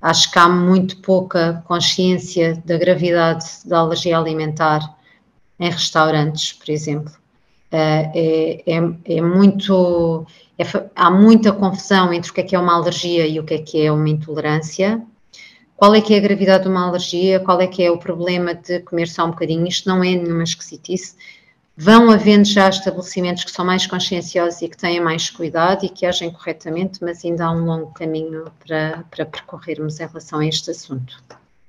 Acho 0.00 0.30
que 0.30 0.38
há 0.38 0.48
muito 0.48 0.98
pouca 0.98 1.64
consciência 1.66 2.62
da 2.64 2.76
gravidade 2.76 3.44
da 3.64 3.78
alergia 3.78 4.18
alimentar 4.18 4.80
em 5.58 5.70
restaurantes, 5.70 6.52
por 6.52 6.70
exemplo. 6.70 7.12
Eh, 7.72 8.62
é, 8.66 8.76
é, 8.76 9.16
é 9.16 9.20
muito. 9.20 10.26
É, 10.58 10.64
há 10.94 11.10
muita 11.10 11.52
confusão 11.52 12.12
entre 12.12 12.30
o 12.30 12.34
que 12.34 12.40
é 12.40 12.44
que 12.44 12.56
é 12.56 12.58
uma 12.58 12.74
alergia 12.74 13.26
e 13.26 13.40
o 13.40 13.44
que 13.44 13.54
é 13.54 13.58
que 13.58 13.84
é 13.84 13.90
uma 13.90 14.08
intolerância. 14.08 15.02
Qual 15.76 15.94
é 15.94 16.00
que 16.00 16.14
é 16.14 16.18
a 16.18 16.20
gravidade 16.20 16.64
de 16.64 16.70
uma 16.70 16.86
alergia? 16.86 17.40
Qual 17.40 17.60
é 17.60 17.66
que 17.66 17.82
é 17.82 17.90
o 17.90 17.98
problema 17.98 18.54
de 18.54 18.80
comer 18.80 19.08
só 19.08 19.26
um 19.26 19.30
bocadinho? 19.30 19.66
Isto 19.66 19.88
não 19.88 20.02
é 20.02 20.14
nenhuma 20.14 20.44
esquisitice 20.44 21.16
Vão 21.78 22.10
havendo 22.10 22.46
já 22.46 22.70
estabelecimentos 22.70 23.44
que 23.44 23.50
são 23.50 23.62
mais 23.62 23.86
conscienciosos 23.86 24.62
e 24.62 24.68
que 24.68 24.78
têm 24.78 24.98
mais 24.98 25.28
cuidado 25.28 25.84
e 25.84 25.90
que 25.90 26.06
agem 26.06 26.30
corretamente, 26.30 27.00
mas 27.02 27.22
ainda 27.22 27.44
há 27.44 27.52
um 27.52 27.66
longo 27.66 27.92
caminho 27.92 28.44
para, 28.66 29.04
para 29.10 29.26
percorrermos 29.26 30.00
em 30.00 30.06
relação 30.06 30.38
a 30.38 30.46
este 30.46 30.70
assunto. 30.70 31.22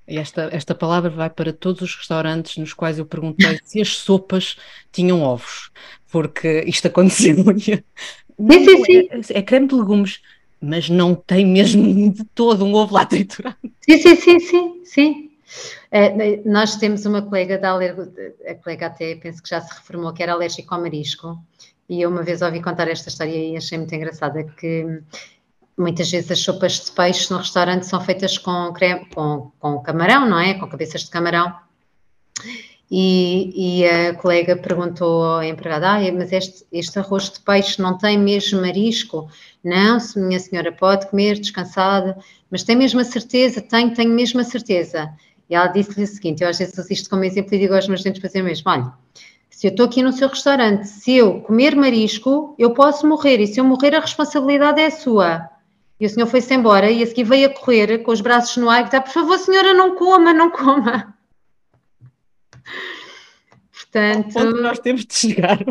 Esta, 0.08 0.50
esta 0.54 0.74
palavra 0.74 1.10
vai 1.10 1.30
para 1.30 1.52
todos 1.52 1.82
os 1.82 1.94
restaurantes 1.94 2.56
nos 2.56 2.72
quais 2.72 2.98
eu 2.98 3.06
perguntei 3.06 3.60
se 3.66 3.82
as 3.82 3.98
sopas 3.98 4.56
tinham 4.94 5.22
ovos, 5.22 5.70
porque 6.10 6.64
isto 6.66 6.88
aconteceu. 6.88 7.36
sim, 7.44 8.64
sim, 8.64 8.84
sim. 8.86 9.34
É, 9.34 9.40
é 9.40 9.42
creme 9.42 9.68
de 9.68 9.76
legumes, 9.76 10.22
mas 10.62 10.90
não 10.90 11.14
tem 11.14 11.46
mesmo 11.46 12.14
de 12.14 12.24
todo 12.34 12.64
um 12.64 12.74
ovo 12.74 12.94
lá 12.94 13.06
triturado. 13.06 13.58
Sim, 13.82 13.98
sim, 13.98 14.16
sim, 14.16 14.40
sim, 14.40 14.82
sim. 14.86 15.27
É, 15.92 16.42
nós 16.46 16.76
temos 16.76 17.06
uma 17.06 17.22
colega 17.22 17.58
da 17.58 17.72
alergo, 17.72 18.04
a 18.48 18.56
colega 18.56 18.88
até 18.88 19.16
penso 19.16 19.42
que 19.42 19.50
já 19.50 19.62
se 19.62 19.74
reformou, 19.74 20.14
que 20.14 20.24
era 20.24 20.34
alérgica 20.34 20.76
ao 20.76 20.82
marisco, 20.82 21.38
e 21.90 22.02
eu 22.02 22.10
uma 22.10 22.24
vez 22.24 22.42
ouvi 22.42 22.62
contar 22.62 22.88
esta 22.88 23.10
história 23.10 23.36
e 23.36 23.56
achei 23.56 23.78
muito 23.78 23.94
engraçada 23.96 24.44
que 24.44 25.02
muitas 25.78 26.10
vezes 26.10 26.32
as 26.32 26.40
sopas 26.40 26.74
de 26.74 26.92
peixe 26.92 27.32
no 27.32 27.38
restaurante 27.38 27.86
são 27.86 28.02
feitas 28.02 28.38
com, 28.38 28.74
creme, 28.74 29.06
com, 29.14 29.52
com 29.60 29.80
camarão, 29.82 30.28
não 30.28 30.40
é? 30.40 30.56
Com 30.56 30.68
cabeças 30.68 31.04
de 31.04 31.10
camarão. 31.10 31.56
E, 32.90 33.82
e 33.82 33.86
a 33.86 34.14
colega 34.16 34.56
perguntou 34.56 35.24
ao 35.24 35.44
empregado: 35.44 35.84
ah, 35.84 36.00
mas 36.14 36.32
este, 36.32 36.66
este 36.72 37.00
arroz 37.00 37.30
de 37.30 37.40
peixe 37.42 37.82
não 37.82 37.98
tem 37.98 38.18
mesmo 38.18 38.62
marisco? 38.62 39.30
Não, 39.64 39.98
minha 40.16 40.40
senhora, 40.40 40.72
pode 40.72 41.08
comer 41.10 41.38
descansada, 41.38 42.18
mas 42.50 42.64
tem 42.64 42.76
mesmo 42.76 43.00
a 43.00 43.04
certeza? 43.04 43.62
Tenho, 43.62 43.94
tenho 43.94 44.12
mesmo 44.12 44.40
a 44.40 44.44
certeza. 44.44 45.14
E 45.50 45.56
ela 45.56 45.68
disse-lhe 45.68 46.04
o 46.04 46.08
seguinte: 46.08 46.44
eu 46.44 46.50
às 46.50 46.58
vezes 46.58 46.78
uso 46.78 46.92
isto 46.92 47.10
como 47.10 47.24
exemplo 47.24 47.54
e 47.56 47.60
digo 47.60 47.74
aos 47.74 47.88
meus 47.88 48.04
dentes 48.04 48.22
fazer 48.22 48.42
mesmo: 48.42 48.70
olha, 48.70 48.94
se 49.50 49.68
eu 49.68 49.72
estou 49.72 49.86
aqui 49.86 50.04
no 50.04 50.12
seu 50.12 50.28
restaurante, 50.28 50.88
se 50.88 51.14
eu 51.16 51.42
comer 51.42 51.76
marisco, 51.76 52.56
eu 52.60 52.74
posso 52.74 53.08
morrer, 53.08 53.40
e 53.40 53.48
se 53.48 53.60
eu 53.60 53.64
morrer, 53.64 53.96
a 53.96 54.00
responsabilidade 54.00 54.80
é 54.80 54.90
sua. 54.90 55.50
E 56.00 56.06
o 56.06 56.10
senhor 56.10 56.28
foi-se 56.28 56.54
embora 56.54 56.92
e 56.92 57.02
a 57.02 57.08
seguir 57.08 57.24
veio 57.24 57.48
a 57.48 57.54
correr 57.54 57.98
com 58.00 58.12
os 58.12 58.22
braços 58.22 58.56
no 58.58 58.70
ar 58.70 58.82
e 58.82 58.86
está, 58.86 59.02
por 59.02 59.12
favor, 59.12 59.38
senhora, 59.40 59.74
não 59.74 59.96
coma, 59.96 60.32
não 60.32 60.52
coma. 60.52 61.18
Portanto. 63.72 64.38
Onde 64.38 64.62
nós 64.62 64.80
temos 64.80 65.06
de 65.06 65.14
chegar. 65.14 65.58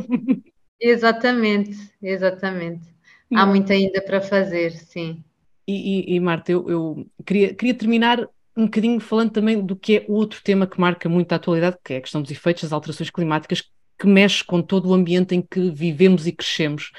Exatamente, 0.81 1.91
exatamente. 2.03 2.95
Há 3.35 3.47
muito 3.47 3.73
ainda 3.73 4.03
para 4.03 4.21
fazer, 4.21 4.73
sim. 4.73 5.25
E, 5.67 6.13
e, 6.13 6.17
e 6.17 6.21
Marta, 6.21 6.53
eu, 6.53 6.69
eu 6.69 7.07
queria, 7.25 7.55
queria 7.55 7.75
terminar 7.75 8.29
um 8.57 8.65
bocadinho 8.65 8.99
falando 9.01 9.31
também 9.31 9.65
do 9.65 9.77
que 9.77 9.99
é 9.99 10.05
outro 10.09 10.41
tema 10.43 10.67
que 10.67 10.81
marca 10.81 11.09
muito 11.09 11.33
a 11.33 11.37
atualidade, 11.37 11.77
que 11.85 11.95
é 11.95 11.97
a 11.99 12.01
questão 12.01 12.23
dos 12.23 12.31
efeitos 12.31 12.63
das 12.63 12.73
alterações 12.73 13.11
climáticas, 13.11 13.63
que 13.99 14.07
mexe 14.07 14.43
com 14.43 14.63
todo 14.63 14.89
o 14.89 14.95
ambiente 14.95 15.35
em 15.35 15.43
que 15.43 15.71
vivemos 15.71 16.27
e 16.27 16.33
crescemos. 16.33 16.91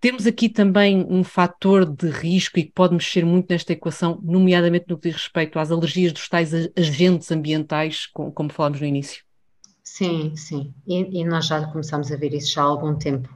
Temos 0.00 0.26
aqui 0.26 0.48
também 0.48 1.06
um 1.08 1.22
fator 1.22 1.84
de 1.84 2.08
risco 2.08 2.58
e 2.58 2.64
que 2.64 2.72
pode 2.72 2.92
mexer 2.92 3.24
muito 3.24 3.50
nesta 3.50 3.72
equação, 3.72 4.18
nomeadamente 4.22 4.86
no 4.88 4.98
que 4.98 5.08
diz 5.08 5.16
respeito 5.16 5.58
às 5.58 5.70
alergias 5.70 6.12
dos 6.12 6.28
tais 6.28 6.52
agentes 6.76 7.30
ambientais, 7.30 8.06
como 8.06 8.50
falámos 8.50 8.80
no 8.80 8.86
início. 8.86 9.22
Sim, 9.84 10.34
sim. 10.36 10.74
E, 10.86 11.20
e, 11.20 11.24
nós 11.24 11.46
já 11.46 11.64
começamos 11.66 12.10
a 12.10 12.16
ver 12.16 12.34
isso 12.34 12.52
já 12.52 12.62
há 12.62 12.64
algum 12.64 12.96
tempo, 12.96 13.28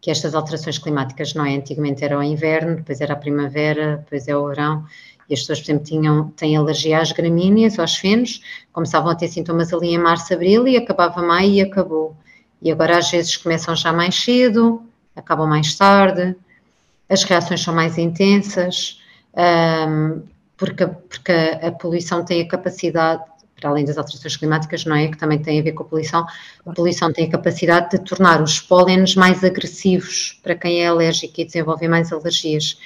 que 0.00 0.10
estas 0.10 0.34
alterações 0.34 0.78
climáticas, 0.78 1.34
não 1.34 1.44
é? 1.44 1.56
Antigamente 1.56 2.04
era 2.04 2.18
o 2.18 2.22
inverno, 2.22 2.76
depois 2.76 3.00
era 3.00 3.14
a 3.14 3.16
primavera, 3.16 3.98
depois 3.98 4.28
é 4.28 4.36
o 4.36 4.46
verão, 4.46 4.86
e 5.28 5.34
as 5.34 5.40
pessoas, 5.40 5.60
por 5.60 5.66
exemplo, 5.66 5.84
tinham, 5.84 6.28
têm 6.30 6.56
alergia 6.56 7.00
às 7.00 7.12
gramíneas, 7.12 7.78
aos 7.78 7.96
fenos, 7.96 8.40
começavam 8.72 9.10
a 9.10 9.14
ter 9.14 9.28
sintomas 9.28 9.72
ali 9.72 9.88
em 9.88 9.98
março, 9.98 10.32
abril 10.32 10.66
e 10.66 10.76
acabava 10.76 11.22
maio 11.22 11.52
e 11.52 11.60
acabou. 11.60 12.16
E 12.62 12.70
agora 12.72 12.98
às 12.98 13.10
vezes 13.10 13.36
começam 13.36 13.76
já 13.76 13.92
mais 13.92 14.14
cedo, 14.14 14.82
acabam 15.14 15.48
mais 15.48 15.74
tarde. 15.76 16.34
as 17.08 17.22
reações 17.24 17.62
são 17.62 17.74
mais 17.74 17.98
intensas, 17.98 19.00
um, 19.36 20.22
porque, 20.56 20.86
porque 20.86 21.32
a, 21.32 21.70
poluição 21.72 22.24
tem 22.24 22.42
a 22.42 22.48
capacidade 22.48 23.22
para 23.54 23.70
além 23.70 23.84
das 23.84 23.98
alterações 23.98 24.36
climáticas, 24.36 24.84
não 24.84 24.94
é? 24.94 25.08
Que 25.08 25.16
também 25.16 25.40
tem 25.40 25.58
a 25.58 25.62
ver 25.62 25.72
com 25.72 25.82
a 25.82 25.86
poluição. 25.86 26.24
A 26.64 26.72
poluição 26.72 27.12
tem 27.12 27.26
a 27.26 27.30
capacidade 27.30 27.90
de 27.90 28.04
tornar 28.04 28.40
os 28.40 28.60
pólenes 28.60 29.16
mais 29.16 29.42
agressivos 29.42 30.38
para 30.42 30.54
quem 30.54 30.82
é 30.82 30.86
alérgico 30.86 31.40
e 31.40 31.44
desenvolver 31.44 31.88
mais 31.88 32.12
alergias. 32.12 32.78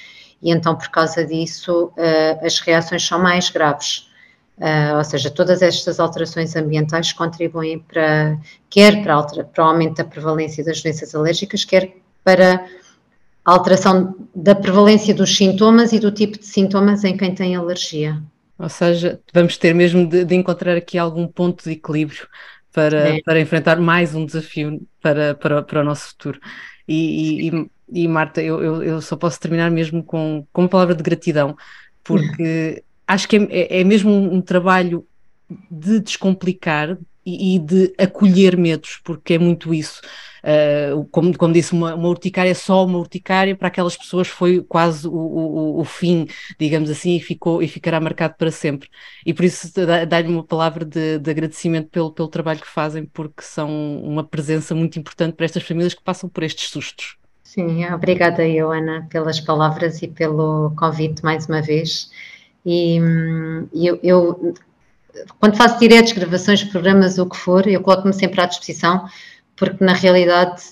E 0.42 0.50
então, 0.50 0.74
por 0.74 0.88
causa 0.88 1.24
disso, 1.24 1.92
uh, 1.96 2.44
as 2.44 2.58
reações 2.58 3.06
são 3.06 3.18
mais 3.22 3.48
graves. 3.48 4.10
Uh, 4.58 4.96
ou 4.98 5.04
seja, 5.04 5.30
todas 5.30 5.62
estas 5.62 5.98
alterações 5.98 6.54
ambientais 6.56 7.12
contribuem 7.12 7.78
para, 7.78 8.38
quer 8.68 9.02
para, 9.02 9.14
altera, 9.14 9.44
para 9.44 9.64
o 9.64 9.68
aumento 9.68 9.96
da 9.96 10.04
prevalência 10.04 10.64
das 10.64 10.82
doenças 10.82 11.14
alérgicas, 11.14 11.64
quer 11.64 11.92
para 12.22 12.64
a 13.44 13.52
alteração 13.52 14.14
da 14.34 14.54
prevalência 14.54 15.14
dos 15.14 15.36
sintomas 15.36 15.92
e 15.92 15.98
do 15.98 16.12
tipo 16.12 16.38
de 16.38 16.46
sintomas 16.46 17.02
em 17.04 17.16
quem 17.16 17.34
tem 17.34 17.56
alergia. 17.56 18.22
Ou 18.58 18.68
seja, 18.68 19.20
vamos 19.32 19.56
ter 19.56 19.74
mesmo 19.74 20.06
de, 20.06 20.24
de 20.24 20.34
encontrar 20.34 20.76
aqui 20.76 20.96
algum 20.96 21.26
ponto 21.26 21.64
de 21.64 21.72
equilíbrio 21.72 22.28
para, 22.72 23.16
é. 23.16 23.22
para 23.22 23.40
enfrentar 23.40 23.80
mais 23.80 24.14
um 24.14 24.24
desafio 24.24 24.80
para, 25.00 25.34
para, 25.34 25.62
para 25.62 25.80
o 25.80 25.84
nosso 25.84 26.08
futuro. 26.10 26.40
E, 26.86 27.48
e, 27.48 27.70
e 27.92 28.08
Marta, 28.08 28.42
eu, 28.42 28.62
eu, 28.62 28.82
eu, 28.82 29.02
só 29.02 29.16
posso 29.16 29.38
terminar 29.38 29.70
mesmo 29.70 30.02
com, 30.02 30.46
com 30.52 30.62
uma 30.62 30.68
palavra 30.68 30.94
de 30.94 31.02
gratidão, 31.02 31.56
porque 32.02 32.82
acho 33.06 33.28
que 33.28 33.36
é, 33.36 33.46
é, 33.50 33.80
é 33.80 33.84
mesmo 33.84 34.10
um 34.10 34.40
trabalho 34.40 35.06
de 35.70 36.00
descomplicar 36.00 36.96
e, 37.24 37.56
e 37.56 37.58
de 37.58 37.94
acolher 37.98 38.56
medos, 38.56 39.00
porque 39.04 39.34
é 39.34 39.38
muito 39.38 39.72
isso. 39.74 40.00
Uh, 40.42 41.04
como, 41.12 41.36
como 41.38 41.54
disse, 41.54 41.72
uma, 41.72 41.94
uma 41.94 42.08
urticária 42.08 42.52
só 42.52 42.84
uma 42.84 42.98
urticária 42.98 43.54
para 43.54 43.68
aquelas 43.68 43.96
pessoas 43.96 44.26
foi 44.26 44.60
quase 44.60 45.06
o, 45.06 45.12
o, 45.12 45.80
o, 45.80 45.84
fim, 45.84 46.26
digamos 46.58 46.90
assim, 46.90 47.14
e, 47.14 47.20
ficou, 47.20 47.62
e 47.62 47.68
ficará 47.68 48.00
marcado 48.00 48.34
para 48.36 48.50
sempre. 48.50 48.88
E 49.24 49.32
por 49.32 49.44
isso 49.44 49.70
dá-lhe 50.08 50.28
uma 50.28 50.42
palavra 50.42 50.84
de, 50.84 51.18
de, 51.18 51.30
agradecimento 51.30 51.90
pelo, 51.90 52.10
pelo 52.10 52.28
trabalho 52.28 52.60
que 52.60 52.66
fazem, 52.66 53.04
porque 53.06 53.42
são 53.42 54.02
uma 54.02 54.24
presença 54.24 54.74
muito 54.74 54.98
importante 54.98 55.34
para 55.34 55.44
estas 55.46 55.62
famílias 55.62 55.94
que 55.94 56.02
passam 56.02 56.28
por 56.28 56.42
estes 56.42 56.70
sustos. 56.70 57.21
Sim, 57.52 57.84
obrigada 57.92 58.48
eu, 58.48 58.72
Ana, 58.72 59.06
pelas 59.10 59.38
palavras 59.38 60.00
e 60.00 60.08
pelo 60.08 60.72
convite 60.74 61.22
mais 61.22 61.46
uma 61.46 61.60
vez. 61.60 62.10
E 62.64 62.98
hum, 62.98 63.68
eu, 63.74 64.00
eu 64.02 64.54
quando 65.38 65.58
faço 65.58 65.78
diretos, 65.78 66.12
gravações, 66.12 66.64
programas, 66.64 67.18
o 67.18 67.26
que 67.28 67.36
for, 67.36 67.68
eu 67.68 67.82
coloco-me 67.82 68.14
sempre 68.14 68.40
à 68.40 68.46
disposição 68.46 69.06
porque 69.54 69.84
na 69.84 69.92
realidade 69.92 70.62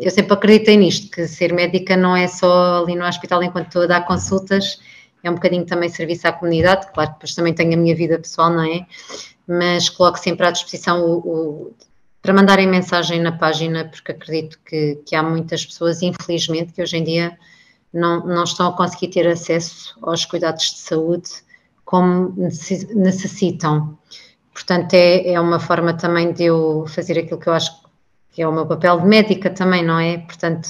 eu 0.00 0.12
sempre 0.12 0.32
acreditei 0.32 0.76
nisto, 0.76 1.10
que 1.10 1.26
ser 1.26 1.52
médica 1.52 1.96
não 1.96 2.16
é 2.16 2.28
só 2.28 2.84
ali 2.84 2.94
no 2.94 3.04
hospital 3.04 3.42
enquanto 3.42 3.66
estou 3.66 3.82
a 3.82 3.86
dar 3.86 4.06
consultas, 4.06 4.78
é 5.24 5.28
um 5.28 5.34
bocadinho 5.34 5.66
também 5.66 5.88
serviço 5.88 6.28
à 6.28 6.32
comunidade, 6.32 6.86
claro 6.94 7.10
que 7.10 7.14
depois 7.16 7.34
também 7.34 7.52
tenho 7.52 7.74
a 7.74 7.76
minha 7.76 7.96
vida 7.96 8.16
pessoal, 8.16 8.50
não 8.50 8.62
é? 8.62 8.86
Mas 9.44 9.88
coloco 9.88 10.20
sempre 10.20 10.46
à 10.46 10.52
disposição 10.52 11.04
o, 11.04 11.18
o, 11.18 11.74
para 12.28 12.34
mandarem 12.34 12.66
mensagem 12.66 13.22
na 13.22 13.32
página, 13.32 13.86
porque 13.86 14.12
acredito 14.12 14.58
que, 14.62 14.96
que 15.06 15.16
há 15.16 15.22
muitas 15.22 15.64
pessoas, 15.64 16.02
infelizmente, 16.02 16.74
que 16.74 16.82
hoje 16.82 16.98
em 16.98 17.02
dia 17.02 17.38
não, 17.90 18.26
não 18.26 18.44
estão 18.44 18.68
a 18.68 18.76
conseguir 18.76 19.08
ter 19.08 19.26
acesso 19.26 19.96
aos 20.02 20.26
cuidados 20.26 20.72
de 20.72 20.78
saúde 20.78 21.30
como 21.86 22.34
necessitam. 22.94 23.98
Portanto, 24.52 24.92
é, 24.92 25.32
é 25.32 25.40
uma 25.40 25.58
forma 25.58 25.94
também 25.94 26.30
de 26.30 26.44
eu 26.44 26.84
fazer 26.88 27.18
aquilo 27.18 27.40
que 27.40 27.48
eu 27.48 27.54
acho 27.54 27.80
que 28.30 28.42
é 28.42 28.46
o 28.46 28.52
meu 28.52 28.66
papel 28.66 29.00
de 29.00 29.06
médica 29.06 29.48
também, 29.48 29.82
não 29.82 29.98
é? 29.98 30.18
Portanto, 30.18 30.68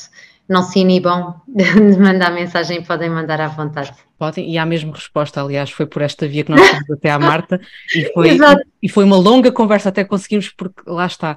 não 0.49 0.63
se 0.63 0.79
inibam 0.79 1.35
de 1.47 1.99
mandar 1.99 2.33
mensagem, 2.33 2.83
podem 2.83 3.11
mandar 3.11 3.41
à 3.41 3.49
vontade. 3.49 3.93
Podem, 4.19 4.51
e 4.51 4.59
há 4.59 4.65
mesmo 4.65 4.93
resposta, 4.93 5.41
aliás, 5.41 5.71
foi 5.71 5.87
por 5.87 6.03
esta 6.03 6.27
via 6.27 6.43
que 6.43 6.51
nós 6.51 6.67
fomos 6.67 6.91
até 6.91 7.11
à 7.11 7.19
Marta 7.19 7.61
e 7.95 8.05
foi, 8.13 8.39
e 8.83 8.89
foi 8.89 9.05
uma 9.05 9.17
longa 9.17 9.53
conversa 9.53 9.91
até 9.91 10.05
conseguirmos, 10.05 10.49
porque 10.49 10.83
lá 10.87 11.07
está. 11.07 11.37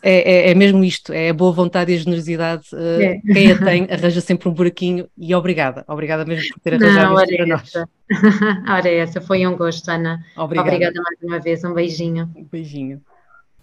É, 0.00 0.48
é, 0.48 0.50
é, 0.50 0.54
mesmo 0.54 0.84
isto, 0.84 1.12
é 1.12 1.30
a 1.30 1.34
boa 1.34 1.50
vontade 1.50 1.90
e 1.90 1.96
a 1.96 1.98
generosidade. 1.98 2.68
Uh, 2.72 3.00
é. 3.00 3.20
Quem 3.32 3.50
a 3.50 3.58
tem 3.58 3.88
arranja 3.90 4.20
sempre 4.20 4.48
um 4.48 4.52
buraquinho 4.52 5.08
e 5.18 5.34
obrigada, 5.34 5.84
obrigada 5.88 6.24
mesmo 6.24 6.54
por 6.54 6.60
ter 6.60 6.74
arranjado 6.74 7.14
Não, 7.14 7.22
isto 7.22 7.36
para 7.36 7.54
essa. 7.54 7.88
nós. 8.08 8.68
Ora, 8.70 8.88
essa 8.88 9.20
foi 9.20 9.44
um 9.44 9.56
gosto, 9.56 9.88
Ana. 9.88 10.24
Obrigada. 10.36 10.68
obrigada 10.68 11.02
mais 11.02 11.18
uma 11.22 11.40
vez, 11.40 11.64
um 11.64 11.74
beijinho. 11.74 12.30
Um 12.36 12.44
beijinho. 12.44 13.00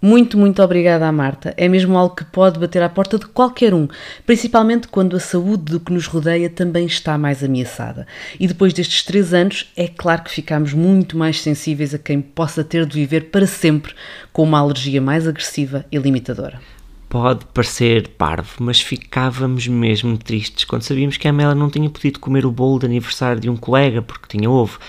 Muito, 0.02 0.38
muito 0.38 0.64
obrigada 0.64 1.06
à 1.06 1.12
Marta. 1.12 1.54
É 1.58 1.68
mesmo 1.68 1.97
algo 1.97 2.16
que 2.16 2.24
pode 2.24 2.58
bater 2.58 2.82
à 2.82 2.88
porta 2.88 3.20
de 3.20 3.26
qualquer 3.26 3.74
um, 3.74 3.86
principalmente 4.26 4.88
quando 4.88 5.18
a 5.18 5.20
saúde 5.20 5.74
do 5.74 5.80
que 5.80 5.91
nos 5.91 6.08
rodeia 6.08 6.50
também 6.50 6.86
está 6.86 7.18
mais 7.18 7.43
ameaçada. 7.43 8.08
E 8.39 8.47
depois 8.47 8.72
destes 8.72 9.04
três 9.04 9.34
anos, 9.34 9.70
é 9.76 9.89
claro 9.89 10.24
que 10.24 10.32
ficamos 10.32 10.74
muito 10.74 11.18
mais 11.18 11.41
sensíveis 11.41 11.93
a 11.93 12.00
quem 12.00 12.22
possa 12.22 12.64
ter 12.64 12.86
de 12.86 12.93
viver 12.93 13.30
para 13.30 13.45
sempre 13.45 13.93
com 14.32 14.43
uma 14.43 14.60
alergia 14.60 15.02
mais 15.02 15.28
agressiva 15.28 15.86
e 15.91 15.97
limitadora. 15.97 16.62
Pode 17.10 17.43
parecer 17.47 18.08
parvo, 18.10 18.58
mas 18.60 18.80
ficávamos 18.80 19.68
mesmo 19.68 20.18
tristes 20.18 20.64
quando 20.64 20.84
sabíamos 20.84 21.18
que 21.18 21.28
a 21.28 21.32
Amélia 21.32 21.56
não 21.56 21.70
tinha 21.70 21.89
podido 21.89 22.20
comer 22.20 22.45
o 22.45 22.52
bolo 22.52 22.80
de 22.80 22.86
aniversário 22.86 23.41
de 23.41 23.50
um 23.50 23.58
colega 23.58 24.02
porque 24.02 24.38
tinha 24.38 24.50
ovo 24.50 24.80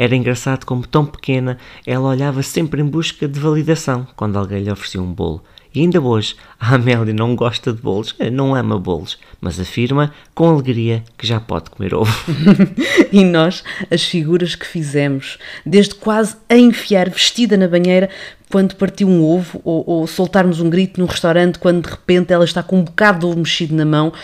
era 0.00 0.16
engraçado 0.16 0.64
como, 0.64 0.86
tão 0.86 1.04
pequena, 1.04 1.58
ela 1.86 2.08
olhava 2.08 2.42
sempre 2.42 2.80
em 2.80 2.86
busca 2.86 3.28
de 3.28 3.38
validação 3.38 4.08
quando 4.16 4.38
alguém 4.38 4.62
lhe 4.62 4.72
oferecia 4.72 5.02
um 5.02 5.12
bolo. 5.12 5.42
E 5.74 5.82
ainda 5.82 6.00
hoje, 6.00 6.36
a 6.58 6.76
Amélia 6.76 7.12
não 7.12 7.36
gosta 7.36 7.70
de 7.70 7.82
bolos, 7.82 8.14
eh, 8.18 8.30
não 8.30 8.54
ama 8.54 8.78
bolos, 8.78 9.18
mas 9.42 9.60
afirma 9.60 10.10
com 10.34 10.48
alegria 10.48 11.04
que 11.18 11.26
já 11.26 11.38
pode 11.38 11.68
comer 11.68 11.94
ovo. 11.94 12.10
e 13.12 13.22
nós, 13.26 13.62
as 13.90 14.02
figuras 14.02 14.54
que 14.54 14.66
fizemos, 14.66 15.36
desde 15.66 15.94
quase 15.94 16.34
a 16.48 16.56
enfiar 16.56 17.10
vestida 17.10 17.58
na 17.58 17.68
banheira 17.68 18.08
quando 18.50 18.76
partiu 18.76 19.06
um 19.06 19.22
ovo, 19.22 19.60
ou, 19.62 19.84
ou 19.86 20.06
soltarmos 20.06 20.62
um 20.62 20.70
grito 20.70 20.98
num 20.98 21.06
restaurante 21.06 21.58
quando 21.58 21.84
de 21.84 21.90
repente 21.90 22.32
ela 22.32 22.46
está 22.46 22.62
com 22.62 22.78
um 22.78 22.84
bocado 22.84 23.18
de 23.18 23.26
ovo 23.26 23.36
mexido 23.36 23.74
na 23.74 23.84
mão, 23.84 24.14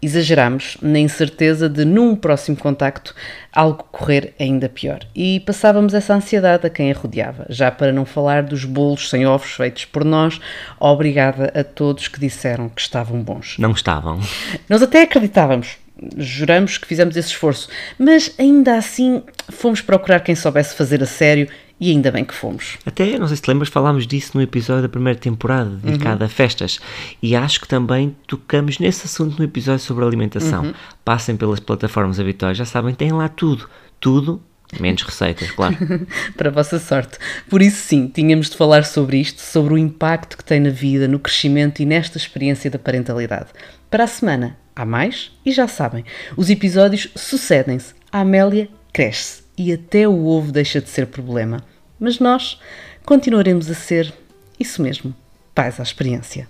exageramos 0.00 0.76
na 0.82 0.98
incerteza 0.98 1.68
de, 1.68 1.84
num 1.84 2.14
próximo 2.14 2.56
contacto, 2.56 3.14
algo 3.52 3.84
correr 3.90 4.34
ainda 4.38 4.68
pior. 4.68 5.00
E 5.14 5.40
passávamos 5.40 5.94
essa 5.94 6.14
ansiedade 6.14 6.66
a 6.66 6.70
quem 6.70 6.90
a 6.90 6.94
rodeava, 6.94 7.46
já 7.48 7.70
para 7.70 7.92
não 7.92 8.04
falar 8.04 8.42
dos 8.42 8.64
bolos 8.64 9.08
sem 9.08 9.26
ovos 9.26 9.50
feitos 9.52 9.84
por 9.84 10.04
nós. 10.04 10.40
Obrigada 10.78 11.52
a 11.58 11.64
todos 11.64 12.08
que 12.08 12.20
disseram 12.20 12.68
que 12.68 12.80
estavam 12.80 13.22
bons. 13.22 13.56
Não 13.58 13.72
estavam. 13.72 14.20
Nós 14.68 14.82
até 14.82 15.02
acreditávamos. 15.02 15.76
Juramos 16.16 16.78
que 16.78 16.86
fizemos 16.86 17.16
esse 17.16 17.28
esforço, 17.28 17.68
mas 17.98 18.34
ainda 18.38 18.76
assim 18.76 19.22
fomos 19.48 19.80
procurar 19.80 20.20
quem 20.20 20.34
soubesse 20.34 20.74
fazer 20.74 21.02
a 21.02 21.06
sério 21.06 21.48
e 21.78 21.90
ainda 21.90 22.10
bem 22.10 22.24
que 22.24 22.34
fomos. 22.34 22.78
Até, 22.86 23.18
não 23.18 23.26
sei 23.26 23.36
se 23.36 23.42
te 23.42 23.48
lembras, 23.48 23.68
falámos 23.68 24.06
disso 24.06 24.32
no 24.34 24.42
episódio 24.42 24.82
da 24.82 24.88
primeira 24.88 25.18
temporada, 25.18 25.70
dedicado 25.70 26.20
uhum. 26.20 26.26
a 26.26 26.28
festas. 26.28 26.80
E 27.22 27.36
acho 27.36 27.60
que 27.60 27.68
também 27.68 28.16
tocamos 28.26 28.78
nesse 28.78 29.06
assunto 29.06 29.38
no 29.38 29.44
episódio 29.44 29.80
sobre 29.80 30.04
alimentação. 30.04 30.64
Uhum. 30.64 30.74
Passem 31.04 31.36
pelas 31.36 31.60
plataformas 31.60 32.18
habituais, 32.18 32.56
já 32.56 32.64
sabem, 32.64 32.94
tem 32.94 33.12
lá 33.12 33.28
tudo. 33.28 33.68
Tudo 34.00 34.42
Menos 34.80 35.02
receitas, 35.02 35.50
claro. 35.52 35.76
Para 36.36 36.48
a 36.48 36.52
vossa 36.52 36.78
sorte. 36.78 37.18
Por 37.48 37.62
isso, 37.62 37.86
sim, 37.86 38.08
tínhamos 38.08 38.50
de 38.50 38.56
falar 38.56 38.84
sobre 38.84 39.18
isto, 39.18 39.40
sobre 39.40 39.74
o 39.74 39.78
impacto 39.78 40.36
que 40.36 40.44
tem 40.44 40.58
na 40.58 40.70
vida, 40.70 41.06
no 41.06 41.18
crescimento 41.18 41.80
e 41.80 41.86
nesta 41.86 42.18
experiência 42.18 42.70
da 42.70 42.78
parentalidade. 42.78 43.48
Para 43.90 44.04
a 44.04 44.08
semana, 44.08 44.56
há 44.74 44.84
mais 44.84 45.32
e 45.44 45.52
já 45.52 45.68
sabem, 45.68 46.04
os 46.36 46.50
episódios 46.50 47.08
sucedem-se. 47.14 47.94
A 48.10 48.20
Amélia 48.20 48.68
cresce 48.92 49.42
e 49.56 49.72
até 49.72 50.08
o 50.08 50.26
ovo 50.26 50.50
deixa 50.50 50.80
de 50.80 50.88
ser 50.88 51.06
problema. 51.06 51.62
Mas 51.98 52.18
nós 52.18 52.60
continuaremos 53.04 53.70
a 53.70 53.74
ser 53.74 54.12
isso 54.58 54.82
mesmo, 54.82 55.14
pais 55.54 55.78
à 55.78 55.82
experiência. 55.82 56.48